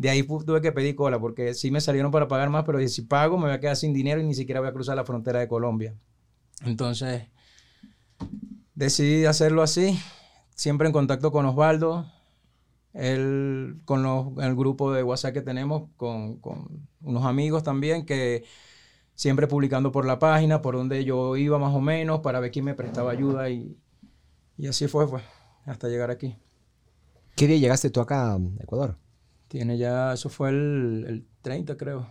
de 0.01 0.09
ahí 0.09 0.23
tuve 0.23 0.63
que 0.63 0.73
pedir 0.73 0.97
cola 0.97 1.21
porque 1.21 1.53
sí 1.53 1.71
me 1.71 1.79
salieron 1.79 2.11
para 2.11 2.27
pagar 2.27 2.49
más, 2.49 2.65
pero 2.65 2.79
dije, 2.79 2.89
si 2.89 3.03
pago 3.03 3.37
me 3.37 3.45
voy 3.45 3.53
a 3.53 3.61
quedar 3.61 3.77
sin 3.77 3.93
dinero 3.93 4.19
y 4.19 4.25
ni 4.25 4.33
siquiera 4.35 4.59
voy 4.59 4.71
a 4.71 4.73
cruzar 4.73 4.97
la 4.97 5.05
frontera 5.05 5.41
de 5.41 5.47
Colombia. 5.47 5.95
Entonces, 6.65 7.25
decidí 8.75 9.27
hacerlo 9.27 9.63
así, 9.63 10.01
siempre 10.55 10.87
en 10.87 10.95
contacto 10.95 11.31
con 11.31 11.45
Osvaldo, 11.45 12.07
él 12.95 13.83
con 13.85 14.03
los- 14.03 14.39
el 14.43 14.57
grupo 14.57 14.91
de 14.91 15.03
WhatsApp 15.03 15.35
que 15.35 15.43
tenemos, 15.43 15.91
con, 15.99 16.37
con 16.41 16.89
unos 17.03 17.27
amigos 17.27 17.63
también, 17.63 18.07
que 18.07 18.45
siempre 19.15 19.49
publicando 19.49 19.93
por 19.93 20.07
la 20.07 20.19
página, 20.19 20.63
por 20.63 20.77
donde 20.77 21.05
yo 21.05 21.37
iba 21.37 21.59
más 21.59 21.75
o 21.75 21.81
menos, 21.83 22.21
para 22.21 22.41
ver 22.41 22.51
quién 22.51 22.65
me 22.65 22.73
prestaba 22.75 23.11
ayuda 23.13 23.51
y, 23.51 23.77
y 24.57 24.67
así 24.67 24.89
fue, 24.89 25.07
fue, 25.07 25.21
hasta 25.67 25.89
llegar 25.89 26.11
aquí. 26.11 26.39
¿Qué 27.37 27.47
día 27.47 27.59
llegaste 27.59 27.91
tú 27.91 28.01
acá 28.01 28.33
a 28.33 28.39
Ecuador? 28.61 28.97
Tiene 29.51 29.77
ya, 29.77 30.13
eso 30.13 30.29
fue 30.29 30.51
el, 30.51 31.05
el 31.09 31.27
30 31.43 31.77
creo. 31.77 32.07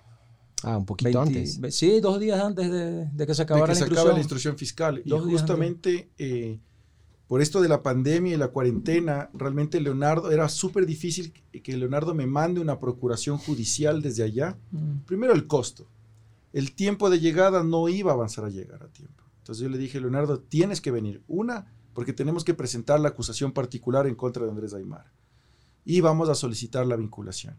Ah, 0.61 0.77
un 0.77 0.85
poquito 0.85 1.09
20 1.21 1.39
antes. 1.39 1.59
ve- 1.61 1.71
Sí, 1.71 2.01
dos 2.01 2.19
días 2.19 2.41
antes 2.41 2.69
de, 2.69 3.05
de 3.05 3.25
que 3.25 3.33
se 3.33 3.39
de 3.39 3.43
acabara 3.43 3.67
que 3.67 3.71
la 3.71 3.75
se 3.75 3.83
instrucción. 3.85 4.13
la 4.13 4.19
instrucción 4.19 4.57
fiscal. 4.57 5.01
Y 5.05 5.09
Dos 5.09 5.25
días 5.25 5.39
justamente 5.41 6.09
eh, 6.17 6.59
por 7.27 7.41
esto 7.41 7.61
de 7.61 7.69
la 7.69 7.81
pandemia 7.81 8.33
y 8.33 8.37
la 8.37 8.49
cuarentena, 8.49 9.29
realmente 9.33 9.79
Leonardo, 9.79 10.31
era 10.31 10.49
súper 10.49 10.85
difícil 10.85 11.31
que- 11.31 11.61
que 11.61 11.77
Leonardo 11.77 12.13
me 12.13 12.27
mande 12.27 12.59
una 12.59 12.77
procuración 12.77 13.37
judicial 13.37 14.01
desde 14.01 14.23
allá. 14.23 14.57
Mm. 14.71 15.05
Primero 15.05 15.31
el 15.33 15.47
costo. 15.47 15.87
El 16.51 16.73
tiempo 16.73 17.09
de 17.09 17.21
llegada 17.21 17.63
no 17.63 17.87
iba 17.87 18.11
a 18.11 18.15
avanzar 18.15 18.43
a 18.43 18.49
llegar 18.49 18.83
a 18.83 18.87
tiempo. 18.89 19.23
Entonces 19.37 19.63
yo 19.63 19.69
le 19.69 19.77
dije, 19.77 20.01
Leonardo, 20.01 20.39
tienes 20.41 20.81
que 20.81 20.91
venir. 20.91 21.23
Una, 21.29 21.71
porque 21.93 22.11
tenemos 22.11 22.43
que 22.43 22.53
presentar 22.53 22.99
la 22.99 23.09
acusación 23.09 23.53
particular 23.53 24.07
en 24.07 24.15
contra 24.15 24.43
de 24.43 24.49
Andrés 24.51 24.73
Aymar. 24.73 25.05
Y 25.89 26.01
vamos 26.01 26.29
a 26.29 26.35
solicitar 26.35 26.85
la 26.85 26.95
vinculación. 26.95 27.57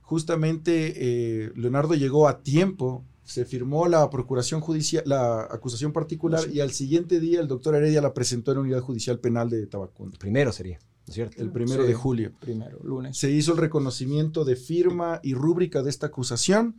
Justamente 0.00 0.94
eh, 0.96 1.52
Leonardo 1.56 1.94
llegó 1.94 2.26
a 2.26 2.42
tiempo, 2.42 3.04
se 3.22 3.44
firmó 3.44 3.86
la 3.86 4.08
procuración 4.10 4.60
judicial, 4.60 5.04
la 5.06 5.42
acusación 5.42 5.92
particular, 5.92 6.42
y 6.52 6.60
al 6.60 6.70
siguiente 6.72 7.20
día 7.20 7.40
el 7.40 7.48
doctor 7.48 7.74
Heredia 7.74 8.00
la 8.00 8.14
presentó 8.14 8.50
en 8.52 8.56
la 8.56 8.62
unidad 8.62 8.80
judicial 8.80 9.18
penal 9.20 9.50
de 9.50 9.66
Tabacundo, 9.66 10.18
Primero 10.18 10.52
sería, 10.52 10.78
¿no 10.78 11.04
es 11.08 11.14
cierto? 11.14 11.40
el 11.42 11.50
primero 11.52 11.82
Sí. 11.82 11.88
de 11.88 11.94
julio. 11.94 12.32
Primero, 12.40 12.80
lunes. 12.82 13.16
Se 13.18 13.30
hizo 13.30 13.52
el 13.52 13.58
reconocimiento 13.58 14.44
de 14.44 14.56
firma 14.56 15.20
y 15.22 15.34
rúbrica 15.34 15.82
de 15.82 15.90
esta 15.90 16.06
acusación 16.06 16.76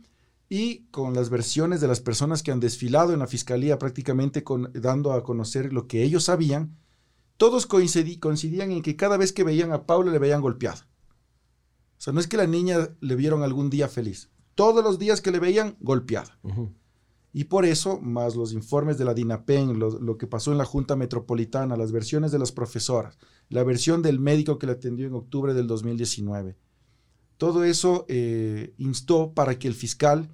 y 0.48 0.80
con 0.90 1.14
las 1.14 1.30
versiones 1.30 1.80
de 1.80 1.88
las 1.88 2.00
personas 2.00 2.42
que 2.42 2.50
han 2.50 2.60
desfilado 2.60 3.12
en 3.14 3.20
la 3.20 3.26
fiscalía 3.28 3.78
prácticamente 3.78 4.42
con- 4.44 4.70
dando 4.74 5.12
a 5.12 5.22
conocer 5.22 5.72
lo 5.72 5.86
que 5.86 6.02
ellos 6.02 6.24
sabían, 6.24 6.76
todos 7.36 7.68
coincidí- 7.68 8.18
coincidían 8.18 8.70
en 8.70 8.82
que 8.82 8.96
cada 8.96 9.16
vez 9.16 9.32
que 9.32 9.44
veían 9.44 9.72
a 9.72 9.86
Paula 9.86 10.12
le 10.12 10.18
veían 10.18 10.40
golpeada. 10.42 10.88
O 11.98 12.00
sea, 12.04 12.12
no 12.12 12.20
es 12.20 12.26
que 12.26 12.36
la 12.36 12.46
niña 12.46 12.90
le 13.00 13.16
vieron 13.16 13.42
algún 13.42 13.70
día 13.70 13.88
feliz. 13.88 14.30
Todos 14.54 14.82
los 14.84 14.98
días 14.98 15.20
que 15.20 15.30
le 15.30 15.38
veían 15.38 15.76
golpeada. 15.80 16.38
Y 17.32 17.44
por 17.44 17.64
eso, 17.64 17.98
más 18.00 18.36
los 18.36 18.52
informes 18.52 18.98
de 18.98 19.04
la 19.06 19.14
DINAPEN, 19.14 19.78
lo, 19.78 19.98
lo 20.00 20.18
que 20.18 20.26
pasó 20.26 20.52
en 20.52 20.58
la 20.58 20.66
Junta 20.66 20.96
Metropolitana, 20.96 21.76
las 21.78 21.90
versiones 21.90 22.30
de 22.30 22.38
las 22.38 22.52
profesoras, 22.52 23.16
la 23.48 23.64
versión 23.64 24.02
del 24.02 24.18
médico 24.20 24.58
que 24.58 24.66
la 24.66 24.72
atendió 24.74 25.06
en 25.06 25.14
octubre 25.14 25.54
del 25.54 25.66
2019, 25.66 26.58
todo 27.38 27.64
eso 27.64 28.04
eh, 28.08 28.74
instó 28.76 29.32
para 29.32 29.58
que 29.58 29.66
el 29.66 29.74
fiscal 29.74 30.28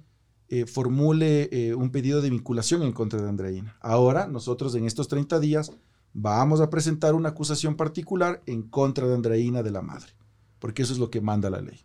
eh, 0.49 0.65
formule 0.65 1.47
eh, 1.51 1.73
un 1.73 1.91
pedido 1.91 2.21
de 2.21 2.29
vinculación 2.31 2.83
en 2.83 2.91
contra 2.91 3.21
de 3.21 3.29
Andreina. 3.29 3.77
Ahora, 3.79 4.27
nosotros 4.27 4.75
en 4.75 4.85
estos 4.85 5.07
30 5.07 5.39
días 5.39 5.71
vamos 6.13 6.61
a 6.61 6.69
presentar 6.69 7.15
una 7.15 7.29
acusación 7.29 7.75
particular 7.75 8.41
en 8.45 8.63
contra 8.63 9.07
de 9.07 9.15
Andreina 9.15 9.63
de 9.63 9.71
la 9.71 9.81
madre, 9.81 10.11
porque 10.59 10.83
eso 10.83 10.93
es 10.93 10.99
lo 10.99 11.09
que 11.09 11.21
manda 11.21 11.49
la 11.49 11.61
ley. 11.61 11.79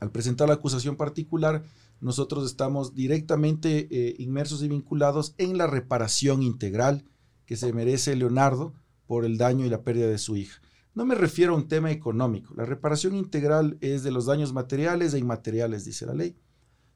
Al 0.00 0.10
presentar 0.10 0.48
la 0.48 0.54
acusación 0.54 0.96
particular, 0.96 1.62
nosotros 2.00 2.44
estamos 2.44 2.94
directamente 2.94 3.86
eh, 3.90 4.16
inmersos 4.18 4.62
y 4.62 4.68
vinculados 4.68 5.34
en 5.38 5.56
la 5.56 5.68
reparación 5.68 6.42
integral 6.42 7.04
que 7.46 7.56
se 7.56 7.72
merece 7.72 8.16
Leonardo 8.16 8.72
por 9.06 9.24
el 9.24 9.38
daño 9.38 9.64
y 9.64 9.70
la 9.70 9.82
pérdida 9.82 10.08
de 10.08 10.18
su 10.18 10.36
hija. 10.36 10.60
No 10.94 11.06
me 11.06 11.14
refiero 11.14 11.54
a 11.54 11.56
un 11.56 11.68
tema 11.68 11.90
económico. 11.90 12.52
La 12.54 12.66
reparación 12.66 13.14
integral 13.14 13.78
es 13.80 14.02
de 14.02 14.10
los 14.10 14.26
daños 14.26 14.52
materiales 14.52 15.14
e 15.14 15.18
inmateriales, 15.18 15.84
dice 15.84 16.04
la 16.04 16.14
ley. 16.14 16.36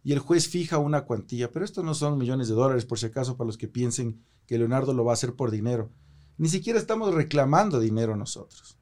Y 0.03 0.13
el 0.13 0.19
juez 0.19 0.49
fija 0.49 0.79
una 0.79 1.05
cuantía, 1.05 1.51
pero 1.51 1.65
esto 1.65 1.83
no 1.83 1.95
son 1.95 2.19
millones 2.19 2.49
de 2.49 2.55
dólares, 2.55 2.85
por 2.85 2.99
si 2.99 3.07
acaso, 3.07 3.37
para 3.37 3.47
los 3.47 3.57
que 3.57 3.69
piensen 3.69 4.21
que 4.47 4.59
Leonardo 4.59 4.93
lo 4.93 5.05
va 5.05 5.13
a 5.13 5.15
hacer 5.15 5.35
por 5.35 5.51
dinero. 5.51 5.91
Ni 6.39 6.49
siquiera 6.49 6.79
estamos 6.79 7.15
reclamando 7.15 7.81
dinero 7.81 8.17
nosotros. 8.17 8.77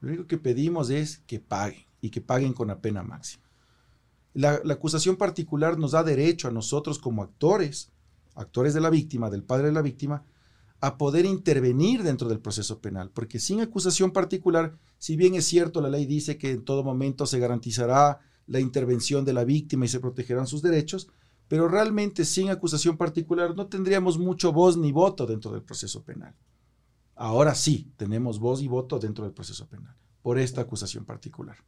Lo 0.00 0.08
único 0.08 0.26
que 0.26 0.38
pedimos 0.38 0.90
es 0.90 1.18
que 1.26 1.40
paguen 1.40 1.84
y 2.00 2.10
que 2.10 2.20
paguen 2.20 2.52
con 2.52 2.68
la 2.68 2.80
pena 2.80 3.02
máxima. 3.02 3.44
La, 4.32 4.60
acusación 4.70 5.16
particular 5.16 5.78
nos 5.78 5.92
da 5.92 6.04
derecho 6.04 6.48
a 6.48 6.52
nosotros 6.52 6.98
como 6.98 7.22
actores, 7.22 7.90
actores 8.34 8.74
de 8.74 8.80
la 8.80 8.90
víctima, 8.90 9.28
del 9.28 9.42
padre 9.42 9.66
de 9.66 9.72
la 9.72 9.82
víctima, 9.82 10.22
a 10.80 10.96
poder 10.96 11.26
intervenir 11.26 12.02
dentro 12.02 12.28
del 12.28 12.40
proceso 12.40 12.80
penal, 12.80 13.10
porque 13.10 13.38
sin 13.38 13.60
acusación 13.60 14.12
particular, 14.12 14.78
si 14.98 15.16
bien 15.16 15.34
es 15.34 15.44
cierto, 15.46 15.80
la 15.80 15.90
ley 15.90 16.06
dice 16.06 16.38
que 16.38 16.52
en 16.52 16.64
todo 16.64 16.84
momento 16.84 17.26
se 17.26 17.38
garantizará 17.38 18.20
la 18.46 18.60
intervención 18.60 19.24
de 19.24 19.32
la 19.34 19.44
víctima 19.44 19.84
y 19.84 19.88
se 19.88 20.00
protegerán 20.00 20.46
sus 20.46 20.62
derechos, 20.62 21.08
pero 21.48 21.68
realmente 21.68 22.24
sin 22.24 22.48
acusación 22.48 22.96
particular 22.96 23.56
no 23.56 23.66
tendríamos 23.66 24.18
mucho 24.18 24.52
voz 24.52 24.76
ni 24.76 24.92
voto 24.92 25.26
dentro 25.26 25.50
del 25.50 25.62
proceso 25.62 26.02
penal. 26.02 26.34
Ahora 27.20 27.54
sí, 27.54 27.92
tenemos 27.98 28.38
voz 28.38 28.62
y 28.62 28.68
voto 28.68 28.98
dentro 28.98 29.24
del 29.24 29.34
proceso 29.34 29.68
penal, 29.68 29.94
por 30.22 30.38
esta 30.38 30.62
acusación 30.62 31.04
particular. 31.04 31.58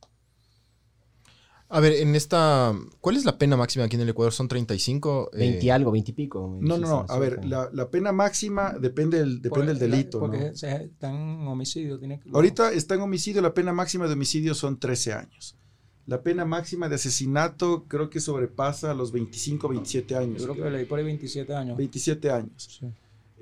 A 1.69 1.79
ver, 1.79 1.93
en 1.93 2.15
esta. 2.15 2.75
¿Cuál 3.03 3.19
es 3.19 3.27
la 3.27 3.37
pena 3.37 3.55
máxima 3.59 3.85
aquí 3.85 3.97
en 3.97 4.03
el 4.03 4.09
Ecuador? 4.09 4.33
¿Son 4.33 4.49
35? 4.49 5.31
20 5.35 5.67
eh, 5.67 5.71
algo, 5.71 5.91
20 5.91 6.11
y 6.11 6.15
pico. 6.15 6.57
No, 6.59 6.79
no, 6.79 6.89
no. 6.89 7.07
A 7.07 7.19
ver, 7.19 7.45
la, 7.45 7.69
la 7.71 7.91
pena 7.91 8.13
máxima 8.13 8.79
depende 8.81 9.19
del, 9.19 9.43
depende 9.43 9.75
del 9.75 9.79
delito. 9.79 10.21
porque 10.21 10.39
¿no? 10.39 10.47
está 10.47 11.11
en 11.11 11.47
homicidio. 11.47 11.99
Tiene 11.99 12.19
que, 12.19 12.31
Ahorita 12.33 12.73
está 12.73 12.95
en 12.95 13.03
homicidio, 13.03 13.43
la 13.43 13.53
pena 13.53 13.75
máxima 13.75 14.07
de 14.07 14.15
homicidio 14.15 14.55
son 14.55 14.79
13 14.79 15.13
años. 15.13 15.59
La 16.07 16.23
pena 16.23 16.47
máxima 16.47 16.89
de 16.89 16.95
asesinato 16.95 17.85
creo 17.89 18.09
que 18.09 18.21
sobrepasa 18.21 18.95
los 18.95 19.13
25, 19.13 19.69
27 19.69 20.17
años. 20.17 20.41
Yo 20.41 20.53
creo 20.55 20.65
que 20.65 20.71
leí 20.71 20.87
por 20.87 20.99
ahí 20.99 21.05
27 21.05 21.55
años. 21.55 21.77
27 21.77 22.31
años. 22.31 22.79
Sí. 22.81 22.87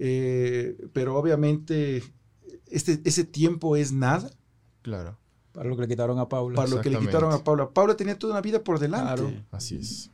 Eh, 0.03 0.77
pero 0.95 1.17
obviamente 1.17 2.03
este, 2.67 3.03
ese 3.05 3.25
tiempo 3.25 3.77
es 3.77 3.93
nada 3.93 4.31
Claro. 4.83 5.19
Para 5.53 5.69
lo 5.69 5.77
que 5.77 5.83
le 5.83 5.89
quitaron 5.89 6.19
a 6.19 6.29
Paula. 6.29 6.57
para 6.57 6.69
lo 6.69 6.81
que 6.81 6.91
le 6.91 6.99
quitaron 6.99 7.33
a 7.33 7.43
Paula. 7.43 7.71
Paula 7.71 7.97
tenía 7.97 8.19
toda 8.19 8.35
una 8.35 8.41
vida 8.41 8.63
por 8.63 8.79
delante. 8.79 9.23
Claro. 9.23 9.45
Así 9.51 9.77
es. 9.77 10.11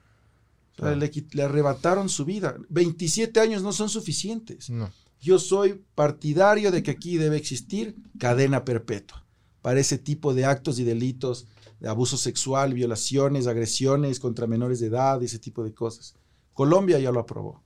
O 0.78 0.82
sea, 0.82 0.94
le, 0.94 1.10
le 1.32 1.42
arrebataron 1.42 2.08
su 2.08 2.24
vida. 2.24 2.56
27 2.68 3.38
años 3.40 3.62
no 3.62 3.72
son 3.72 3.88
suficientes. 3.88 4.70
No. 4.70 4.90
Yo 5.20 5.38
soy 5.38 5.84
partidario 5.94 6.70
de 6.70 6.82
que 6.82 6.90
aquí 6.90 7.16
debe 7.16 7.36
existir 7.36 7.96
cadena 8.18 8.64
perpetua 8.64 9.24
para 9.62 9.80
ese 9.80 9.98
tipo 9.98 10.34
de 10.34 10.44
actos 10.44 10.78
y 10.78 10.84
delitos 10.84 11.46
de 11.80 11.88
abuso 11.88 12.16
sexual, 12.16 12.74
violaciones, 12.74 13.46
agresiones 13.46 14.20
contra 14.20 14.46
menores 14.46 14.80
de 14.80 14.86
edad, 14.86 15.22
ese 15.22 15.38
tipo 15.38 15.64
de 15.64 15.74
cosas. 15.74 16.14
Colombia 16.54 16.98
ya 16.98 17.12
lo 17.12 17.20
aprobó. 17.20 17.62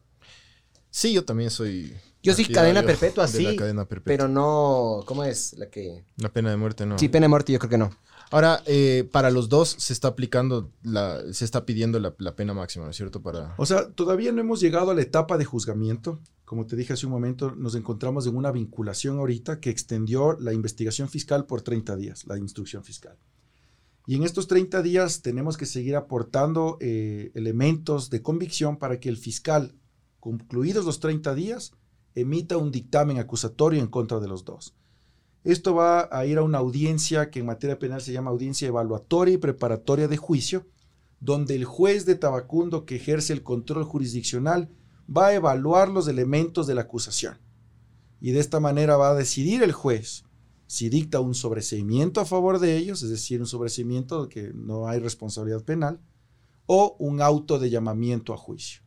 Sí, 0.91 1.13
yo 1.13 1.25
también 1.25 1.51
soy. 1.51 1.95
Yo 2.23 2.35
sí, 2.35 2.45
cadena 2.47 2.83
perpetua, 2.83 3.27
de 3.27 3.33
sí. 3.33 3.43
la 3.45 3.57
cadena 3.57 3.85
perpetua. 3.87 4.13
Pero 4.13 4.29
no, 4.29 5.03
¿cómo 5.07 5.25
es? 5.25 5.55
La 5.55 5.71
que... 5.71 6.05
La 6.17 6.31
pena 6.31 6.51
de 6.51 6.57
muerte 6.57 6.85
no. 6.85 6.99
Sí, 6.99 7.09
pena 7.09 7.25
de 7.25 7.29
muerte 7.29 7.53
yo 7.53 7.59
creo 7.59 7.71
que 7.71 7.79
no. 7.79 7.91
Ahora, 8.31 8.63
eh, 8.67 9.09
para 9.11 9.31
los 9.31 9.49
dos 9.49 9.75
se 9.79 9.93
está 9.93 10.09
aplicando, 10.09 10.71
la, 10.83 11.21
se 11.33 11.45
está 11.45 11.67
pidiendo 11.67 11.99
la, 11.99 12.15
la 12.19 12.37
pena 12.37 12.55
máxima, 12.55 12.85
¿no 12.85 12.91
es 12.91 12.97
cierto? 12.97 13.23
Para... 13.23 13.55
O 13.57 13.67
sea, 13.67 13.91
todavía 13.91 14.31
no 14.33 14.41
hemos 14.41 14.61
llegado 14.61 14.91
a 14.91 14.95
la 14.95 15.03
etapa 15.03 15.37
de 15.37 15.45
juzgamiento. 15.45 16.21
Como 16.45 16.67
te 16.67 16.77
dije 16.77 16.93
hace 16.93 17.07
un 17.07 17.13
momento, 17.13 17.53
nos 17.57 17.75
encontramos 17.75 18.27
en 18.27 18.37
una 18.37 18.53
vinculación 18.53 19.19
ahorita 19.19 19.61
que 19.61 19.71
extendió 19.71 20.37
la 20.39 20.53
investigación 20.53 21.09
fiscal 21.09 21.47
por 21.47 21.63
30 21.63 21.97
días, 21.97 22.27
la 22.27 22.39
instrucción 22.39 22.85
fiscal. 22.85 23.17
Y 24.07 24.17
en 24.17 24.25
estos 24.25 24.47
30 24.47 24.83
días 24.83 25.23
tenemos 25.23 25.57
que 25.57 25.67
seguir 25.67 25.97
aportando 25.97 26.77
eh, 26.81 27.31
elementos 27.35 28.11
de 28.11 28.23
convicción 28.23 28.77
para 28.77 29.01
que 29.01 29.09
el 29.09 29.17
fiscal, 29.17 29.75
concluidos 30.19 30.85
los 30.85 31.01
30 31.01 31.35
días, 31.35 31.73
emita 32.21 32.57
un 32.57 32.71
dictamen 32.71 33.19
acusatorio 33.19 33.81
en 33.81 33.89
contra 33.89 34.21
de 34.21 34.29
los 34.29 34.45
dos. 34.45 34.75
Esto 35.43 35.75
va 35.75 36.09
a 36.13 36.27
ir 36.27 36.39
a 36.39 36.43
una 36.43 36.59
audiencia 36.59 37.31
que 37.31 37.41
en 37.41 37.47
materia 37.47 37.79
penal 37.79 38.03
se 38.03 38.13
llama 38.13 38.31
audiencia 38.31 38.69
evaluatoria 38.69 39.35
y 39.35 39.39
preparatoria 39.39 40.07
de 40.07 40.17
juicio, 40.17 40.67
donde 41.19 41.55
el 41.55 41.65
juez 41.65 42.05
de 42.05 42.15
Tabacundo 42.15 42.85
que 42.85 42.97
ejerce 42.97 43.33
el 43.33 43.43
control 43.43 43.85
jurisdiccional 43.85 44.69
va 45.15 45.29
a 45.29 45.35
evaluar 45.35 45.89
los 45.89 46.09
elementos 46.09 46.67
de 46.67 46.75
la 46.75 46.83
acusación. 46.83 47.39
Y 48.21 48.33
de 48.33 48.41
esta 48.41 48.61
manera 48.61 48.97
va 48.97 49.11
a 49.11 49.15
decidir 49.15 49.63
el 49.63 49.73
juez 49.73 50.25
si 50.67 50.89
dicta 50.89 51.21
un 51.21 51.35
sobreseimiento 51.35 52.21
a 52.21 52.27
favor 52.27 52.61
de 52.61 52.77
ellos, 52.77 53.03
es 53.03 53.11
decir, 53.11 53.41
un 53.41 53.47
sobreseimiento 53.47 54.29
que 54.29 54.53
no 54.55 54.87
hay 54.87 55.01
responsabilidad 55.01 55.65
penal, 55.65 56.01
o 56.67 56.95
un 57.01 57.21
auto 57.21 57.59
de 57.59 57.71
llamamiento 57.71 58.33
a 58.33 58.37
juicio. 58.37 58.83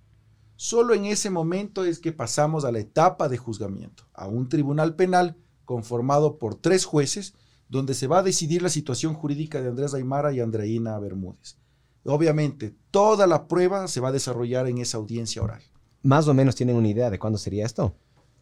Solo 0.56 0.94
en 0.94 1.06
ese 1.06 1.30
momento 1.30 1.84
es 1.84 2.00
que 2.00 2.12
pasamos 2.12 2.64
a 2.66 2.72
la 2.72 2.80
etapa 2.80 3.28
de 3.30 3.38
juzgamiento, 3.38 4.04
a 4.14 4.28
un 4.28 4.50
tribunal 4.50 4.96
penal 4.96 5.36
conformado 5.66 6.38
por 6.38 6.56
tres 6.56 6.86
jueces, 6.86 7.34
donde 7.70 7.94
se 7.94 8.08
va 8.08 8.20
a 8.20 8.24
decidir 8.24 8.62
la 8.62 8.70
situación 8.70 9.14
jurídica 9.14 9.62
de 9.62 9.70
Andrés 9.70 9.94
Aymara 9.94 10.32
y 10.32 10.40
Andreina 10.40 10.98
Bermúdez. 11.00 11.58
Obviamente, 12.06 12.76
toda 12.92 13.26
la 13.28 13.48
prueba 13.48 13.88
se 13.88 14.00
va 14.00 14.10
a 14.10 14.12
desarrollar 14.12 14.68
en 14.68 14.78
esa 14.78 14.98
audiencia 14.98 15.42
oral. 15.42 15.62
Más 16.04 16.28
o 16.28 16.34
menos 16.34 16.56
tienen 16.56 16.76
una 16.76 16.90
idea 16.90 17.10
de 17.10 17.18
cuándo 17.18 17.40
sería 17.40 17.66
esto. 17.66 17.96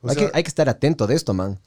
Hay, 0.03 0.15
sea- 0.15 0.29
que, 0.31 0.37
hay 0.37 0.43
que 0.43 0.49
estar 0.49 0.67
atento 0.67 1.05
de 1.07 1.15
esto, 1.15 1.33
man. 1.33 1.59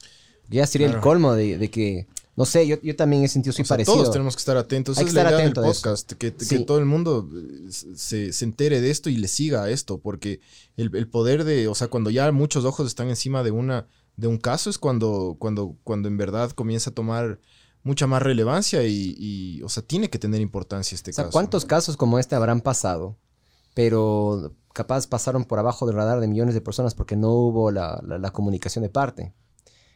Ya 0.49 0.67
sería 0.67 0.87
el 0.87 0.99
colmo 0.99 1.33
de, 1.33 1.57
de 1.57 1.71
que, 1.71 2.05
no 2.37 2.45
sé, 2.45 2.67
yo, 2.67 2.75
yo 2.81 2.95
también 2.95 3.23
he 3.23 3.27
sentido 3.27 3.53
O 3.53 3.57
muy 3.57 3.65
sea, 3.65 3.75
parecido. 3.75 3.95
todos 3.97 4.11
tenemos 4.11 4.35
que 4.35 4.39
estar 4.39 4.57
atentos. 4.57 4.97
Hay 4.97 5.03
Esa 5.03 5.05
que 5.05 5.09
es 5.09 5.13
la 5.15 5.21
estar 5.21 5.33
idea 5.33 5.45
atento 5.45 5.61
del 5.61 5.71
podcast, 5.71 6.11
que, 6.13 6.33
que 6.33 6.43
Sí. 6.45 6.65
todo 6.65 6.79
el 6.79 6.85
mundo 6.85 7.29
eh, 7.33 7.71
se, 7.71 8.33
se 8.33 8.45
entere 8.45 8.81
de 8.81 8.91
esto 8.91 9.09
y 9.09 9.17
le 9.17 9.27
siga 9.27 9.63
a 9.63 9.69
esto, 9.69 9.99
porque 9.99 10.41
el, 10.77 10.93
el 10.95 11.07
poder 11.07 11.43
de, 11.45 11.67
o 11.67 11.75
sea, 11.75 11.87
cuando 11.87 12.09
ya 12.09 12.31
muchos 12.31 12.65
ojos 12.65 12.87
están 12.87 13.09
encima 13.09 13.41
de 13.43 13.51
una 13.51 13.87
de 14.17 14.27
un 14.27 14.37
caso 14.37 14.69
es 14.69 14.77
cuando, 14.77 15.35
cuando, 15.39 15.75
cuando 15.83 16.07
en 16.07 16.17
verdad 16.17 16.51
comienza 16.51 16.89
a 16.89 16.93
tomar 16.93 17.39
mucha 17.83 18.07
más 18.07 18.21
relevancia 18.21 18.81
y, 18.83 19.13
y, 19.17 19.61
o 19.61 19.67
sea, 19.69 19.83
tiene 19.83 20.09
que 20.09 20.17
tener 20.19 20.39
importancia 20.41 20.95
este 20.95 21.11
O 21.11 21.13
sea, 21.13 21.23
caso. 21.25 21.33
¿cuántos 21.33 21.65
casos 21.65 21.97
como 21.97 22.17
este 22.17 22.33
habrán 22.35 22.61
pasado? 22.61 23.17
Pero 23.73 24.53
capaz 24.73 25.07
pasaron 25.07 25.43
por 25.45 25.59
abajo 25.59 25.85
del 25.85 25.95
radar 25.95 26.19
de 26.19 26.27
millones 26.27 26.53
de 26.53 26.61
personas 26.61 26.95
porque 26.95 27.15
no 27.15 27.31
hubo 27.33 27.71
la, 27.71 28.01
la- 28.07 28.17
la 28.17 28.31
comunicación 28.31 28.83
de 28.83 28.89
parte. 28.89 29.33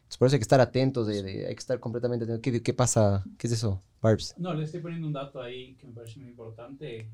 Entonces, 0.10 0.18
por 0.18 0.26
eso 0.28 0.36
hay 0.36 0.39
que 0.39 0.43
estar 0.43 0.60
atentos, 0.60 1.05
de, 1.05 1.22
de- 1.22 1.45
hay 1.47 1.53
que 1.53 1.60
estar 1.60 1.80
completamente 1.80 2.26
atentos. 2.26 2.41
¿Qué, 2.41 2.64
qué 2.64 2.74
pasa? 2.74 3.24
¿Qué 3.38 3.45
es 3.45 3.53
eso, 3.53 3.80
Barbs? 4.01 4.34
No, 4.38 4.53
le 4.55 4.66
estoy 4.66 4.80
poniendo 4.82 5.05
un 5.05 5.14
dato 5.14 5.39
ahí 5.39 5.76
que 5.76 5.86
me 5.86 5.93
parece 5.93 6.20
muy 6.20 6.30
importante. 6.30 7.07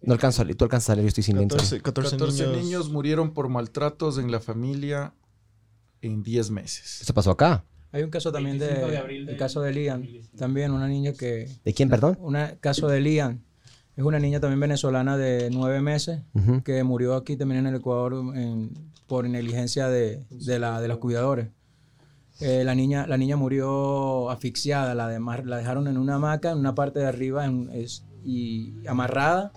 No 0.00 0.14
alcanzo 0.14 0.40
a 0.40 0.44
leer. 0.46 0.56
Tú 0.56 0.64
alcanzas 0.64 0.90
a 0.90 0.94
leer, 0.94 1.04
yo 1.04 1.08
estoy 1.08 1.24
sin 1.24 1.36
lentes. 1.36 1.56
14, 1.58 1.82
14 1.82 2.10
14 2.16 2.46
niños. 2.46 2.64
niños. 2.64 2.90
murieron 2.90 3.34
por 3.34 3.48
maltratos 3.50 4.16
en 4.16 4.30
la 4.30 4.40
familia 4.40 5.12
en 6.00 6.22
10 6.22 6.50
meses. 6.50 7.00
Esto 7.02 7.12
pasó 7.12 7.32
acá. 7.32 7.64
Hay 7.92 8.02
un 8.02 8.10
caso 8.10 8.32
también 8.32 8.58
de, 8.58 8.66
25 8.66 8.90
de 8.92 8.98
abril 8.98 9.28
el 9.28 9.36
caso 9.36 9.60
de 9.60 9.72
Lian, 9.72 10.00
2019. 10.00 10.38
también 10.38 10.70
una 10.72 10.88
niña 10.88 11.12
que, 11.12 11.48
¿De 11.64 11.74
quién, 11.74 11.88
perdón? 11.88 12.16
un 12.20 12.36
caso 12.60 12.86
de 12.88 13.00
Lian, 13.00 13.42
es 13.96 14.04
una 14.04 14.18
niña 14.18 14.40
también 14.40 14.60
venezolana 14.60 15.16
de 15.16 15.50
nueve 15.50 15.80
meses 15.80 16.20
Ujú. 16.34 16.62
que 16.62 16.82
murió 16.84 17.14
aquí 17.14 17.36
también 17.36 17.60
en 17.60 17.66
el 17.68 17.76
Ecuador 17.80 18.12
en- 18.36 18.72
por 19.06 19.26
negligencia 19.28 19.88
de, 19.88 20.22
de, 20.30 20.58
la, 20.58 20.80
de 20.80 20.88
los 20.88 20.98
cuidadores. 20.98 21.48
Eh, 22.40 22.62
la, 22.64 22.74
niña, 22.74 23.06
la 23.06 23.16
niña 23.16 23.36
murió 23.36 24.30
asfixiada, 24.30 24.94
la, 24.94 25.08
demar- 25.08 25.44
la 25.44 25.56
dejaron 25.56 25.88
en 25.88 25.96
una 25.98 26.14
hamaca, 26.16 26.52
en 26.52 26.58
una 26.58 26.74
parte 26.74 27.00
de 27.00 27.06
arriba 27.06 27.44
en- 27.46 27.68
es- 27.72 28.04
y 28.24 28.86
amarrada, 28.86 29.52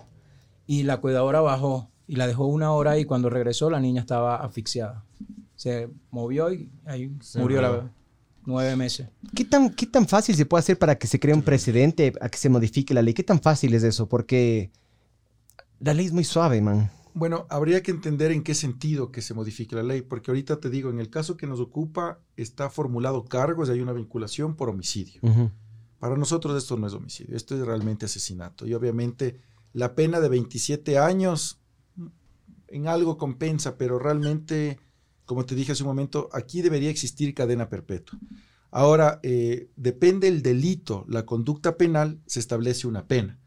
y 0.66 0.82
la 0.82 0.96
cuidadora 0.98 1.40
bajó 1.40 1.90
y 2.08 2.16
la 2.16 2.26
dejó 2.26 2.46
una 2.46 2.72
hora 2.72 2.98
y 2.98 3.04
cuando 3.04 3.30
regresó 3.30 3.70
la 3.70 3.78
niña 3.80 4.00
estaba 4.00 4.36
asfixiada. 4.36 5.04
Se 5.54 5.88
movió 6.10 6.52
y 6.52 6.70
ahí 6.84 7.12
murió 7.36 7.62
la 7.62 7.70
bebé. 7.70 7.88
Nueve 8.44 8.74
meses. 8.74 9.06
¿Qué 9.36 9.44
tan, 9.44 9.70
¿Qué 9.70 9.86
tan 9.86 10.08
fácil 10.08 10.34
se 10.34 10.44
puede 10.46 10.60
hacer 10.60 10.76
para 10.76 10.96
que 10.98 11.06
se 11.06 11.20
cree 11.20 11.32
un 11.34 11.42
precedente, 11.42 12.12
a 12.20 12.28
que 12.28 12.38
se 12.38 12.48
modifique 12.48 12.92
la 12.92 13.00
ley? 13.02 13.14
¿Qué 13.14 13.22
tan 13.22 13.40
fácil 13.40 13.72
es 13.74 13.84
eso? 13.84 14.08
Porque 14.08 14.72
la 15.78 15.94
ley 15.94 16.06
es 16.06 16.12
muy 16.12 16.24
suave, 16.24 16.60
man. 16.60 16.90
Bueno, 17.14 17.46
habría 17.50 17.82
que 17.82 17.90
entender 17.90 18.30
en 18.32 18.42
qué 18.42 18.54
sentido 18.54 19.12
que 19.12 19.20
se 19.20 19.34
modifique 19.34 19.76
la 19.76 19.82
ley, 19.82 20.02
porque 20.02 20.30
ahorita 20.30 20.60
te 20.60 20.70
digo, 20.70 20.90
en 20.90 20.98
el 20.98 21.10
caso 21.10 21.36
que 21.36 21.46
nos 21.46 21.60
ocupa 21.60 22.20
está 22.36 22.70
formulado 22.70 23.24
cargos 23.24 23.68
y 23.68 23.72
hay 23.72 23.80
una 23.80 23.92
vinculación 23.92 24.56
por 24.56 24.70
homicidio. 24.70 25.20
Para 25.98 26.16
nosotros 26.16 26.56
esto 26.56 26.76
no 26.76 26.86
es 26.86 26.94
homicidio, 26.94 27.36
esto 27.36 27.54
es 27.54 27.66
realmente 27.66 28.06
asesinato. 28.06 28.66
Y 28.66 28.74
obviamente 28.74 29.40
la 29.72 29.94
pena 29.94 30.20
de 30.20 30.28
27 30.28 30.98
años 30.98 31.60
en 32.68 32.88
algo 32.88 33.18
compensa, 33.18 33.76
pero 33.76 33.98
realmente, 33.98 34.80
como 35.26 35.44
te 35.44 35.54
dije 35.54 35.72
hace 35.72 35.82
un 35.82 35.90
momento, 35.90 36.30
aquí 36.32 36.62
debería 36.62 36.90
existir 36.90 37.34
cadena 37.34 37.68
perpetua. 37.68 38.18
Ahora, 38.70 39.20
eh, 39.22 39.68
depende 39.76 40.28
el 40.28 40.40
delito, 40.40 41.04
la 41.06 41.26
conducta 41.26 41.76
penal, 41.76 42.20
se 42.26 42.40
establece 42.40 42.86
una 42.86 43.06
pena. 43.06 43.38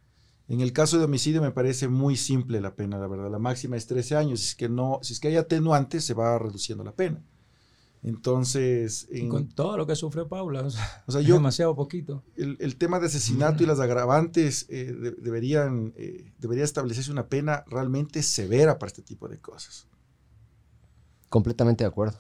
En 0.48 0.62
el 0.62 0.74
caso 0.74 0.98
de 1.00 1.06
homicidio 1.06 1.41
me 1.41 1.52
parece 1.52 1.88
muy 1.88 2.16
simple 2.16 2.62
la 2.62 2.76
pena, 2.76 3.00
la 3.00 3.08
verdad. 3.08 3.32
La 3.32 3.39
máxima 3.39 3.78
es 3.78 3.88
13 3.88 4.16
años. 4.16 4.39
Si 4.41 4.48
es 4.50 4.56
que, 4.56 4.70
no, 4.70 5.00
si 5.02 5.14
es 5.14 5.20
que 5.20 5.30
hay 5.30 5.38
atenuantes, 5.38 6.06
se 6.06 6.14
va 6.14 6.38
reduciendo 6.38 6.84
la 6.84 6.91
pena. 6.91 7.24
Entonces, 8.04 9.08
Y 9.12 9.28
con 9.28 9.48
todo 9.50 9.78
lo 9.78 9.88
que 9.88 9.96
sufrió 9.96 10.28
Paula, 10.28 10.62
o 10.62 10.70
sea, 10.70 11.04
o 11.08 11.12
sea, 11.12 11.22
es 11.22 11.28
yo, 11.28 11.34
demasiado 11.36 11.76
poquito. 11.76 12.24
el, 12.36 12.56
el 12.60 12.76
tema 12.76 13.00
de 13.00 13.08
asesinato 13.08 13.64
y 13.64 13.66
las 13.66 13.80
agravantes 13.80 14.68
eh, 14.70 14.93
de- 14.93 15.12
deberían, 15.14 15.91
eh, 15.98 16.32
debería 16.38 16.64
establecerse 16.64 17.12
una 17.12 17.26
pena 17.30 17.64
realmente 17.66 18.22
severa 18.22 18.78
para 18.78 18.89
este 18.89 19.02
tipo 19.02 19.28
de 19.28 19.39
cosas. 19.39 19.88
Completamente 21.30 21.84
de 21.84 21.88
acuerdo. 21.88 22.16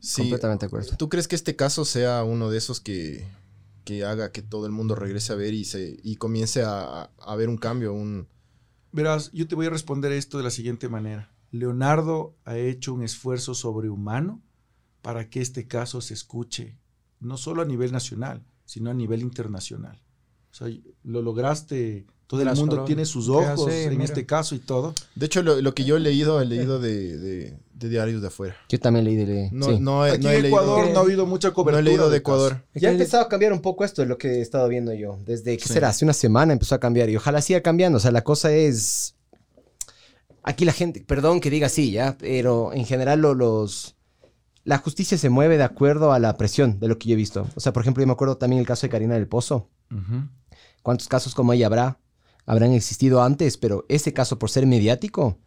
Sí. 0.00 0.22
Completamente 0.22 0.64
de 0.64 0.68
acuerdo. 0.68 0.96
¿Tú 0.96 1.10
crees 1.10 1.28
que 1.28 1.36
este 1.36 1.54
caso 1.54 1.84
sea 1.84 2.24
uno 2.24 2.48
de 2.48 2.56
esos 2.56 2.80
que, 2.80 3.28
que 3.86 4.04
haga 4.04 4.32
que 4.32 4.42
todo 4.42 4.66
el 4.66 4.72
mundo 4.72 4.94
regrese 4.96 5.32
a 5.32 5.36
ver 5.36 5.54
y, 5.54 5.64
se, 5.64 5.96
y 6.02 6.16
comience 6.16 6.62
a, 6.62 7.04
a 7.04 7.10
haber 7.20 7.48
un 7.48 7.56
cambio? 7.56 7.94
Un, 7.94 8.26
Verás, 8.92 9.30
yo 9.32 9.46
te 9.46 9.54
voy 9.54 9.66
a 9.66 9.70
responder 9.70 10.10
esto 10.12 10.36
de 10.38 10.44
la 10.44 10.50
siguiente 10.50 10.88
manera. 10.88 11.32
Leonardo 11.52 12.36
ha 12.44 12.58
hecho 12.58 12.92
un 12.92 13.02
esfuerzo 13.02 13.54
sobrehumano 13.54 14.42
para 15.02 15.30
que 15.30 15.40
este 15.40 15.66
caso 15.68 16.00
se 16.00 16.14
escuche, 16.14 16.76
no 17.20 17.36
solo 17.36 17.62
a 17.62 17.64
nivel 17.64 17.92
nacional, 17.92 18.44
sino 18.64 18.90
a 18.90 18.94
nivel 18.94 19.22
internacional. 19.22 20.02
O 20.50 20.54
sea, 20.54 20.68
lo 21.04 21.22
lograste, 21.22 22.06
todo 22.26 22.42
el 22.42 22.52
mundo 22.56 22.84
tiene 22.84 23.04
sus 23.06 23.28
ojos 23.28 23.68
hace, 23.68 23.84
en 23.84 23.90
mira. 23.92 24.04
este 24.04 24.26
caso 24.26 24.54
y 24.56 24.58
todo. 24.58 24.94
de 25.14 25.26
hecho, 25.26 25.42
lo, 25.42 25.60
lo 25.60 25.74
que 25.74 25.84
yo 25.84 25.96
he 25.96 26.00
leído, 26.00 26.40
he 26.40 26.46
leído 26.46 26.80
de, 26.80 27.16
de- 27.18 27.58
de 27.78 27.88
diarios 27.90 28.22
de 28.22 28.28
afuera. 28.28 28.56
Yo 28.70 28.80
también 28.80 29.04
leí 29.04 29.16
de... 29.16 29.50
No, 29.52 29.66
sí. 29.66 29.78
no, 29.80 30.06
he- 30.06 30.12
Aquí 30.12 30.24
no 30.24 30.30
he 30.30 30.38
en 30.38 30.44
Ecuador 30.46 30.90
no 30.92 30.98
ha 30.98 31.02
habido 31.02 31.26
mucha 31.26 31.48
no 31.48 31.54
cobertura. 31.54 31.80
he 31.80 31.82
leído 31.82 32.08
de 32.08 32.22
caso. 32.22 32.34
Ecuador. 32.36 32.64
Es 32.72 32.82
Ya 32.82 32.88
ha 32.88 32.92
empezado 32.92 33.22
a 33.24 33.28
cambiar 33.28 33.52
un 33.52 33.60
poco 33.60 33.84
esto 33.84 34.00
de 34.02 34.08
lo 34.08 34.16
que 34.16 34.38
he 34.38 34.40
estado 34.40 34.66
viendo 34.68 34.94
yo. 34.94 35.18
Desde, 35.26 35.56
¿qué 35.58 35.64
Sí. 35.66 35.74
será? 35.74 35.88
Hace 35.90 36.04
una 36.04 36.14
semana 36.14 36.52
empezó 36.54 36.74
a 36.74 36.80
cambiar 36.80 37.10
y 37.10 37.16
ojalá 37.16 37.42
siga 37.42 37.60
cambiando. 37.60 37.98
O 37.98 38.00
sea, 38.00 38.10
la 38.12 38.24
cosa 38.24 38.50
es... 38.52 39.14
Aquí 40.42 40.64
la 40.64 40.72
gente, 40.72 41.00
perdón 41.00 41.40
que 41.40 41.50
diga 41.50 41.66
así, 41.66 41.90
¿ya? 41.90 42.16
Pero 42.18 42.72
en 42.72 42.84
general 42.86 43.20
lo- 43.20 43.34
los... 43.34 43.96
La 44.64 44.78
justicia 44.78 45.16
se 45.18 45.28
mueve 45.28 45.58
de 45.58 45.64
acuerdo 45.64 46.12
a 46.12 46.18
la 46.18 46.36
presión 46.36 46.80
de 46.80 46.88
lo 46.88 46.98
que 46.98 47.08
yo 47.08 47.12
he 47.12 47.16
visto. 47.16 47.46
O 47.54 47.60
sea, 47.60 47.72
por 47.72 47.82
ejemplo, 47.82 48.02
yo 48.02 48.06
me 48.08 48.12
acuerdo 48.14 48.36
también 48.36 48.58
el 48.60 48.66
caso 48.66 48.86
de 48.86 48.90
Karina 48.90 49.14
del 49.14 49.28
Pozo. 49.28 49.68
Ujú. 49.92 50.28
¿Cuántos 50.82 51.06
casos 51.08 51.34
como 51.34 51.52
ella 51.52 51.66
habrá? 51.66 52.00
Habrán 52.46 52.72
existido 52.72 53.22
antes, 53.22 53.56
pero 53.58 53.84
ese 53.88 54.12
caso, 54.12 54.38
por 54.40 54.50
ser 54.50 54.66
mediático, 54.66 55.38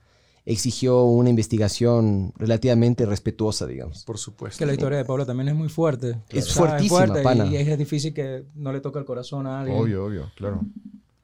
exigió 0.46 1.04
una 1.04 1.30
investigación 1.30 2.34
relativamente 2.38 3.06
respetuosa, 3.06 3.68
digamos. 3.68 4.04
Por 4.04 4.18
supuesto. 4.18 4.56
Es 4.56 4.58
que 4.58 4.66
la 4.66 4.74
historia 4.74 4.98
de 4.98 5.06
Paula 5.06 5.26
también 5.26 5.50
es 5.50 5.56
muy 5.56 5.70
fuerte. 5.70 6.20
Es 6.30 6.54
fuertísima, 6.54 7.22
pana. 7.22 7.46
Y 7.46 7.56
es 7.58 7.78
difícil 7.78 8.14
que 8.14 8.46
no 8.56 8.72
le 8.74 8.82
toque 8.82 9.00
el 9.00 9.06
corazón 9.06 9.48
a 9.48 9.62
alguien. 9.62 9.78
Obvio, 9.78 10.06
obvio, 10.06 10.32
claro. 10.36 10.62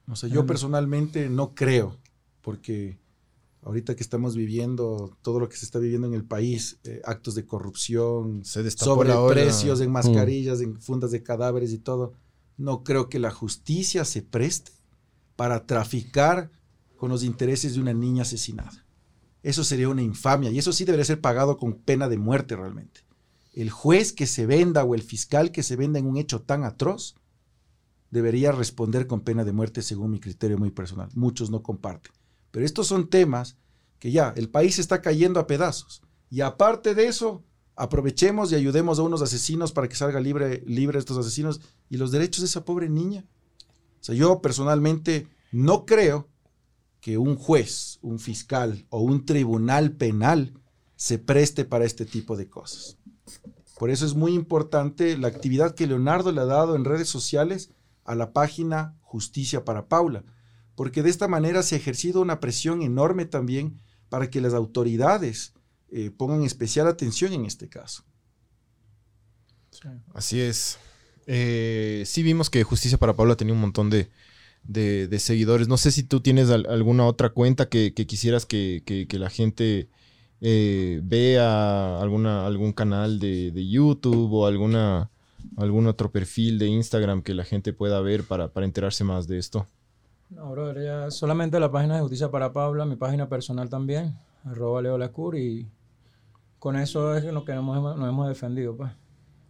O 0.08 0.14
sea, 0.14 0.28
yo 0.28 0.46
personalmente 0.46 1.28
no 1.28 1.54
creo, 1.54 1.96
porque 2.42 2.98
ahorita 3.62 3.96
que 3.96 4.02
estamos 4.02 4.36
viviendo 4.36 5.16
todo 5.22 5.40
lo 5.40 5.48
que 5.48 5.56
se 5.56 5.64
está 5.64 5.80
viviendo 5.80 6.06
en 6.06 6.14
el 6.14 6.24
país, 6.24 6.78
eh, 6.84 7.02
actos 7.04 7.34
de 7.34 7.44
corrupción, 7.44 8.44
sobreprecios 8.44 9.80
en 9.80 9.90
mascarillas, 9.90 10.60
en 10.60 10.80
fundas 10.80 11.10
de 11.10 11.24
cadáveres 11.24 11.72
y 11.72 11.78
todo, 11.78 12.12
no 12.56 12.84
creo 12.84 13.08
que 13.08 13.18
la 13.18 13.32
justicia 13.32 14.04
se 14.04 14.22
preste 14.22 14.70
para 15.34 15.66
traficar 15.66 16.50
con 16.96 17.10
los 17.10 17.24
intereses 17.24 17.74
de 17.74 17.80
una 17.80 17.92
niña 17.92 18.22
asesinada. 18.22 18.85
Eso 19.46 19.62
sería 19.62 19.88
una 19.88 20.02
infamia 20.02 20.50
y 20.50 20.58
eso 20.58 20.72
sí 20.72 20.84
debería 20.84 21.04
ser 21.04 21.20
pagado 21.20 21.56
con 21.56 21.74
pena 21.74 22.08
de 22.08 22.18
muerte 22.18 22.56
realmente. 22.56 23.02
El 23.52 23.70
juez 23.70 24.12
que 24.12 24.26
se 24.26 24.44
venda 24.44 24.82
o 24.82 24.96
el 24.96 25.04
fiscal 25.04 25.52
que 25.52 25.62
se 25.62 25.76
venda 25.76 26.00
en 26.00 26.06
un 26.06 26.16
hecho 26.16 26.42
tan 26.42 26.64
atroz 26.64 27.14
debería 28.10 28.50
responder 28.50 29.06
con 29.06 29.20
pena 29.20 29.44
de 29.44 29.52
muerte 29.52 29.82
según 29.82 30.10
mi 30.10 30.18
criterio 30.18 30.58
muy 30.58 30.72
personal. 30.72 31.10
Muchos 31.14 31.48
no 31.48 31.62
comparten. 31.62 32.10
Pero 32.50 32.66
estos 32.66 32.88
son 32.88 33.08
temas 33.08 33.56
que 34.00 34.10
ya 34.10 34.34
el 34.36 34.48
país 34.48 34.80
está 34.80 35.00
cayendo 35.00 35.38
a 35.38 35.46
pedazos. 35.46 36.02
Y 36.28 36.40
aparte 36.40 36.96
de 36.96 37.06
eso, 37.06 37.44
aprovechemos 37.76 38.50
y 38.50 38.56
ayudemos 38.56 38.98
a 38.98 39.02
unos 39.02 39.22
asesinos 39.22 39.70
para 39.70 39.88
que 39.88 39.94
salga 39.94 40.18
libre, 40.18 40.64
libre 40.66 40.98
estos 40.98 41.18
asesinos 41.18 41.60
y 41.88 41.98
los 41.98 42.10
derechos 42.10 42.40
de 42.40 42.46
esa 42.46 42.64
pobre 42.64 42.88
niña. 42.88 43.24
O 44.00 44.04
sea, 44.06 44.16
yo 44.16 44.42
personalmente 44.42 45.28
no 45.52 45.86
creo 45.86 46.26
que 47.06 47.18
un 47.18 47.36
juez, 47.36 48.00
un 48.02 48.18
fiscal 48.18 48.84
o 48.90 49.00
un 49.00 49.24
tribunal 49.24 49.92
penal 49.92 50.54
se 50.96 51.20
preste 51.20 51.64
para 51.64 51.84
este 51.84 52.04
tipo 52.04 52.36
de 52.36 52.48
cosas. 52.48 52.96
Por 53.78 53.90
eso 53.90 54.04
es 54.04 54.14
muy 54.14 54.34
importante 54.34 55.16
la 55.16 55.28
actividad 55.28 55.76
que 55.76 55.86
Leonardo 55.86 56.32
le 56.32 56.40
ha 56.40 56.46
dado 56.46 56.74
en 56.74 56.84
redes 56.84 57.08
sociales 57.08 57.70
a 58.02 58.16
la 58.16 58.32
página 58.32 58.96
Justicia 59.02 59.64
para 59.64 59.86
Paula, 59.86 60.24
porque 60.74 61.04
de 61.04 61.10
esta 61.10 61.28
manera 61.28 61.62
se 61.62 61.76
ha 61.76 61.78
ejercido 61.78 62.20
una 62.20 62.40
presión 62.40 62.82
enorme 62.82 63.24
también 63.24 63.80
para 64.08 64.28
que 64.28 64.40
las 64.40 64.52
autoridades 64.52 65.54
eh, 65.92 66.10
pongan 66.10 66.42
especial 66.42 66.88
atención 66.88 67.32
en 67.32 67.44
este 67.44 67.68
caso. 67.68 68.02
Sí. 69.70 69.88
Así 70.12 70.40
es. 70.40 70.78
Eh, 71.28 72.02
sí 72.04 72.24
vimos 72.24 72.50
que 72.50 72.64
Justicia 72.64 72.98
para 72.98 73.14
Paula 73.14 73.36
tenía 73.36 73.54
un 73.54 73.60
montón 73.60 73.90
de, 73.90 74.10
de- 74.68 75.06
de 75.08 75.18
seguidores. 75.18 75.68
No 75.68 75.76
sé 75.76 75.90
si 75.90 76.02
tú 76.02 76.20
tienes 76.20 76.50
al- 76.50 76.66
alguna 76.68 77.06
otra 77.06 77.30
cuenta 77.30 77.68
que, 77.68 77.92
que 77.94 78.06
quisieras 78.06 78.46
que, 78.46 78.82
que- 78.84 79.06
que 79.06 79.18
la 79.18 79.30
gente 79.30 79.88
eh, 80.42 81.00
vea, 81.02 81.98
alguna, 82.00 82.46
algún 82.46 82.72
canal 82.72 83.18
de, 83.18 83.50
de 83.52 83.68
YouTube 83.68 84.30
o 84.32 84.46
alguna, 84.46 85.10
algún 85.56 85.86
otro 85.86 86.10
perfil 86.12 86.58
de 86.58 86.66
Instagram 86.66 87.22
que 87.22 87.32
la 87.32 87.42
gente 87.44 87.72
pueda 87.72 88.00
ver 88.02 88.24
para, 88.24 88.48
para 88.48 88.66
enterarse 88.66 89.02
más 89.02 89.26
de 89.26 89.38
esto. 89.38 89.66
No, 90.28 90.50
brother, 90.50 90.84
ya 90.84 91.10
solamente 91.10 91.58
la 91.58 91.70
página 91.70 91.94
de 91.96 92.02
Justicia 92.02 92.30
para 92.30 92.52
Paula, 92.52 92.84
mi 92.84 92.96
página 92.96 93.28
personal 93.28 93.70
también, 93.70 94.14
arroba 94.44 94.82
Leo 94.82 94.98
Lascur, 94.98 95.36
y 95.38 95.66
con 96.58 96.76
eso 96.76 97.16
es 97.16 97.24
lo 97.24 97.44
que 97.44 97.54
nos 97.54 97.62
hemos, 97.76 97.96
nos 97.96 98.08
hemos 98.08 98.28
defendido, 98.28 98.76
pues. 98.76 98.90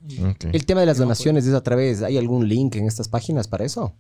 Y- 0.09 0.23
Ok. 0.23 0.45
El 0.53 0.67
tema 0.67 0.81
de 0.81 0.87
las 0.87 0.99
donaciones 0.99 1.47
es 1.47 1.55
a 1.55 1.63
través, 1.63 2.03
¿hay 2.03 2.17
algún 2.19 2.47
link 2.49 2.77
en 2.77 2.85
estas 2.87 3.09
páginas 3.09 3.49
para 3.49 3.65
eso? 3.65 3.93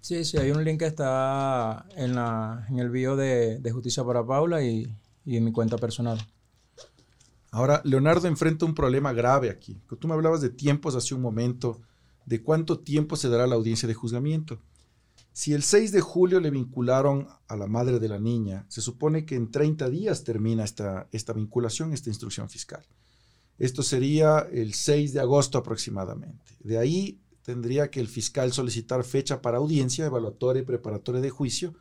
Sí, 0.00 0.24
sí, 0.24 0.38
hay 0.38 0.50
un 0.50 0.64
link 0.64 0.78
que 0.78 0.86
está 0.86 1.86
en, 1.94 2.14
la, 2.14 2.66
en 2.70 2.78
el 2.78 2.90
bio 2.90 3.16
de, 3.16 3.58
de 3.58 3.70
Justicia 3.70 4.02
para 4.04 4.24
Paula 4.24 4.62
y, 4.62 4.94
y 5.24 5.36
en 5.36 5.44
mi 5.44 5.52
cuenta 5.52 5.76
personal. 5.76 6.18
Ahora, 7.50 7.82
Leonardo 7.84 8.28
enfrenta 8.28 8.64
un 8.64 8.74
problema 8.74 9.12
grave 9.12 9.50
aquí. 9.50 9.80
Tú 9.98 10.08
me 10.08 10.14
hablabas 10.14 10.40
de 10.40 10.50
tiempos 10.50 10.94
hace 10.94 11.14
un 11.14 11.20
momento, 11.20 11.80
de 12.24 12.42
cuánto 12.42 12.78
tiempo 12.78 13.16
se 13.16 13.28
dará 13.28 13.46
la 13.46 13.56
audiencia 13.56 13.88
de 13.88 13.94
juzgamiento. 13.94 14.60
Si 15.32 15.52
el 15.52 15.62
6 15.62 15.92
de 15.92 16.00
julio 16.00 16.40
le 16.40 16.50
vincularon 16.50 17.28
a 17.48 17.56
la 17.56 17.66
madre 17.66 17.98
de 17.98 18.08
la 18.08 18.18
niña, 18.18 18.66
se 18.68 18.80
supone 18.80 19.24
que 19.24 19.36
en 19.36 19.50
30 19.50 19.88
días 19.88 20.24
termina 20.24 20.64
esta, 20.64 21.08
esta 21.12 21.32
vinculación, 21.32 21.92
esta 21.92 22.10
instrucción 22.10 22.48
fiscal. 22.48 22.84
Esto 23.58 23.82
sería 23.82 24.46
el 24.52 24.74
6 24.74 25.12
de 25.12 25.20
agosto 25.20 25.58
aproximadamente. 25.58 26.56
De 26.60 26.78
ahí 26.78 27.20
tendría 27.50 27.90
que 27.90 28.00
el 28.00 28.08
fiscal 28.08 28.52
solicitar 28.52 29.02
fecha 29.04 29.42
para 29.42 29.58
audiencia 29.58 30.06
evaluatoria 30.06 30.62
y 30.62 30.64
preparatoria 30.64 31.20
de 31.20 31.30
juicio. 31.30 31.74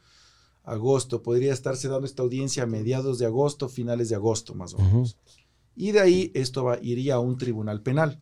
Agosto, 0.64 1.22
podría 1.22 1.54
estarse 1.54 1.88
dando 1.88 2.06
esta 2.06 2.24
audiencia 2.24 2.64
a 2.64 2.68
mediados 2.68 3.18
de 3.20 3.26
agosto, 3.26 3.70
finales 3.70 4.10
de 4.10 4.16
agosto 4.16 4.56
más 4.56 4.74
o 4.74 4.78
menos. 4.80 5.18
Y 5.76 5.92
de 5.92 6.00
ahí 6.00 6.32
esto 6.34 6.64
va, 6.64 6.80
iría 6.82 7.16
a 7.16 7.20
un 7.20 7.38
tribunal 7.38 7.82
penal. 7.82 8.20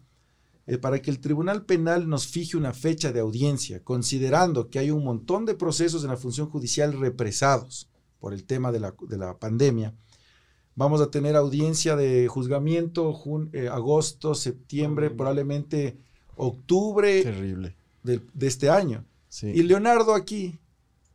Eh, 0.69 0.77
para 0.77 1.01
que 1.01 1.09
el 1.09 1.19
tribunal 1.19 1.65
penal 1.65 2.07
nos 2.09 2.27
fije 2.27 2.57
una 2.57 2.73
fecha 2.73 3.11
de 3.11 3.21
audiencia, 3.21 3.83
considerando 3.83 4.69
que 4.69 4.79
hay 4.79 4.91
un 4.91 5.03
montón 5.03 5.45
de 5.45 5.55
procesos 5.55 6.03
en 6.03 6.09
la 6.09 6.17
función 6.17 6.49
judicial 6.49 6.99
represados 6.99 7.89
por 8.19 8.33
el 8.33 8.43
tema 8.43 8.71
de 8.71 8.81
la, 8.81 8.93
de 9.07 9.17
la 9.17 9.37
pandemia, 9.39 9.95
vamos 10.75 11.01
a 11.01 11.09
tener 11.09 11.35
audiencia 11.35 11.95
de 11.95 12.27
juzgamiento 12.27 13.13
jun- 13.13 13.49
eh, 13.53 13.69
agosto, 13.69 14.35
septiembre, 14.35 15.09
probablemente 15.09 15.97
octubre 16.37 17.23
Terrible. 17.23 17.75
de, 18.03 18.21
de 18.33 18.47
este 18.47 18.69
año. 18.69 19.05
Sí, 19.29 19.47
Y 19.47 19.63
Leonardo 19.63 20.13
aquí 20.15 20.59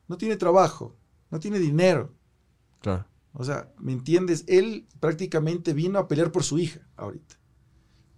no 0.09 0.17
tiene 0.19 0.37
trabajo, 0.37 0.95
no 1.31 1.41
tiene 1.41 1.59
dinero. 1.59 2.13
claro. 2.81 3.07
O 3.35 3.45
sea, 3.45 3.73
¿me 3.79 3.93
entiendes? 3.93 4.45
Él 4.47 4.87
prácticamente 5.01 5.73
vino 5.73 5.99
a 5.99 6.07
pelear 6.07 6.31
por 6.33 6.45
su 6.45 6.59
hija 6.59 6.81
ahorita. 6.97 7.37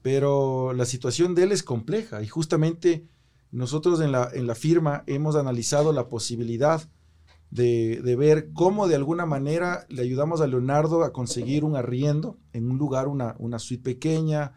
Pero 0.02 0.72
la 0.72 0.84
situación 0.86 1.36
de 1.36 1.44
él 1.44 1.52
es 1.52 1.62
compleja 1.62 2.20
y 2.20 2.26
justamente 2.26 3.07
nosotros 3.52 4.00
en 4.00 4.11
la, 4.11 4.28
en 4.34 4.48
la 4.48 4.57
firma 4.57 5.05
hemos 5.07 5.36
analizado 5.36 5.92
la 5.92 6.09
posibilidad 6.09 6.90
de, 7.50 8.00
de 8.02 8.16
ver 8.16 8.52
cómo 8.52 8.88
de 8.88 8.96
alguna 8.96 9.24
manera 9.24 9.86
le 9.88 10.02
ayudamos 10.02 10.40
a 10.40 10.48
Leonardo 10.48 11.05
a 11.05 11.12
conseguir 11.12 11.62
un 11.62 11.76
arriendo 11.76 12.36
en 12.52 12.68
un 12.68 12.76
lugar, 12.76 13.07
una, 13.07 13.36
una 13.38 13.61
suite 13.61 13.84
pequeña, 13.84 14.55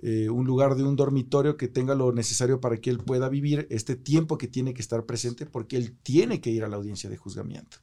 eh, 0.00 0.30
un 0.30 0.46
lugar 0.46 0.76
de 0.76 0.84
un 0.84 0.94
dormitorio 0.94 1.56
que 1.56 1.66
tenga 1.66 1.94
lo 1.94 2.12
necesario 2.12 2.60
para 2.60 2.76
que 2.76 2.90
él 2.90 2.98
pueda 2.98 3.28
vivir 3.28 3.66
este 3.70 3.96
tiempo 3.96 4.38
que 4.38 4.46
tiene 4.46 4.72
que 4.72 4.80
estar 4.80 5.04
presente 5.06 5.44
porque 5.44 5.76
él 5.76 5.96
tiene 6.02 6.40
que 6.40 6.50
ir 6.50 6.62
a 6.62 6.68
la 6.68 6.76
audiencia 6.76 7.10
de 7.10 7.16
juzgamiento. 7.16 7.78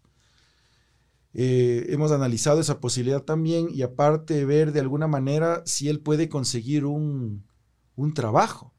Eh, 1.34 1.88
hemos 1.90 2.14
analizado 2.14 2.62
esa 2.62 2.80
posibilidad 2.80 3.22
también 3.22 3.68
y 3.70 3.82
aparte 3.82 4.46
ver 4.46 4.72
de 4.72 4.80
alguna 4.80 5.08
manera 5.08 5.62
si 5.66 5.90
él 5.90 6.00
puede 6.00 6.30
conseguir 6.30 6.86
un, 6.86 7.44
un 7.98 8.14
trabajo. 8.14 8.74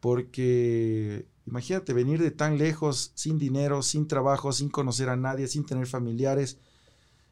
Porque 0.00 1.26
imagínate 1.46 1.94
venir 1.94 2.20
de 2.20 2.30
tan 2.30 2.58
lejos, 2.58 3.12
sin 3.14 3.38
dinero, 3.38 3.80
sin 3.80 4.06
trabajo, 4.06 4.52
sin 4.52 4.68
conocer 4.68 5.08
a 5.08 5.16
nadie, 5.16 5.48
sin 5.48 5.64
tener 5.64 5.86
familiares 5.86 6.58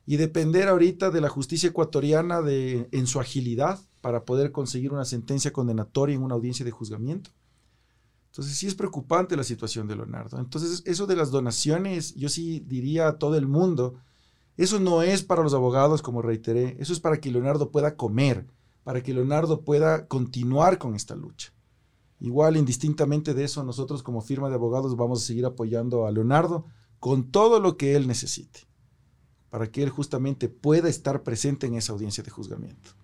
y 0.06 0.16
depender 0.16 0.68
ahorita 0.68 1.10
de 1.10 1.20
la 1.20 1.28
justicia 1.28 1.68
ecuatoriana 1.68 2.40
de, 2.40 2.88
en 2.92 3.06
su 3.06 3.20
agilidad 3.20 3.80
para 4.04 4.26
poder 4.26 4.52
conseguir 4.52 4.92
una 4.92 5.06
sentencia 5.06 5.50
condenatoria 5.50 6.14
en 6.14 6.22
una 6.22 6.34
audiencia 6.34 6.62
de 6.62 6.70
juzgamiento. 6.70 7.30
Entonces 8.26 8.54
sí 8.54 8.66
es 8.66 8.74
preocupante 8.74 9.34
la 9.34 9.44
situación 9.44 9.88
de 9.88 9.96
Leonardo. 9.96 10.38
Entonces 10.38 10.82
eso 10.84 11.06
de 11.06 11.16
las 11.16 11.30
donaciones, 11.30 12.14
yo 12.14 12.28
sí 12.28 12.60
diría 12.60 13.08
a 13.08 13.18
todo 13.18 13.34
el 13.38 13.46
mundo, 13.46 13.94
eso 14.58 14.78
no 14.78 15.00
es 15.00 15.22
para 15.22 15.42
los 15.42 15.54
abogados, 15.54 16.02
como 16.02 16.20
reiteré, 16.20 16.76
eso 16.78 16.92
es 16.92 17.00
para 17.00 17.18
que 17.18 17.30
Leonardo 17.30 17.70
pueda 17.70 17.96
comer, 17.96 18.46
para 18.82 19.02
que 19.02 19.14
Leonardo 19.14 19.62
pueda 19.62 20.06
continuar 20.06 20.76
con 20.76 20.94
esta 20.94 21.16
lucha. 21.16 21.54
Igual, 22.20 22.58
indistintamente 22.58 23.32
de 23.32 23.44
eso, 23.44 23.64
nosotros 23.64 24.02
como 24.02 24.20
firma 24.20 24.50
de 24.50 24.56
abogados 24.56 24.96
vamos 24.96 25.22
a 25.22 25.26
seguir 25.26 25.46
apoyando 25.46 26.06
a 26.06 26.12
Leonardo 26.12 26.66
con 27.00 27.30
todo 27.30 27.58
lo 27.58 27.78
que 27.78 27.96
él 27.96 28.06
necesite, 28.06 28.68
para 29.48 29.70
que 29.70 29.82
él 29.82 29.88
justamente 29.88 30.50
pueda 30.50 30.90
estar 30.90 31.22
presente 31.22 31.66
en 31.66 31.76
esa 31.76 31.94
audiencia 31.94 32.22
de 32.22 32.30
juzgamiento. 32.30 33.02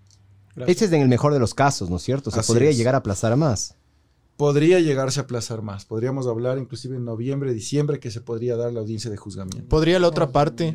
Ese 0.67 0.85
es 0.87 0.93
en 0.93 1.03
el 1.03 1.09
mejor 1.09 1.33
de 1.33 1.39
los 1.39 1.55
casos, 1.55 1.91
¿no 1.91 1.97
es 1.97 2.03
cierto? 2.03 2.31
O 2.31 2.33
sea, 2.33 2.41
Así 2.41 2.53
podría 2.53 2.71
es. 2.71 2.77
llegar 2.77 2.95
a 2.95 2.99
aplazar 2.99 3.37
más. 3.37 3.77
Podría 4.37 4.81
llegarse 4.81 5.21
a 5.21 5.25
aplazar 5.25 5.61
más. 5.63 5.85
Podríamos 5.85 6.27
hablar 6.27 6.57
inclusive 6.59 6.97
en 6.97 7.05
noviembre, 7.05 7.53
diciembre, 7.53 8.01
que 8.01 8.11
se 8.11 8.21
podría 8.23 8.57
dar 8.57 8.73
la 8.73 8.81
audiencia 8.81 9.11
de 9.11 9.17
juzgamiento. 9.19 9.69
¿Podría 9.69 9.99
la 9.99 10.09
otra 10.09 10.33
parte, 10.33 10.75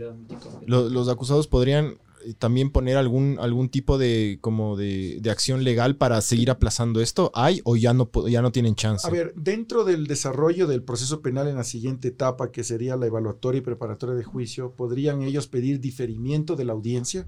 lo- 0.68 0.88
los 0.90 1.10
acusados 1.10 1.48
podrían 1.48 1.98
eh, 2.26 2.36
también 2.38 2.70
poner 2.72 2.96
algún, 2.96 3.38
algún 3.40 3.70
tipo 3.70 3.98
de, 3.98 4.38
como 4.40 4.78
de, 4.78 5.18
de 5.20 5.30
acción 5.32 5.64
legal 5.64 5.96
para 5.96 6.22
seguir 6.22 6.52
aplazando 6.52 7.02
esto? 7.02 7.32
¿Hay 7.34 7.62
o 7.64 7.76
ya 7.76 7.94
no, 7.96 8.08
ya 8.28 8.44
no 8.44 8.52
tienen 8.52 8.76
chance? 8.76 9.08
A 9.08 9.10
ver, 9.10 9.34
dentro 9.36 9.84
del 9.84 10.06
desarrollo 10.06 10.68
del 10.68 10.84
proceso 10.84 11.22
penal 11.24 11.48
en 11.48 11.56
la 11.56 11.64
siguiente 11.64 12.10
etapa, 12.10 12.52
que 12.52 12.64
sería 12.64 12.96
la 12.98 13.08
evaluatoria 13.08 13.58
y 13.60 13.62
preparatoria 13.62 14.14
de 14.16 14.24
juicio, 14.24 14.74
podrían 14.76 15.24
ellos 15.24 15.48
pedir 15.48 15.80
diferimiento 15.80 16.56
de 16.56 16.66
la 16.66 16.74
audiencia, 16.74 17.26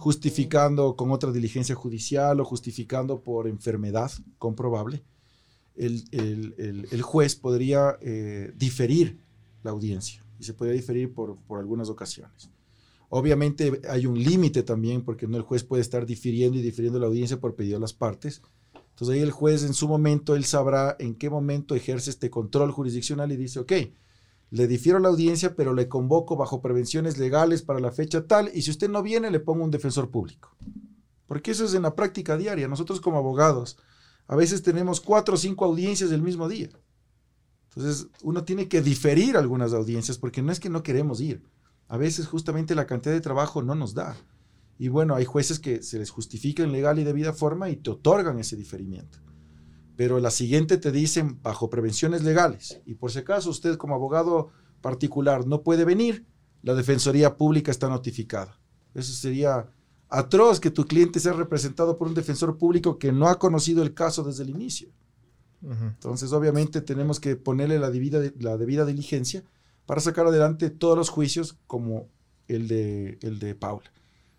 justificando 0.00 0.96
con 0.96 1.10
otra 1.10 1.30
diligencia 1.30 1.74
judicial 1.74 2.40
o 2.40 2.44
justificando 2.46 3.20
por 3.22 3.46
enfermedad 3.46 4.10
comprobable. 4.38 5.04
El, 5.76 6.04
el- 6.10 6.54
el- 6.90 7.02
juez 7.02 7.36
podría 7.36 7.98
eh, 8.00 8.52
diferir 8.56 9.18
la 9.62 9.70
audiencia 9.72 10.24
y 10.38 10.44
se 10.44 10.54
podría 10.54 10.74
diferir 10.74 11.12
por, 11.12 11.36
por 11.46 11.58
algunas 11.58 11.90
ocasiones. 11.90 12.50
Obviamente 13.10 13.80
hay 13.88 14.06
un 14.06 14.18
límite 14.18 14.62
también 14.62 15.02
porque 15.02 15.26
no 15.26 15.36
el 15.36 15.42
juez 15.42 15.64
puede 15.64 15.82
estar 15.82 16.06
difiriendo 16.06 16.56
y 16.58 16.62
difiriendo 16.62 16.98
la 16.98 17.06
audiencia 17.06 17.38
por 17.38 17.54
pedido 17.54 17.76
de 17.76 17.80
las 17.82 17.92
partes. 17.92 18.40
Entonces 18.74 19.14
ahí 19.16 19.20
el 19.22 19.32
juez 19.32 19.64
en 19.64 19.74
su 19.74 19.86
momento, 19.86 20.34
él 20.34 20.44
sabrá 20.44 20.96
en 20.98 21.14
qué 21.14 21.28
momento 21.28 21.74
ejerce 21.74 22.08
este 22.10 22.30
control 22.30 22.70
jurisdiccional 22.70 23.32
y 23.32 23.36
dice, 23.36 23.58
ok, 23.60 23.72
le 24.50 24.66
difiero 24.66 24.98
la 24.98 25.08
audiencia, 25.08 25.54
pero 25.54 25.74
le 25.74 25.88
convoco 25.88 26.36
bajo 26.36 26.60
prevenciones 26.60 27.18
legales 27.18 27.62
para 27.62 27.78
la 27.78 27.92
fecha 27.92 28.26
tal, 28.26 28.50
y 28.52 28.62
si 28.62 28.70
usted 28.70 28.90
no 28.90 29.02
viene, 29.02 29.30
le 29.30 29.40
pongo 29.40 29.64
un 29.64 29.70
defensor 29.70 30.10
público. 30.10 30.56
Porque 31.26 31.52
eso 31.52 31.64
es 31.64 31.74
en 31.74 31.82
la 31.82 31.94
práctica 31.94 32.36
diaria. 32.36 32.66
Nosotros 32.66 33.00
como 33.00 33.18
abogados, 33.18 33.78
a 34.26 34.34
veces 34.34 34.62
tenemos 34.62 35.00
cuatro 35.00 35.34
o 35.34 35.38
cinco 35.38 35.64
audiencias 35.64 36.10
el 36.10 36.22
mismo 36.22 36.48
día. 36.48 36.70
Entonces, 37.68 38.08
uno 38.24 38.42
tiene 38.42 38.66
que 38.66 38.82
diferir 38.82 39.36
algunas 39.36 39.72
audiencias 39.72 40.18
porque 40.18 40.42
no 40.42 40.50
es 40.50 40.58
que 40.58 40.70
no 40.70 40.82
queremos 40.82 41.20
ir. 41.20 41.44
A 41.86 41.96
veces 41.96 42.26
justamente 42.26 42.74
la 42.74 42.86
cantidad 42.86 43.14
de 43.14 43.20
trabajo 43.20 43.62
no 43.62 43.76
nos 43.76 43.94
da. 43.94 44.16
Y 44.78 44.88
bueno, 44.88 45.14
hay 45.14 45.24
jueces 45.24 45.60
que 45.60 45.82
se 45.82 45.98
les 45.98 46.10
justifica 46.10 46.64
en 46.64 46.72
legal 46.72 46.98
y 46.98 47.04
debida 47.04 47.32
forma 47.32 47.70
y 47.70 47.76
te 47.76 47.90
otorgan 47.90 48.40
ese 48.40 48.56
diferimiento. 48.56 49.18
Pero 50.00 50.18
la 50.18 50.30
siguiente 50.30 50.78
te 50.78 50.92
dicen 50.92 51.42
bajo 51.42 51.68
prevenciones 51.68 52.22
legales. 52.22 52.80
Y 52.86 52.94
por 52.94 53.12
si 53.12 53.18
acaso 53.18 53.50
usted 53.50 53.76
como 53.76 53.94
abogado 53.94 54.48
particular 54.80 55.46
no 55.46 55.60
puede 55.60 55.84
venir, 55.84 56.24
la 56.62 56.72
Defensoría 56.72 57.36
Pública 57.36 57.70
está 57.70 57.86
notificada. 57.86 58.58
Eso 58.94 59.12
sería 59.12 59.68
atroz 60.08 60.58
que 60.58 60.70
tu 60.70 60.86
cliente 60.86 61.20
sea 61.20 61.34
representado 61.34 61.98
por 61.98 62.08
un 62.08 62.14
defensor 62.14 62.56
público 62.56 62.98
que 62.98 63.12
no 63.12 63.28
ha 63.28 63.38
conocido 63.38 63.82
el 63.82 63.92
caso 63.92 64.24
desde 64.24 64.44
el 64.44 64.48
inicio. 64.48 64.88
Entonces, 65.60 66.32
obviamente, 66.32 66.80
tenemos 66.80 67.20
que 67.20 67.36
ponerle 67.36 67.78
la 67.78 67.90
debida, 67.90 68.22
la 68.38 68.56
debida 68.56 68.86
diligencia 68.86 69.44
para 69.84 70.00
sacar 70.00 70.26
adelante 70.26 70.70
todos 70.70 70.96
los 70.96 71.10
juicios 71.10 71.58
como 71.66 72.08
el 72.48 72.68
de, 72.68 73.18
el 73.20 73.38
de 73.38 73.54
Paula. 73.54 73.92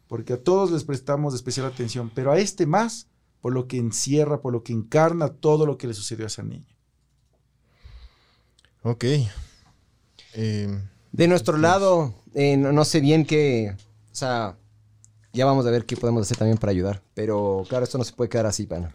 Porque 0.07 0.33
a 0.33 0.43
todos 0.43 0.71
les 0.71 0.85
prestamos 0.85 1.35
especial 1.35 1.67
atención, 1.67 2.11
pero 2.15 2.31
a 2.31 2.39
este 2.39 2.65
más 2.65 3.10
por 3.41 3.53
lo 3.53 3.67
que 3.67 3.77
encierra, 3.77 4.41
por 4.41 4.53
lo 4.53 4.63
que 4.63 4.73
encarna 4.73 5.29
todo 5.29 5.65
lo 5.65 5.77
que 5.77 5.87
le 5.87 5.93
sucedió 5.93 6.25
a 6.25 6.27
esa 6.27 6.43
niña. 6.43 6.67
Ok. 8.83 9.05
Eh, 10.33 10.79
De 11.11 11.27
nuestro 11.27 11.57
lado, 11.57 12.13
eh, 12.33 12.57
no, 12.57 12.71
no 12.71 12.85
sé 12.85 12.99
bien 13.01 13.25
qué. 13.25 13.75
O 14.11 14.15
sea, 14.15 14.57
ya 15.33 15.45
vamos 15.45 15.65
a 15.65 15.71
ver 15.71 15.85
qué 15.85 15.97
podemos 15.97 16.23
hacer 16.23 16.37
también 16.37 16.57
para 16.57 16.71
ayudar. 16.71 17.01
Pero 17.13 17.63
claro, 17.67 17.83
esto 17.83 17.97
no 17.97 18.03
se 18.03 18.13
puede 18.13 18.29
quedar 18.29 18.45
así, 18.45 18.65
pana. 18.65 18.93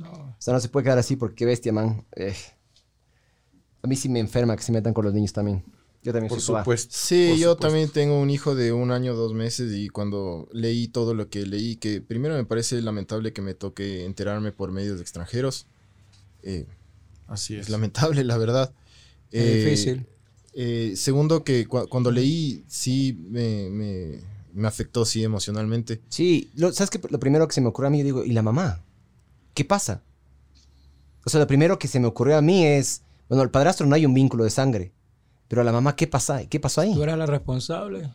O 0.00 0.34
sea, 0.38 0.54
no 0.54 0.60
se 0.60 0.68
puede 0.68 0.84
quedar 0.84 0.98
así 0.98 1.16
porque 1.16 1.36
qué 1.36 1.46
bestia, 1.46 1.72
man. 1.72 2.04
Eh, 2.16 2.34
a 3.82 3.86
mí 3.86 3.96
sí 3.96 4.08
me 4.08 4.20
enferma 4.20 4.56
que 4.56 4.62
se 4.62 4.72
metan 4.72 4.92
con 4.94 5.04
los 5.04 5.14
niños 5.14 5.32
también. 5.32 5.64
Yo 6.04 6.12
también 6.12 6.28
Por 6.28 6.40
soy 6.40 6.52
papá. 6.52 6.62
supuesto. 6.64 6.94
Sí, 6.96 7.28
por 7.30 7.38
yo 7.38 7.50
supuesto. 7.52 7.56
también 7.68 7.88
tengo 7.88 8.20
un 8.20 8.28
hijo 8.30 8.54
de 8.54 8.72
un 8.72 8.90
año, 8.92 9.14
dos 9.14 9.32
meses 9.34 9.72
y 9.74 9.88
cuando 9.88 10.48
leí 10.52 10.86
todo 10.86 11.14
lo 11.14 11.28
que 11.30 11.46
leí, 11.46 11.76
que 11.76 12.00
primero 12.02 12.34
me 12.34 12.44
parece 12.44 12.80
lamentable 12.82 13.32
que 13.32 13.40
me 13.42 13.54
toque 13.54 14.04
enterarme 14.04 14.52
por 14.52 14.70
medios 14.70 15.00
extranjeros. 15.00 15.66
eh, 16.42 16.66
Así 17.26 17.54
es 17.56 17.62
es. 17.62 17.68
lamentable, 17.70 18.22
la 18.22 18.36
verdad. 18.36 18.72
Es 19.32 19.42
Eh, 19.42 19.64
difícil. 19.64 20.06
eh, 20.52 20.92
segundo, 20.94 21.42
que 21.42 21.66
cu- 21.66 21.88
cuando 21.88 22.10
leí, 22.12 22.64
sí 22.68 23.18
me, 23.30 23.70
me- 23.70 24.20
me 24.52 24.68
afectó, 24.68 25.06
sí, 25.06 25.24
emocionalmente. 25.24 26.02
Sí, 26.10 26.50
lo- 26.54 26.70
¿sabes 26.72 26.90
qué? 26.90 27.00
Lo 27.08 27.18
primero 27.18 27.48
que 27.48 27.54
se 27.54 27.62
me 27.62 27.68
ocurrió 27.68 27.88
a 27.88 27.90
mí, 27.90 27.98
yo 27.98 28.04
digo, 28.04 28.24
¿y 28.24 28.32
la 28.32 28.42
mamá? 28.42 28.82
¿Qué 29.54 29.64
pasa? 29.64 30.02
O 31.24 31.30
sea, 31.30 31.40
lo 31.40 31.46
primero 31.46 31.78
que 31.78 31.88
se 31.88 31.98
me 31.98 32.06
ocurrió 32.06 32.36
a 32.36 32.42
mí 32.42 32.66
es, 32.66 33.00
bueno, 33.30 33.42
el 33.42 33.50
padrastro 33.50 33.86
no 33.86 33.94
hay 33.94 34.04
un 34.04 34.12
vínculo 34.12 34.44
de 34.44 34.50
sangre, 34.50 34.92
pero 35.48 35.62
a 35.62 35.64
la 35.64 35.72
mamá, 35.72 35.94
¿qué 35.96 36.06
pasa? 36.06 36.46
¿Qué 36.46 36.58
pasó 36.60 36.80
ahí? 36.80 36.94
Tú 36.94 37.02
eras 37.02 37.18
la 37.18 37.26
responsable. 37.26 38.10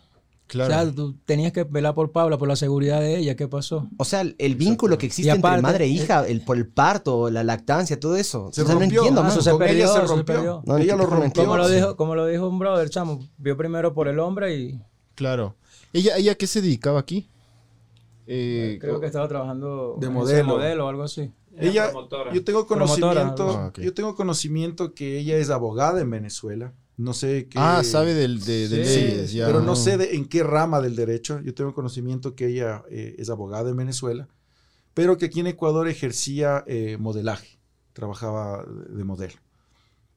Claro. 0.47 0.73
O 0.73 0.75
sea, 0.83 0.91
tú 0.91 1.15
tenías 1.25 1.53
que 1.53 1.63
velar 1.63 1.93
por 1.93 2.11
Paula, 2.11 2.39
por 2.39 2.47
la 2.47 2.55
seguridad 2.55 2.99
de 3.01 3.17
ella. 3.17 3.35
¿Qué 3.35 3.47
pasó? 3.47 3.87
O 3.97 4.03
sea, 4.05 4.21
el, 4.21 4.35
el 4.39 4.55
vínculo 4.55 4.97
que 4.97 5.05
existe 5.05 5.29
aparte, 5.29 5.57
entre 5.59 5.61
madre 5.61 5.85
e 5.85 5.89
eh, 5.89 5.91
hija, 5.91 6.27
el, 6.27 6.41
por 6.41 6.57
el 6.57 6.67
parto, 6.67 7.29
la 7.29 7.43
lactancia, 7.43 7.99
todo 7.99 8.15
eso. 8.15 8.49
Se 8.51 8.63
o 8.63 8.65
sea, 8.65 8.73
no 8.73 8.79
rompió. 8.79 9.01
entiendo, 9.01 9.21
Ah, 9.21 9.23
man. 9.25 9.31
eso 9.31 9.41
se 9.43 9.71
ella 9.71 9.87
se 9.87 9.99
rompió. 10.01 10.25
perdió. 10.25 10.63
No, 10.65 10.77
ella 10.79 10.95
lo 10.95 11.07
¿qué 11.07 11.15
rompió. 11.15 11.43
Como 11.43 11.55
lo 11.57 11.69
dijo, 11.69 11.95
como 11.95 12.15
lo 12.15 12.25
dijo 12.25 12.47
un 12.49 12.57
brother, 12.57 12.89
chamo, 12.89 13.19
vio 13.37 13.55
primero 13.55 13.93
por 13.93 14.07
el 14.07 14.17
hombre 14.17 14.55
y 14.57 14.81
Claro. 15.13 15.55
¿Ella, 15.93 16.17
ella 16.17 16.33
qué 16.33 16.47
se 16.47 16.61
dedicaba 16.63 16.99
aquí? 16.99 17.29
Eh, 18.25 18.77
creo 18.81 18.99
que 18.99 19.05
estaba 19.07 19.27
trabajando 19.27 19.97
De 19.99 20.09
modelo. 20.09 20.45
modelo 20.47 20.85
o 20.85 20.89
algo 20.89 21.03
así. 21.03 21.31
Ella, 21.57 21.91
yo 22.33 22.43
tengo 22.43 22.65
Promotora. 22.65 23.21
conocimiento, 23.25 23.49
Ah, 23.49 23.71
yo 23.81 23.93
tengo 23.93 24.15
conocimiento 24.15 24.93
que 24.93 25.19
ella 25.19 25.37
es 25.37 25.49
abogada 25.49 25.99
en 25.99 26.09
Venezuela. 26.09 26.73
No 26.99 27.13
sé 27.13 27.47
qué. 27.47 27.57
Ah, 27.57 27.81
sabe 27.83 28.13
del- 28.13 28.41
de, 28.43 28.67
de 28.67 28.85
Sí, 28.85 28.99
leyes, 29.01 29.31
ya. 29.31 29.45
pero 29.45 29.61
no 29.61 29.77
sé 29.77 29.97
de- 29.97 30.15
en 30.15 30.25
qué 30.25 30.43
rama 30.43 30.81
del 30.81 30.97
derecho. 30.97 31.39
Yo 31.39 31.53
tengo 31.53 31.73
conocimiento 31.73 32.35
que 32.35 32.47
ella 32.47 32.83
eh, 32.89 33.15
es 33.17 33.29
abogada 33.29 33.69
en 33.69 33.77
Venezuela, 33.77 34.27
pero 34.93 35.17
que 35.17 35.27
aquí 35.27 35.39
en 35.39 35.47
Ecuador 35.47 35.87
ejercía 35.87 36.63
eh, 36.67 36.97
modelaje, 36.99 37.57
trabajaba 37.93 38.65
de 38.65 39.03
modelo. 39.05 39.35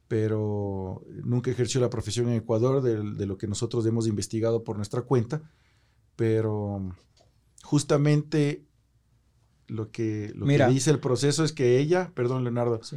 Pero 0.08 1.04
nunca 1.24 1.50
ejerció 1.52 1.80
la 1.80 1.88
profesión 1.88 2.28
en 2.28 2.34
Ecuador 2.34 2.82
de, 2.82 2.96
de 3.14 3.26
lo 3.26 3.38
que 3.38 3.46
nosotros 3.46 3.86
hemos 3.86 4.06
investigado 4.08 4.64
por 4.64 4.76
nuestra 4.76 5.02
cuenta. 5.02 5.40
Pero 6.16 6.94
justamente 7.62 8.66
lo 9.68 9.90
que, 9.90 10.32
lo 10.34 10.46
Mira. 10.46 10.66
que 10.66 10.74
dice 10.74 10.90
el 10.90 10.98
proceso 10.98 11.44
es 11.44 11.52
que 11.52 11.78
ella, 11.78 12.10
perdón 12.14 12.42
Leonardo, 12.44 12.82
Sí. 12.82 12.96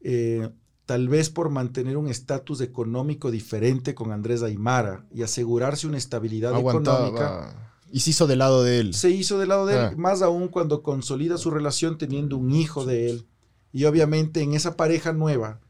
eh, 0.00 0.48
tal 0.90 1.08
vez 1.08 1.30
por 1.30 1.50
mantener 1.50 1.96
un 1.96 2.08
estatus 2.08 2.60
económico 2.60 3.30
diferente 3.30 3.94
con 3.94 4.10
Andrés 4.10 4.42
Aymara 4.42 5.06
y 5.14 5.22
asegurarse 5.22 5.86
una 5.86 5.98
estabilidad 5.98 6.50
económica. 6.58 7.54
Y 7.92 8.00
se 8.00 8.10
hizo 8.10 8.26
del 8.26 8.40
lado 8.40 8.64
de 8.64 8.80
él. 8.80 8.92
se 8.94 9.08
hizo 9.10 9.38
del 9.38 9.50
lado 9.50 9.66
de 9.66 9.74
él, 9.74 9.80
Ah. 9.80 9.92
más 9.96 10.20
aún 10.20 10.48
cuando 10.48 10.82
consolida 10.82 11.38
su 11.38 11.52
relación 11.52 11.96
teniendo 11.96 12.36
un 12.36 12.50
hijo 12.50 12.84
de 12.84 13.08
él. 13.08 13.28
Y 13.70 13.84
obviamente 13.84 14.42
en 14.42 14.54
esa 14.54 14.76
pareja 14.76 15.12
nueva, 15.12 15.60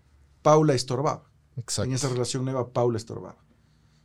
Paula 0.41 0.73
estorbaba. 0.73 1.31
Exacto. 1.59 1.91
En 1.91 1.95
esa 1.95 2.09
relación 2.09 2.47
nueva, 2.47 2.73
Paula 2.73 2.97
estorbaba. 2.97 3.45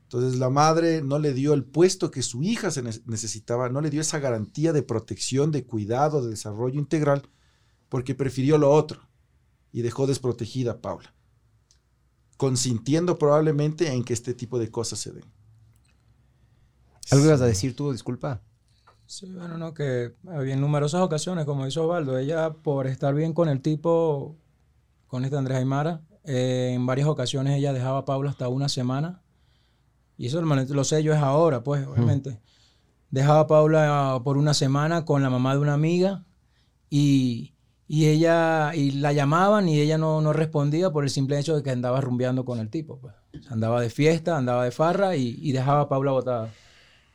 Entonces 0.03 0.37
la 0.37 0.49
madre 0.49 1.01
no 1.01 1.17
le 1.17 1.33
dio 1.33 1.53
el 1.53 1.63
puesto 1.63 2.11
que 2.11 2.23
su 2.23 2.43
hija 2.43 2.71
se 2.71 2.81
ne- 2.81 2.91
necesitaba, 3.05 3.69
no 3.69 3.79
le 3.79 3.89
dio 3.89 4.01
esa 4.01 4.19
garantía 4.19 4.73
de 4.73 4.83
protección, 4.83 5.53
de 5.53 5.63
cuidado, 5.65 6.21
de 6.21 6.31
desarrollo 6.31 6.77
integral, 6.77 7.21
porque 7.87 8.15
prefirió 8.15 8.57
lo 8.57 8.69
otro 8.73 9.04
y 9.75 9.81
dejó 9.81 10.07
desprotegida 10.07 10.71
a 10.71 10.77
Paula, 10.77 11.13
consintiendo 12.37 13.17
probablemente 13.17 13.91
en 13.91 14.05
que 14.05 14.13
este 14.13 14.33
tipo 14.33 14.57
de 14.57 14.71
cosas 14.71 14.99
se 14.99 15.11
den. 15.11 15.25
¿Algo 17.11 17.25
ibas 17.25 17.41
a 17.41 17.45
decir 17.45 17.75
tú, 17.75 17.91
disculpa? 17.91 18.41
Sí, 19.05 19.29
bueno, 19.33 19.57
no, 19.57 19.73
que 19.73 20.15
había 20.29 20.53
en 20.53 20.61
numerosas 20.61 21.01
ocasiones, 21.01 21.43
como 21.43 21.65
dice 21.65 21.81
Osvaldo, 21.81 22.17
ella 22.17 22.53
por 22.53 22.87
estar 22.87 23.13
bien 23.13 23.33
con 23.33 23.49
el 23.49 23.61
tipo, 23.61 24.37
con 25.07 25.25
este 25.25 25.35
Andrés 25.35 25.57
Aymara, 25.57 26.01
eh, 26.23 26.71
en 26.73 26.85
varias 26.85 27.09
ocasiones 27.09 27.57
ella 27.57 27.73
dejaba 27.73 27.97
a 27.97 28.05
Paula 28.05 28.29
hasta 28.29 28.47
una 28.47 28.69
semana. 28.69 29.23
Y 30.15 30.27
eso 30.27 30.41
lo, 30.41 30.55
lo 30.55 30.83
sé 30.85 31.03
yo 31.03 31.13
es 31.13 31.19
ahora, 31.19 31.65
pues, 31.65 31.85
obviamente. 31.85 32.39
Dejaba 33.11 33.41
a 33.41 33.47
Paula 33.47 34.21
por 34.23 34.37
una 34.37 34.53
semana 34.53 35.03
con 35.03 35.21
la 35.21 35.29
mamá 35.29 35.53
de 35.53 35.59
una 35.59 35.73
amiga 35.73 36.25
Y, 36.89 37.54
y 37.87 38.07
ella, 38.07 38.71
y 38.73 38.91
la 38.91 39.13
llamaban 39.13 39.69
y 39.69 39.79
ella 39.79 39.97
no, 39.97 40.21
no 40.21 40.33
respondía 40.33 40.91
por 40.91 41.03
el 41.03 41.09
simple 41.09 41.37
hecho 41.39 41.55
de 41.55 41.63
que 41.63 41.71
andaba 41.71 42.01
rumbeando 42.01 42.43
con 42.45 42.59
el 42.59 42.69
tipo. 42.69 42.99
Pues. 42.99 43.13
Andaba 43.49 43.81
de 43.81 43.89
fiesta, 43.89 44.37
andaba 44.37 44.63
de 44.63 44.71
farra 44.71 45.15
y, 45.15 45.37
y 45.41 45.51
dejaba 45.51 45.81
a 45.81 45.89
Paula 45.89 46.11
botada. 46.11 46.49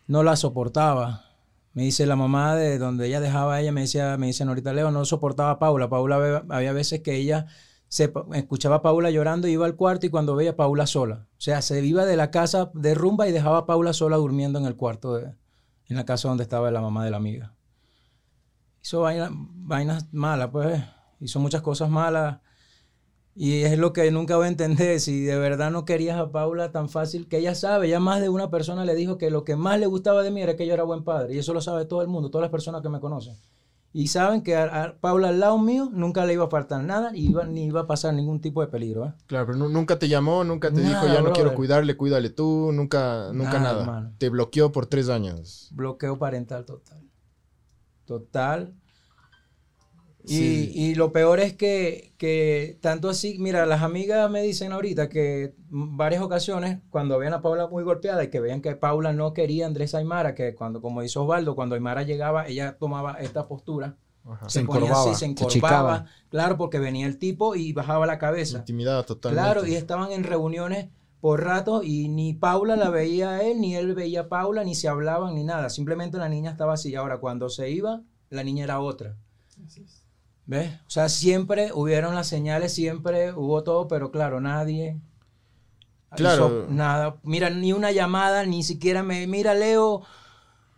No 0.06 0.22
la 0.22 0.36
soportaba. 0.36 1.24
Me 1.72 1.82
dice 1.84 2.04
la 2.06 2.16
mamá 2.16 2.56
de 2.56 2.78
donde 2.78 3.06
ella 3.06 3.20
dejaba 3.20 3.54
a 3.54 3.60
ella, 3.60 3.70
me 3.72 3.82
decía, 3.82 4.16
me 4.16 4.26
dice 4.26 4.42
ahorita 4.44 4.72
Leo, 4.72 4.90
no 4.90 5.04
soportaba 5.04 5.50
a 5.52 5.58
Paula. 5.58 5.88
Paula 5.88 6.42
había- 6.48 6.72
veces 6.72 7.00
que 7.00 7.14
ella 7.16 7.46
se 7.88 8.12
escuchaba 8.34 8.76
a 8.76 8.82
Paula 8.82 9.10
llorando, 9.10 9.48
iba 9.48 9.66
al 9.66 9.76
cuarto 9.76 10.06
y 10.06 10.10
cuando 10.10 10.34
veía 10.36 10.50
a 10.50 10.56
Paula 10.56 10.86
sola. 10.86 11.26
O 11.32 11.40
sea, 11.40 11.62
se 11.62 11.84
iba 11.84 12.04
de 12.04 12.16
la 12.16 12.30
casa 12.30 12.70
de 12.74 12.94
rumba 12.94 13.28
y 13.28 13.32
dejaba 13.32 13.58
a 13.58 13.66
Paula 13.66 13.92
sola 13.92 14.16
durmiendo 14.16 14.58
en 14.58 14.66
el 14.66 14.76
cuarto, 14.76 15.14
de- 15.14 15.32
en 15.88 15.96
la 15.96 16.04
casa 16.04 16.28
donde 16.28 16.42
estaba 16.44 16.70
la 16.70 16.80
mamá 16.80 17.04
de 17.04 17.10
la 17.10 17.16
amiga. 17.16 17.54
Hizo 18.82 19.00
vaina- 19.00 19.30
vainas 19.32 20.12
malas, 20.12 20.48
pues. 20.50 20.82
Hizo 21.20 21.38
muchas 21.40 21.62
cosas 21.62 21.90
malas. 21.90 22.38
Y 23.34 23.62
es 23.62 23.78
lo 23.78 23.92
que 23.92 24.10
nunca 24.10 24.36
voy 24.36 24.46
a 24.46 24.48
entender. 24.48 25.00
Si 25.00 25.22
de 25.22 25.38
verdad 25.38 25.70
no 25.70 25.84
querías 25.84 26.18
a 26.18 26.30
Paula 26.32 26.72
tan 26.72 26.88
fácil, 26.88 27.28
que 27.28 27.38
ella 27.38 27.54
sabe, 27.54 27.88
ya 27.88 28.00
más 28.00 28.20
de 28.20 28.28
una 28.28 28.50
persona 28.50 28.84
le 28.84 28.94
dijo 28.94 29.18
que 29.18 29.30
lo 29.30 29.44
que 29.44 29.56
más 29.56 29.78
le 29.78 29.86
gustaba 29.86 30.22
de 30.22 30.30
mí 30.30 30.42
era 30.42 30.56
que 30.56 30.66
yo 30.66 30.74
era 30.74 30.82
buen 30.82 31.04
padre. 31.04 31.34
Y 31.34 31.38
eso 31.38 31.54
lo 31.54 31.60
sabe 31.60 31.84
todo 31.84 32.02
el 32.02 32.08
mundo, 32.08 32.30
todas 32.30 32.42
las 32.42 32.50
personas 32.50 32.82
que 32.82 32.88
me 32.88 33.00
conocen. 33.00 33.36
Y 33.92 34.06
saben 34.08 34.42
que 34.42 34.56
a, 34.56 34.82
a 34.84 34.94
Paula 35.00 35.28
al 35.30 35.40
lado 35.40 35.58
mío 35.58 35.88
nunca 35.92 36.24
le 36.24 36.34
iba 36.34 36.44
a 36.44 36.48
faltar 36.50 36.82
nada 36.84 37.10
y 37.14 37.28
iba, 37.30 37.44
ni 37.44 37.64
iba 37.66 37.80
a 37.82 37.86
pasar 37.88 38.14
ningún 38.14 38.40
tipo 38.40 38.60
de 38.60 38.68
peligro. 38.68 39.06
¿eh? 39.06 39.12
Claro, 39.26 39.46
pero 39.46 39.58
nu- 39.58 39.68
nunca 39.68 39.98
te 39.98 40.08
llamó, 40.08 40.44
nunca 40.44 40.72
te 40.72 40.80
Nada, 40.80 41.02
dijo, 41.02 41.12
ya 41.14 41.22
no 41.22 41.32
quiero 41.32 41.54
cuidarle, 41.54 41.96
cuídale 41.96 42.30
tú, 42.30 42.70
nunca, 42.72 43.30
nunca 43.32 43.58
Nada, 43.58 43.86
nada. 43.86 44.12
Te 44.18 44.28
bloqueó 44.28 44.70
por 44.70 44.86
tres 44.86 45.08
años. 45.08 45.68
Bloqueo 45.72 46.18
parental 46.18 46.64
total. 46.64 47.09
Total. 48.10 48.74
Y, 50.24 50.36
Sí. 50.36 50.72
y 50.74 50.94
lo 50.96 51.12
peor 51.12 51.38
es 51.38 51.54
que, 51.54 52.12
que 52.18 52.76
tanto 52.82 53.08
así, 53.08 53.38
mira, 53.38 53.64
las 53.66 53.82
amigas 53.82 54.28
me 54.28 54.42
dicen 54.42 54.72
ahorita 54.72 55.08
que 55.08 55.54
en 55.70 55.96
varias 55.96 56.20
ocasiones, 56.20 56.80
cuando 56.90 57.16
veían 57.18 57.34
a 57.34 57.40
Paula 57.40 57.68
muy 57.68 57.84
golpeada 57.84 58.24
y 58.24 58.28
que 58.28 58.40
veían 58.40 58.62
que 58.62 58.74
Paula 58.74 59.12
no 59.12 59.32
quería 59.32 59.64
a 59.64 59.68
Andrés 59.68 59.94
Aymara, 59.94 60.34
que 60.34 60.56
cuando, 60.56 60.82
como 60.82 61.02
dice 61.02 61.20
Osvaldo, 61.20 61.54
cuando 61.54 61.76
Aymara 61.76 62.02
llegaba, 62.02 62.48
ella 62.48 62.76
tomaba 62.78 63.12
esta 63.20 63.46
postura. 63.46 63.96
Ajá. 64.24 64.48
Se 64.48 64.64
ponía 64.64 64.86
encorvaba. 64.88 65.10
así, 65.12 65.14
se 65.14 65.18
Se 65.20 65.58
encorvaba. 65.58 66.06
Claro, 66.30 66.56
porque 66.58 66.80
venía 66.80 67.06
el 67.06 67.16
tipo 67.16 67.54
y 67.54 67.72
bajaba 67.72 68.06
la 68.06 68.18
cabeza. 68.18 68.58
Intimidada 68.58 69.04
totalmente. 69.04 69.40
Claro, 69.44 69.66
y 69.66 69.76
estaban 69.76 70.10
en 70.10 70.24
reuniones 70.24 70.88
por 71.20 71.44
rato 71.44 71.82
y 71.82 72.08
ni 72.08 72.32
Paula 72.32 72.76
la 72.76 72.90
veía 72.90 73.30
a 73.30 73.42
él, 73.42 73.60
ni 73.60 73.76
él 73.76 73.94
veía 73.94 74.22
a 74.22 74.28
Paula, 74.28 74.64
ni 74.64 74.74
se 74.74 74.88
hablaban, 74.88 75.34
ni 75.34 75.44
nada. 75.44 75.68
Simplemente 75.68 76.18
la 76.18 76.28
niña 76.28 76.52
estaba 76.52 76.74
así. 76.74 76.94
Ahora, 76.94 77.18
cuando 77.18 77.50
se 77.50 77.70
iba, 77.70 78.02
la 78.30 78.42
niña 78.42 78.64
era 78.64 78.80
otra. 78.80 79.16
¿Ves? 80.46 80.72
O 80.86 80.90
sea, 80.90 81.08
siempre 81.08 81.72
hubieron 81.72 82.14
las 82.14 82.26
señales, 82.26 82.72
siempre 82.72 83.32
hubo 83.32 83.62
todo, 83.62 83.86
pero 83.86 84.10
claro, 84.10 84.40
nadie. 84.40 84.98
Claro. 86.16 86.46
hizo 86.46 86.66
nada. 86.70 87.20
Mira, 87.22 87.50
ni 87.50 87.72
una 87.72 87.92
llamada, 87.92 88.44
ni 88.46 88.62
siquiera 88.62 89.02
me. 89.02 89.26
Mira, 89.26 89.54
Leo, 89.54 90.02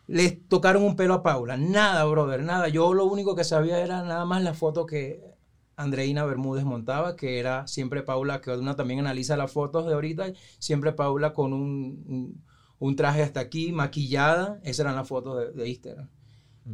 le 0.09 0.31
tocaron 0.31 0.83
un 0.83 0.97
pelo 0.97 1.15
a 1.15 1.23
Paula. 1.23 1.57
Nada, 1.57 2.05
brother, 2.05 2.43
nada. 2.43 2.69
Yo 2.69 2.93
lo 2.93 3.05
único 3.05 3.37
que 3.37 3.45
sabía 3.45 3.79
era 3.79 4.03
nada 4.03 4.25
más 4.25 4.43
la 4.43 4.55
foto 4.55 4.85
que 4.87 5.32
Andreina 5.77 6.25
Bermúdez 6.25 6.65
montaba, 6.65 7.17
que 7.17 7.39
era 7.39 7.67
siempre 7.67 8.03
Paula, 8.03 8.41
que 8.41 8.51
una 8.51 8.77
también 8.77 9.01
analiza 9.01 9.37
las 9.37 9.51
fotos 9.53 9.87
de 9.87 9.95
ahorita, 9.95 10.33
siempre 10.59 10.93
Paula 10.93 11.33
con 11.33 11.53
un, 11.53 12.05
un- 12.07 12.45
un 12.79 12.97
traje 12.97 13.23
hasta 13.23 13.41
aquí, 13.41 13.73
maquillada. 13.73 14.59
Esas 14.65 14.81
eran 14.81 14.97
las 14.97 15.07
fotos 15.09 15.39
de, 15.39 15.53
de 15.63 15.69
Instagram, 15.69 16.09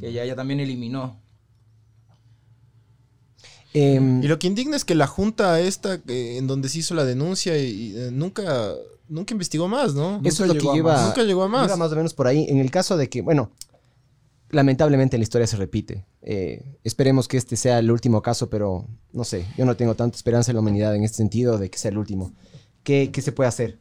que 0.00 0.12
ya 0.12 0.22
ella 0.24 0.34
también 0.36 0.60
eliminó. 0.60 1.20
Em, 3.74 4.22
Y 4.22 4.28
lo 4.28 4.38
que 4.38 4.46
indigna 4.46 4.76
es 4.76 4.84
que 4.84 4.94
la 4.94 5.06
junta 5.06 5.60
esta, 5.60 5.94
eh, 6.08 6.36
en 6.38 6.46
donde 6.46 6.68
se 6.68 6.78
hizo 6.78 6.94
la 6.94 7.04
denuncia, 7.04 7.58
y, 7.58 7.66
y, 7.70 7.96
eh, 7.96 8.10
nunca, 8.10 8.74
nunca 9.08 9.34
investigó 9.34 9.68
más, 9.68 9.94
¿no? 9.94 10.20
Eso 10.24 10.44
es 10.44 10.48
lo 10.48 10.54
que 10.54 10.60
llegó 10.60 10.72
a 10.72 10.74
lleva, 10.76 10.92
más. 10.94 11.06
Nunca 11.08 11.22
llegó 11.24 11.42
a 11.42 11.48
más. 11.48 11.66
Iba 11.66 11.76
más 11.76 11.92
o 11.92 11.96
menos 11.96 12.14
por 12.14 12.26
ahí. 12.26 12.46
En 12.48 12.58
el 12.58 12.70
caso 12.70 12.96
de 12.96 13.08
que, 13.10 13.20
bueno, 13.20 13.50
lamentablemente 14.50 15.18
la 15.18 15.22
historia 15.22 15.46
se 15.46 15.56
repite. 15.56 16.06
Eh, 16.22 16.76
esperemos 16.84 17.28
que 17.28 17.36
este 17.36 17.56
sea 17.56 17.78
el 17.78 17.90
último 17.90 18.22
caso, 18.22 18.50
pero 18.50 18.86
no 19.12 19.24
sé, 19.24 19.46
yo 19.56 19.64
no 19.64 19.76
tengo 19.76 19.94
tanta 19.94 20.16
esperanza 20.16 20.50
en 20.50 20.56
la 20.56 20.60
humanidad 20.60 20.94
en 20.96 21.04
este 21.04 21.18
sentido 21.18 21.58
de 21.58 21.70
que 21.70 21.78
sea 21.78 21.90
el 21.90 21.98
último. 21.98 22.32
¿Qué, 22.82 23.10
qué 23.12 23.22
se 23.22 23.32
puede 23.32 23.48
hacer 23.48 23.78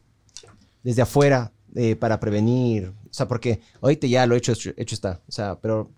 desde 0.82 1.02
afuera 1.02 1.52
eh, 1.74 1.96
para 1.96 2.20
prevenir? 2.20 2.88
O 3.10 3.12
sea, 3.12 3.26
porque 3.26 3.60
ahorita 3.80 4.06
ya 4.06 4.26
lo 4.26 4.34
hecho, 4.36 4.52
hecho, 4.52 4.70
hecho 4.76 4.94
está. 4.94 5.20
O 5.28 5.32
sea, 5.32 5.58
pero 5.60 5.90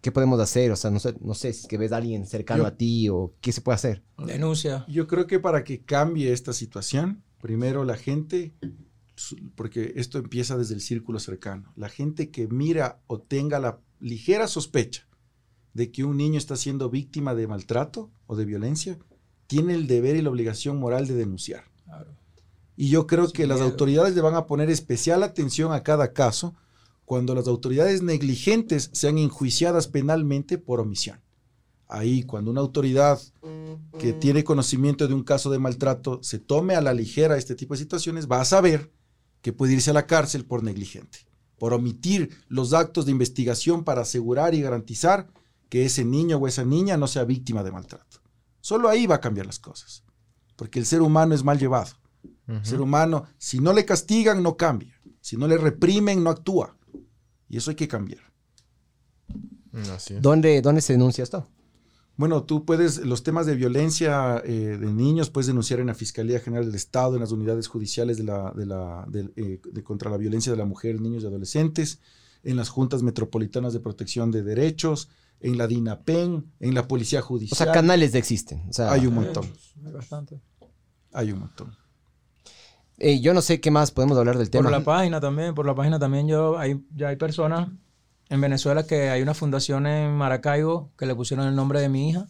¿qué 0.00 0.12
podemos 0.12 0.38
hacer? 0.40 0.70
O 0.70 0.76
sea, 0.76 0.90
no 0.90 1.00
sé, 1.00 1.14
no 1.20 1.34
sé 1.34 1.52
si 1.52 1.62
es 1.62 1.66
que 1.66 1.78
ves 1.78 1.92
a 1.92 1.96
alguien 1.96 2.26
cercano 2.26 2.62
Yo- 2.62 2.68
a 2.68 2.76
ti 2.76 3.08
o 3.08 3.32
qué 3.40 3.52
se 3.52 3.60
puede 3.60 3.76
hacer. 3.76 4.02
Denuncia. 4.18 4.84
Yo 4.88 5.06
creo 5.08 5.26
que 5.26 5.40
para 5.40 5.64
que 5.64 5.80
cambie 5.82 6.32
esta 6.32 6.52
situación, 6.52 7.22
primero 7.40 7.84
la 7.84 7.96
gente, 7.96 8.52
porque 9.56 9.94
esto 9.96 10.18
empieza 10.18 10.56
desde 10.56 10.74
el 10.74 10.80
círculo 10.80 11.18
cercano, 11.18 11.72
la 11.76 11.88
gente 11.88 12.30
que 12.30 12.46
mira 12.48 13.00
o 13.08 13.18
tenga 13.20 13.58
la 13.58 13.80
ligera 14.00 14.46
sospecha 14.46 15.06
de 15.78 15.92
que 15.92 16.02
un 16.02 16.16
niño 16.16 16.38
está 16.38 16.56
siendo 16.56 16.90
víctima 16.90 17.36
de 17.36 17.46
maltrato 17.46 18.10
o 18.26 18.34
de 18.34 18.44
violencia, 18.44 18.98
tiene 19.46 19.74
el 19.74 19.86
deber 19.86 20.16
y 20.16 20.22
la 20.22 20.30
obligación 20.30 20.76
moral 20.76 21.06
de 21.06 21.14
denunciar. 21.14 21.66
Claro. 21.84 22.16
Y 22.76 22.88
yo 22.88 23.06
creo 23.06 23.26
Sin 23.26 23.34
que 23.34 23.46
las 23.46 23.60
autoridades 23.60 24.16
le 24.16 24.20
van 24.20 24.34
a 24.34 24.46
poner 24.46 24.70
especial 24.70 25.22
atención 25.22 25.72
a 25.72 25.84
cada 25.84 26.12
caso 26.12 26.56
cuando 27.04 27.32
las 27.32 27.46
autoridades 27.46 28.02
negligentes 28.02 28.90
sean 28.92 29.18
enjuiciadas 29.18 29.86
penalmente 29.86 30.58
por 30.58 30.80
omisión. 30.80 31.20
Ahí, 31.86 32.24
cuando 32.24 32.50
una 32.50 32.60
autoridad 32.60 33.20
que 34.00 34.12
tiene 34.12 34.42
conocimiento 34.42 35.06
de 35.06 35.14
un 35.14 35.22
caso 35.22 35.48
de 35.48 35.60
maltrato 35.60 36.18
se 36.24 36.40
tome 36.40 36.74
a 36.74 36.80
la 36.80 36.92
ligera 36.92 37.38
este 37.38 37.54
tipo 37.54 37.74
de 37.74 37.78
situaciones, 37.78 38.26
va 38.26 38.40
a 38.40 38.44
saber 38.44 38.90
que 39.42 39.52
puede 39.52 39.74
irse 39.74 39.90
a 39.90 39.94
la 39.94 40.08
cárcel 40.08 40.44
por 40.44 40.64
negligente, 40.64 41.20
por 41.56 41.72
omitir 41.72 42.30
los 42.48 42.72
actos 42.72 43.06
de 43.06 43.12
investigación 43.12 43.84
para 43.84 44.02
asegurar 44.02 44.56
y 44.56 44.60
garantizar 44.60 45.28
que 45.68 45.84
ese 45.84 46.04
niño 46.04 46.38
o 46.38 46.46
esa 46.46 46.64
niña 46.64 46.96
no 46.96 47.06
sea 47.06 47.24
víctima 47.24 47.62
de 47.62 47.72
maltrato. 47.72 48.20
Solo 48.60 48.88
ahí 48.88 49.06
va 49.06 49.16
a 49.16 49.20
cambiar 49.20 49.46
las 49.46 49.58
cosas, 49.58 50.04
porque 50.56 50.78
el 50.78 50.86
ser 50.86 51.02
humano 51.02 51.34
es 51.34 51.44
mal 51.44 51.58
llevado. 51.58 51.96
El 52.46 52.64
ser 52.64 52.80
humano, 52.80 53.26
si 53.36 53.60
no 53.60 53.74
le 53.74 53.84
castigan, 53.84 54.42
no 54.42 54.56
cambia. 54.56 54.98
Si 55.20 55.36
no 55.36 55.46
le 55.46 55.58
reprimen, 55.58 56.24
no 56.24 56.30
actúa. 56.30 56.78
Y 57.46 57.58
eso 57.58 57.70
hay 57.70 57.76
que 57.76 57.88
cambiar. 57.88 58.22
Mm, 59.72 59.90
Así 59.94 60.14
es. 60.14 60.22
¿Dónde, 60.22 60.62
dónde 60.62 60.80
se 60.80 60.94
denuncia 60.94 61.22
esto? 61.22 61.46
Bueno, 62.16 62.42
tú 62.42 62.64
puedes, 62.64 62.98
los 62.98 63.22
temas 63.22 63.46
de 63.46 63.54
violencia 63.54 64.42
eh, 64.44 64.76
de 64.76 64.92
niños 64.92 65.30
puedes 65.30 65.46
denunciar 65.46 65.78
en 65.78 65.86
la 65.86 65.94
Fiscalía 65.94 66.40
General 66.40 66.66
del 66.66 66.74
Estado, 66.74 67.14
en 67.14 67.20
las 67.20 67.30
unidades 67.30 67.68
judiciales 67.68 68.16
de 68.16 68.24
la, 68.24 68.50
de 68.56 68.66
la, 68.66 69.06
del, 69.08 69.32
eh, 69.36 69.60
de 69.62 69.84
contra 69.84 70.10
la 70.10 70.16
violencia 70.16 70.50
de 70.50 70.58
la 70.58 70.64
mujer, 70.64 71.00
niños 71.00 71.22
y 71.22 71.26
adolescentes, 71.26 72.00
en 72.42 72.56
las 72.56 72.70
juntas 72.70 73.04
metropolitanas 73.04 73.72
de 73.72 73.80
protección 73.80 74.32
de 74.32 74.42
derechos, 74.42 75.10
en 75.40 75.56
la 75.58 75.66
DINAPEN, 75.66 76.52
en 76.60 76.74
la 76.74 76.86
Policía 76.88 77.20
O 77.20 77.22
Judicial. 77.22 77.56
sea, 77.56 77.72
canales 77.72 78.14
existen. 78.14 78.64
O 78.68 78.72
sea, 78.72 78.92
Hay 78.92 79.06
un 79.06 79.14
montón, 79.14 79.44
Hay 79.84 79.92
bastante. 79.92 80.40
hay 81.12 81.32
un 81.32 81.40
montón. 81.40 81.76
eh, 82.98 83.20
yo 83.20 83.32
no 83.34 83.40
sé 83.42 83.60
qué 83.60 83.70
más 83.70 83.90
podemos 83.92 84.18
hablar 84.18 84.38
del 84.38 84.50
tema. 84.50 84.64
Por 84.64 84.72
la 84.72 84.84
página 84.84 85.20
también, 85.20 85.54
por 85.54 85.66
la 85.66 85.74
página 85.74 85.98
también 85.98 86.26
yo, 86.26 86.58
hay, 86.58 86.84
ya 86.94 87.08
hay 87.08 87.16
personas 87.16 87.68
en 88.28 88.40
Venezuela 88.40 88.86
que 88.86 89.08
hay 89.10 89.22
una 89.22 89.34
fundación 89.34 89.86
en 89.86 90.14
Maracaibo 90.16 90.90
que 90.98 91.06
le 91.06 91.14
pusieron 91.14 91.46
el 91.46 91.54
nombre 91.54 91.80
de 91.80 91.88
mi 91.88 92.10
hija 92.10 92.26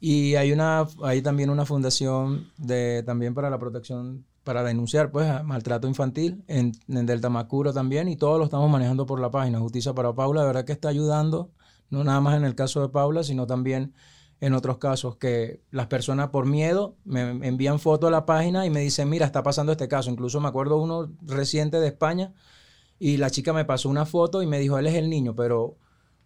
y 0.00 0.36
hay 0.36 0.52
una, 0.52 0.86
hay 1.02 1.20
también 1.22 1.50
una 1.50 1.66
fundación 1.66 2.48
de, 2.56 3.02
también 3.04 3.34
para 3.34 3.50
la 3.50 3.58
protección, 3.58 4.24
para 4.44 4.62
denunciar 4.62 5.10
pues 5.10 5.26
maltrato 5.44 5.88
infantil 5.88 6.44
en, 6.46 6.72
en 6.86 7.04
Delta 7.04 7.28
Macuro 7.28 7.72
también 7.74 8.08
y 8.08 8.16
todo 8.16 8.38
lo 8.38 8.44
estamos 8.44 8.70
manejando 8.70 9.04
por 9.06 9.20
la 9.20 9.30
página 9.30 9.58
Justicia 9.58 9.92
para 9.92 10.12
Paula, 10.14 10.42
de 10.42 10.46
verdad 10.46 10.64
que 10.64 10.72
está 10.72 10.88
ayudando, 10.88 11.50
no 11.90 12.04
nada 12.04 12.20
más 12.20 12.36
en 12.36 12.44
el 12.44 12.54
caso 12.54 12.80
de 12.82 12.88
Paula, 12.88 13.22
sino 13.24 13.46
también 13.46 13.94
en 14.40 14.52
otros 14.54 14.78
casos 14.78 15.16
que 15.16 15.60
las 15.70 15.88
personas 15.88 16.28
por 16.28 16.46
miedo 16.46 16.96
me 17.04 17.22
envían 17.46 17.80
fotos 17.80 18.08
a 18.08 18.10
la 18.12 18.26
página 18.26 18.66
y 18.66 18.70
me 18.70 18.80
dicen, 18.80 19.08
mira, 19.08 19.26
está 19.26 19.42
pasando 19.42 19.72
este 19.72 19.88
caso. 19.88 20.10
Incluso 20.10 20.40
me 20.40 20.48
acuerdo 20.48 20.78
uno 20.78 21.10
reciente 21.22 21.80
de 21.80 21.88
España 21.88 22.32
y 22.98 23.16
la 23.18 23.30
chica 23.30 23.52
me 23.52 23.64
pasó 23.64 23.88
una 23.88 24.06
foto 24.06 24.42
y 24.42 24.46
me 24.46 24.58
dijo, 24.58 24.78
él 24.78 24.86
es 24.86 24.94
el 24.94 25.08
niño, 25.10 25.34
pero, 25.34 25.62
o 25.64 25.76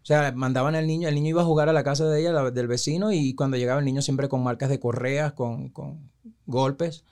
sea, 0.03 0.33
mandaban 0.33 0.75
al 0.75 0.87
niño, 0.87 1.09
el 1.09 1.15
niño 1.15 1.31
iba 1.31 1.43
a 1.43 1.45
jugar 1.45 1.69
a 1.69 1.73
la 1.73 1.85
casa 1.85 2.07
de 2.09 2.21
ella, 2.21 2.33
la- 2.33 2.51
del 2.51 2.67
vecino, 2.69 3.13
y 3.13 3.35
cuando 3.35 3.57
llegaba 3.57 3.79
el 3.81 3.85
niño 3.87 4.03
siempre 4.03 4.29
con 4.29 4.43
marcas 4.43 4.69
de 4.71 4.81
correas, 4.81 5.33
con, 5.35 5.69
con 5.71 6.11
golpes. 6.47 7.05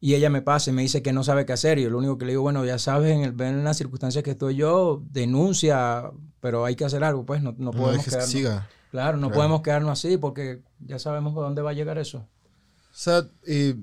Y 0.00 0.14
ella 0.14 0.28
me 0.30 0.42
pasa 0.42 0.70
y 0.70 0.72
me 0.74 0.82
dice 0.82 1.02
que 1.02 1.12
no 1.12 1.24
sabe 1.24 1.46
qué 1.46 1.52
hacer. 1.54 1.78
Y 1.78 1.82
yo 1.84 1.90
lo 1.90 1.98
único 1.98 2.18
que 2.18 2.26
le 2.26 2.32
digo, 2.32 2.42
bueno, 2.42 2.64
ya 2.64 2.78
sabes, 2.78 3.12
en, 3.12 3.22
el, 3.22 3.40
en 3.40 3.64
las 3.64 3.76
circunstancias 3.78 4.22
que 4.22 4.32
estoy 4.32 4.54
yo, 4.56 5.02
denuncia, 5.10 6.10
pero 6.40 6.64
hay 6.64 6.76
que 6.76 6.84
hacer 6.84 7.02
algo, 7.02 7.24
pues 7.24 7.42
no, 7.42 7.52
no 7.58 7.70
No 7.70 7.70
podemos 7.72 8.04
que 8.04 8.10
quedarnos. 8.10 8.30
siga. 8.30 8.68
Claro, 8.90 9.16
no 9.16 9.28
Claro. 9.28 9.34
podemos 9.36 9.62
quedarnos 9.62 9.90
así 9.98 10.16
porque 10.16 10.62
ya 10.80 10.98
sabemos 10.98 11.36
a 11.36 11.40
dónde 11.40 11.62
va 11.62 11.70
a 11.70 11.74
llegar 11.74 11.98
eso. 11.98 12.18
O 12.18 12.98
sea, 12.98 13.28
eh, 13.46 13.74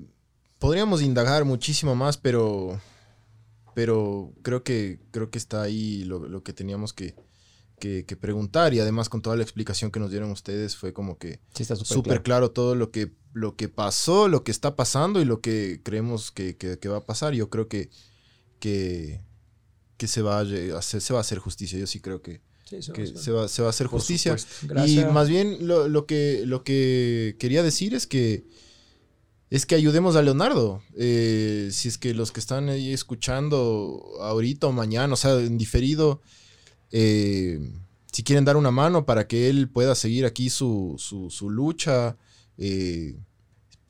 podríamos 0.58 1.02
indagar 1.02 1.44
muchísimo 1.44 1.94
más, 1.94 2.16
pero, 2.16 2.80
pero 3.74 4.32
creo 4.42 4.62
que 4.62 5.00
creo 5.10 5.30
que 5.30 5.38
está 5.38 5.62
ahí 5.62 6.04
lo, 6.04 6.28
lo 6.28 6.42
que 6.42 6.52
teníamos 6.52 6.92
que, 6.92 7.14
que- 7.84 8.06
que 8.06 8.16
preguntar 8.16 8.72
y 8.72 8.80
además 8.80 9.10
con 9.10 9.20
toda 9.20 9.36
la 9.36 9.42
explicación 9.42 9.90
que 9.90 10.00
nos 10.00 10.10
dieron 10.10 10.30
ustedes 10.30 10.74
fue 10.74 10.94
como 10.94 11.18
que 11.18 11.40
Sí, 11.54 11.64
súper 11.66 12.22
claro. 12.22 12.22
claro. 12.22 12.50
todo 12.50 12.74
lo 12.74 12.90
que, 12.90 13.12
lo 13.34 13.56
que 13.56 13.68
pasó, 13.68 14.26
lo 14.28 14.42
que 14.42 14.52
está 14.52 14.74
pasando 14.74 15.20
y 15.20 15.26
lo 15.26 15.40
que 15.42 15.80
creemos 15.84 16.30
que, 16.30 16.56
que- 16.56 16.78
que 16.78 16.88
va 16.88 16.96
a 16.98 17.04
pasar. 17.04 17.34
Yo 17.34 17.50
creo 17.50 17.68
que, 17.68 17.90
que, 18.58 19.20
se, 20.06 20.22
va 20.22 20.38
a, 20.40 20.78
hacer, 20.78 21.00
se 21.02 21.12
va 21.12 21.18
a 21.18 21.22
hacer 21.22 21.38
justicia. 21.38 21.78
Yo 21.78 21.86
sí 21.86 22.00
creo 22.00 22.22
que, 22.22 22.40
Sí, 22.64 22.80
se, 22.82 23.30
va, 23.30 23.46
se 23.48 23.60
va 23.60 23.68
a 23.68 23.70
hacer 23.70 23.86
justicia. 23.88 24.34
Y 24.86 25.04
más 25.12 25.28
bien 25.28 25.66
lo, 25.68 25.86
lo 25.88 26.06
que, 26.06 26.42
lo 26.46 26.64
que 26.64 27.36
quería 27.38 27.62
decir 27.62 27.92
es 27.94 28.06
que 28.06 28.44
es 29.50 29.66
que 29.66 29.74
ayudemos 29.74 30.16
a 30.16 30.22
Leonardo. 30.22 30.82
Eh, 30.96 31.68
si 31.70 31.88
es 31.88 31.98
que 31.98 32.14
los 32.14 32.32
que 32.32 32.40
están 32.40 32.70
ahí 32.70 32.92
escuchando 32.94 34.02
ahorita 34.20 34.66
o 34.68 34.72
mañana, 34.72 35.12
o 35.12 35.16
sea, 35.16 35.38
en 35.38 35.58
diferido, 35.58 36.22
eh, 36.96 37.58
si 38.12 38.22
quieren 38.22 38.44
dar 38.44 38.56
una 38.56 38.70
mano 38.70 39.04
para 39.04 39.26
que 39.26 39.50
él 39.50 39.68
pueda 39.68 39.96
seguir 39.96 40.24
aquí 40.26 40.48
su, 40.48 40.94
su- 40.98 41.28
su 41.30 41.50
lucha, 41.50 42.16
eh, 42.56 43.16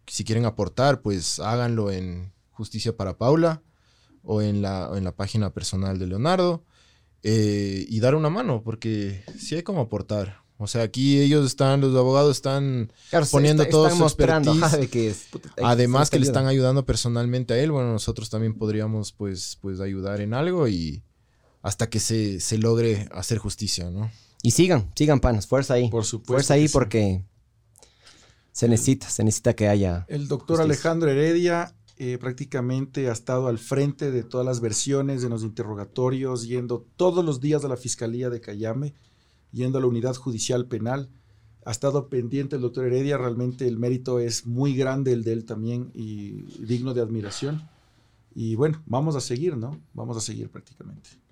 si 0.07 0.25
quieren 0.25 0.47
aportar, 0.47 1.03
pues 1.03 1.39
háganlo 1.39 1.91
en 1.91 2.33
Justicia 2.53 2.97
para 2.97 3.19
Paula 3.19 3.61
o 4.23 4.41
en 4.41 4.63
la, 4.63 4.89
o 4.91 4.97
en 4.97 5.05
la 5.05 5.13
página 5.15 5.53
personal 5.53 5.99
de 5.99 6.07
Leonardo 6.07 6.65
eh, 7.23 7.85
y 7.89 8.01
dar 8.01 8.15
una 8.15 8.31
mano, 8.31 8.63
porque 8.63 9.23
sí 9.39 9.55
hay 9.57 9.63
como 9.63 9.83
aportar. 9.83 10.43
O 10.57 10.67
sea, 10.67 10.83
aquí 10.83 11.21
ellos 11.21 11.45
están, 11.45 11.81
los 11.83 11.95
abogados 11.97 12.37
están 12.37 12.91
Claro, 13.11 13.27
poniendo 13.31 13.65
está- 13.65 13.73
todo 13.73 13.87
están 13.87 13.99
su 13.99 14.03
mostrando, 14.05 14.55
de 14.55 14.89
que 14.89 15.09
es- 15.11 15.27
puta, 15.31 15.51
ahí 15.59 15.65
Además 15.67 16.09
que 16.09 16.19
le 16.19 16.27
están 16.27 16.47
ayudando 16.47 16.87
personalmente 16.87 17.53
a 17.55 17.59
él, 17.59 17.71
bueno, 17.73 17.93
nosotros 17.93 18.31
también 18.31 18.55
podríamos 18.55 19.13
pues, 19.13 19.59
pues 19.61 19.81
ayudar 19.81 20.21
en 20.23 20.33
algo 20.33 20.67
y 20.69 21.03
hasta 21.65 21.89
que 21.89 21.99
se, 21.99 22.41
se 22.41 22.59
logre 22.59 23.09
hacer 23.11 23.39
justicia, 23.39 23.91
¿no? 23.91 24.11
Y 24.43 24.51
sigan, 24.51 24.91
sigan 24.95 25.19
panas, 25.19 25.47
fuerza 25.47 25.75
ahí. 25.75 25.89
Por 25.89 26.05
supuesto. 26.05 26.35
fuerza 26.35 26.55
ahí 26.55 26.69
sí. 26.69 26.73
porque 26.75 27.25
se 28.53 28.69
necesita, 28.69 29.09
se 29.09 29.25
necesita 29.25 29.57
que 29.57 29.67
haya. 29.69 30.05
El 30.09 30.29
doctor 30.29 30.59
Justicia. 30.59 30.65
Alejandro 30.65 31.11
Heredia 31.11 31.75
eh, 31.97 32.19
prácticamente 32.21 33.09
ha 33.09 33.13
estado 33.13 33.49
al 33.49 33.57
frente 33.57 34.11
de 34.11 34.23
todas 34.23 34.45
las 34.45 34.61
versiones 34.61 35.23
de 35.23 35.31
los 35.31 35.43
interrogatorios, 35.43 36.47
yendo 36.47 36.87
todos 36.97 37.25
los 37.25 37.41
días 37.41 37.65
a 37.65 37.69
la 37.69 37.79
Fiscalía 37.79 38.29
de 38.29 38.43
Cayame, 38.43 38.93
yendo 39.51 39.79
a 39.79 39.81
la 39.81 39.87
Unidad 39.87 40.17
Judicial 40.17 40.67
Penal. 40.67 41.09
Ha 41.65 41.71
estado 41.71 42.11
pendiente 42.11 42.57
el 42.57 42.63
doctor 42.63 42.85
Heredia, 42.85 43.17
realmente 43.17 43.67
el 43.67 43.79
mérito 43.79 44.21
es 44.21 44.45
muy 44.45 44.77
grande 44.77 45.15
el 45.15 45.25
de 45.25 45.33
él 45.33 45.47
también 45.47 45.91
y 45.95 46.43
digno 46.63 46.93
de 46.93 47.01
admiración. 47.01 47.67
Y 48.35 48.55
bueno, 48.55 48.83
vamos 48.85 49.17
a 49.17 49.23
seguir, 49.23 49.57
¿no? 49.57 49.81
Vamos 49.95 50.19
a 50.19 50.21
seguir 50.21 50.51
prácticamente. 50.51 51.24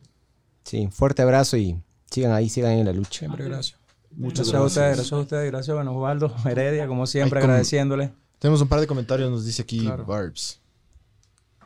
Sí, 0.65 0.89
fuerte 0.91 1.23
abrazo 1.23 1.57
y 1.57 1.81
sigan 2.11 2.33
ahí, 2.33 2.49
sigan 2.49 2.73
en 2.73 2.87
la 2.87 2.93
lucha. 2.93 3.21
Siempre 3.21 3.45
gracias. 3.45 3.79
Muchas 4.13 4.49
Gracias 4.51 4.55
a 4.55 4.65
ustedes, 4.65 4.75
gracias. 4.77 4.97
gracias 4.99 5.13
a 5.13 5.21
ustedes, 5.23 5.51
gracias 5.51 5.75
bueno, 5.75 5.97
Osvaldo 5.97 6.35
Heredia, 6.45 6.87
como 6.87 7.07
siempre, 7.07 7.39
Ay, 7.41 7.45
agradeciéndole. 7.45 8.13
Tenemos 8.39 8.61
un 8.61 8.69
par 8.69 8.81
de 8.81 8.87
comentarios, 8.87 9.31
nos 9.31 9.47
dice 9.47 9.63
aquí 9.63 9.81
Claro. 9.81 10.05
Barbs. 10.05 10.61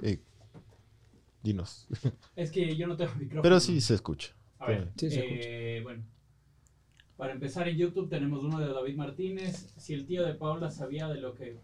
Eh, 0.02 0.20
dinos. 1.42 1.88
Es 2.36 2.50
que 2.50 2.76
yo 2.76 2.86
no 2.86 2.96
tengo 2.96 3.12
micrófono. 3.18 3.42
Pero 3.42 3.58
sí 3.60 3.80
se 3.80 3.94
escucha. 3.94 4.32
A 4.58 4.66
ver, 4.66 4.90
Sí, 4.96 5.10
se 5.10 5.78
eh, 5.78 5.82
bueno. 5.82 6.02
Para 7.16 7.32
empezar 7.32 7.66
en 7.68 7.76
YouTube 7.78 8.08
tenemos 8.10 8.44
uno 8.44 8.58
de 8.60 8.72
David 8.72 8.96
Martínez. 8.96 9.66
Si 9.78 9.94
el 9.94 10.06
tío 10.06 10.24
de 10.24 10.34
Paula 10.34 10.70
sabía 10.70 11.08
de 11.08 11.20
lo 11.20 11.34
que, 11.34 11.56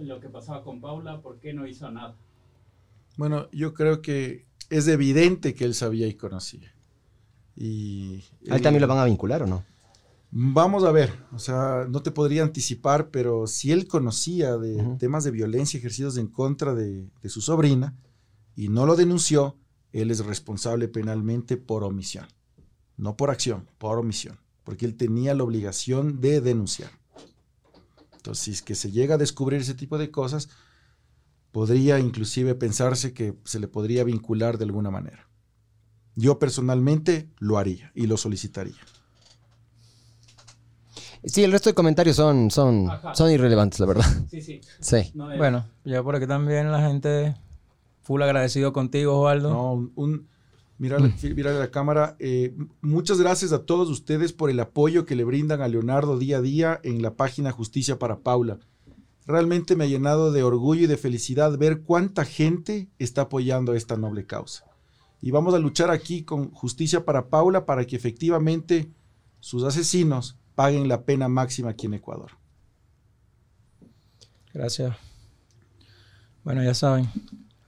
lo 0.00 0.20
que 0.20 0.28
pasaba 0.28 0.62
con 0.62 0.80
Paula, 0.80 1.20
¿por 1.22 1.38
qué 1.40 1.52
no 1.54 1.66
hizo 1.66 1.90
nada? 1.90 2.14
Bueno, 3.16 3.48
yo 3.50 3.72
creo 3.74 4.02
que 4.02 4.44
es 4.70 4.88
evidente 4.88 5.54
que 5.54 5.64
él 5.64 5.74
sabía 5.74 6.06
y 6.06 6.14
conocía. 6.14 6.74
Y 7.56 8.24
¿A 8.48 8.56
él 8.56 8.62
también 8.62 8.80
lo 8.80 8.88
van 8.88 8.98
a 8.98 9.04
vincular 9.04 9.42
o 9.42 9.46
no? 9.46 9.64
Vamos 10.30 10.84
a 10.84 10.92
ver, 10.92 11.12
o 11.32 11.40
sea, 11.40 11.86
no 11.88 12.02
te 12.02 12.12
podría 12.12 12.44
anticipar, 12.44 13.10
pero 13.10 13.48
si 13.48 13.72
él 13.72 13.88
conocía 13.88 14.56
de 14.56 14.96
temas 14.98 15.24
de 15.24 15.32
violencia 15.32 15.76
ejercidos 15.76 16.16
en 16.16 16.28
contra 16.28 16.72
de, 16.72 17.08
de 17.20 17.28
su 17.28 17.40
sobrina 17.40 17.96
y 18.54 18.68
no 18.68 18.86
lo 18.86 18.94
denunció, 18.94 19.56
él 19.92 20.12
es 20.12 20.24
responsable 20.24 20.86
penalmente 20.86 21.56
por 21.56 21.82
omisión. 21.82 22.26
No 22.96 23.16
por 23.16 23.30
acción, 23.30 23.66
por 23.78 23.98
omisión, 23.98 24.38
porque 24.62 24.86
él 24.86 24.96
tenía 24.96 25.34
la 25.34 25.42
obligación 25.42 26.20
de 26.20 26.40
denunciar. 26.40 26.92
Entonces, 28.12 28.44
si 28.44 28.50
es 28.52 28.62
que 28.62 28.74
se 28.76 28.92
llega 28.92 29.16
a 29.16 29.18
descubrir 29.18 29.60
ese 29.60 29.74
tipo 29.74 29.98
de 29.98 30.10
cosas, 30.10 30.48
podría 31.52 31.98
inclusive 31.98 32.54
pensarse 32.54 33.12
que 33.12 33.34
se 33.44 33.58
le 33.60 33.68
podría 33.68 34.04
vincular 34.04 34.58
de 34.58 34.64
alguna 34.64 34.90
manera. 34.90 35.28
Yo 36.16 36.38
personalmente 36.38 37.28
lo 37.38 37.58
haría 37.58 37.92
y 37.94 38.06
lo 38.06 38.16
solicitaría. 38.16 38.76
Sí, 41.24 41.44
el 41.44 41.52
resto 41.52 41.68
de 41.70 41.74
comentarios 41.74 42.16
son, 42.16 42.50
son, 42.50 42.88
Ajá. 42.90 43.14
son 43.14 43.30
irrelevantes, 43.30 43.78
la 43.80 43.86
verdad. 43.86 44.04
Sí, 44.30 44.40
sí. 44.40 44.60
Sí. 44.80 45.10
No, 45.14 45.30
eh, 45.30 45.36
Bueno, 45.36 45.66
ya 45.84 46.02
por 46.02 46.16
aquí 46.16 46.26
también 46.26 46.72
la 46.72 46.80
gente 46.88 47.34
full 48.02 48.22
agradecido 48.22 48.72
contigo, 48.72 49.18
Osvaldo. 49.20 49.50
No, 49.50 49.72
un, 49.74 49.92
un- 49.96 50.26
mírale 50.78 51.58
la 51.58 51.70
cámara. 51.70 52.16
eh, 52.20 52.54
muchas 52.80 53.18
gracias 53.20 53.52
a 53.52 53.64
todos 53.66 53.90
ustedes 53.90 54.32
por 54.32 54.48
el 54.48 54.58
apoyo 54.60 55.04
que 55.04 55.14
le 55.14 55.24
brindan 55.24 55.60
a 55.60 55.68
Leonardo 55.68 56.18
día 56.18 56.38
a 56.38 56.40
día 56.40 56.80
en 56.84 57.02
la 57.02 57.14
página 57.14 57.52
Justicia 57.52 57.98
para 57.98 58.20
Paula. 58.20 58.58
Realmente 59.30 59.76
me 59.76 59.84
ha 59.84 59.88
llenado 59.88 60.32
de 60.32 60.42
orgullo 60.42 60.82
y 60.82 60.86
de 60.86 60.96
felicidad 60.96 61.56
ver 61.56 61.82
cuánta 61.82 62.24
gente 62.24 62.88
está 62.98 63.22
apoyando 63.22 63.74
esta 63.74 63.96
noble 63.96 64.26
causa. 64.26 64.66
Y 65.22 65.30
vamos 65.30 65.54
a 65.54 65.58
luchar 65.58 65.90
aquí 65.90 66.24
con 66.24 66.50
Justicia 66.50 67.04
para 67.04 67.28
Paula 67.28 67.66
para 67.66 67.86
que 67.86 67.96
efectivamente 67.96 68.90
sus 69.38 69.64
asesinos 69.64 70.38
paguen 70.54 70.88
la 70.88 71.04
pena 71.04 71.28
máxima 71.28 71.70
aquí 71.70 71.86
en 71.86 71.94
Ecuador. 71.94 72.32
Gracias. 74.52 74.96
Bueno, 76.42 76.62
ya 76.62 76.74
saben. 76.74 77.08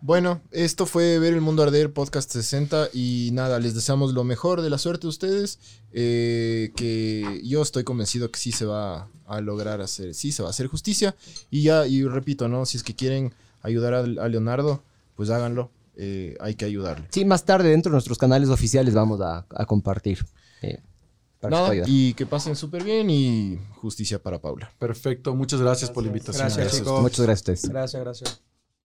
Bueno, 0.04 0.40
esto 0.50 0.84
fue 0.84 1.20
Ver 1.20 1.32
el 1.32 1.40
Mundo 1.40 1.62
Arder, 1.62 1.92
podcast 1.92 2.28
60. 2.32 2.88
Y 2.92 3.30
nada, 3.32 3.60
les 3.60 3.74
deseamos 3.74 4.12
lo 4.12 4.24
mejor 4.24 4.60
de 4.60 4.68
la 4.68 4.78
suerte 4.78 5.02
de 5.02 5.08
ustedes. 5.08 5.60
eh, 5.92 6.72
que 6.74 7.40
yo 7.44 7.62
estoy 7.62 7.84
convencido 7.84 8.30
que 8.30 8.38
sí 8.40 8.50
se 8.50 8.64
va 8.64 9.08
a 9.26 9.40
lograr 9.40 9.80
hacer, 9.80 10.14
sí 10.14 10.32
se 10.32 10.42
va 10.42 10.48
a 10.48 10.50
hacer 10.50 10.66
justicia. 10.66 11.14
Y 11.50 11.62
ya, 11.62 11.86
y 11.86 12.04
repito, 12.04 12.48
¿no? 12.48 12.66
Si 12.66 12.76
es 12.78 12.82
que 12.82 12.96
quieren 12.96 13.32
ayudar 13.62 13.94
a, 13.94 14.00
a 14.00 14.28
Leonardo, 14.28 14.82
pues 15.14 15.30
háganlo. 15.30 15.70
eh, 15.96 16.36
hay 16.40 16.56
que 16.56 16.64
ayudarle. 16.64 17.06
Sí, 17.10 17.24
más 17.24 17.44
tarde 17.44 17.68
dentro 17.68 17.90
de 17.90 17.94
nuestros 17.94 18.18
canales 18.18 18.48
oficiales 18.48 18.94
vamos 18.94 19.20
a, 19.20 19.46
a 19.50 19.66
compartir. 19.66 20.24
eh, 20.62 20.80
para 21.38 21.56
Nada, 21.56 21.70
ayudar. 21.70 21.88
y 21.88 22.14
que 22.14 22.24
pasen 22.26 22.56
súper 22.56 22.82
bien 22.82 23.08
y 23.10 23.58
justicia 23.76 24.20
para 24.22 24.40
Paula. 24.40 24.72
Perfecto, 24.80 25.34
muchas 25.36 25.60
gracias, 25.60 25.90
por 25.90 26.02
la 26.02 26.08
invitación. 26.08 26.46
Gracias, 26.48 26.78
chicos. 26.78 27.02
Muchas 27.02 27.20
gracias 27.20 27.48
a 27.48 27.52
ustedes. 27.52 27.68
Gracias, 27.68 28.02
gracias. 28.02 28.42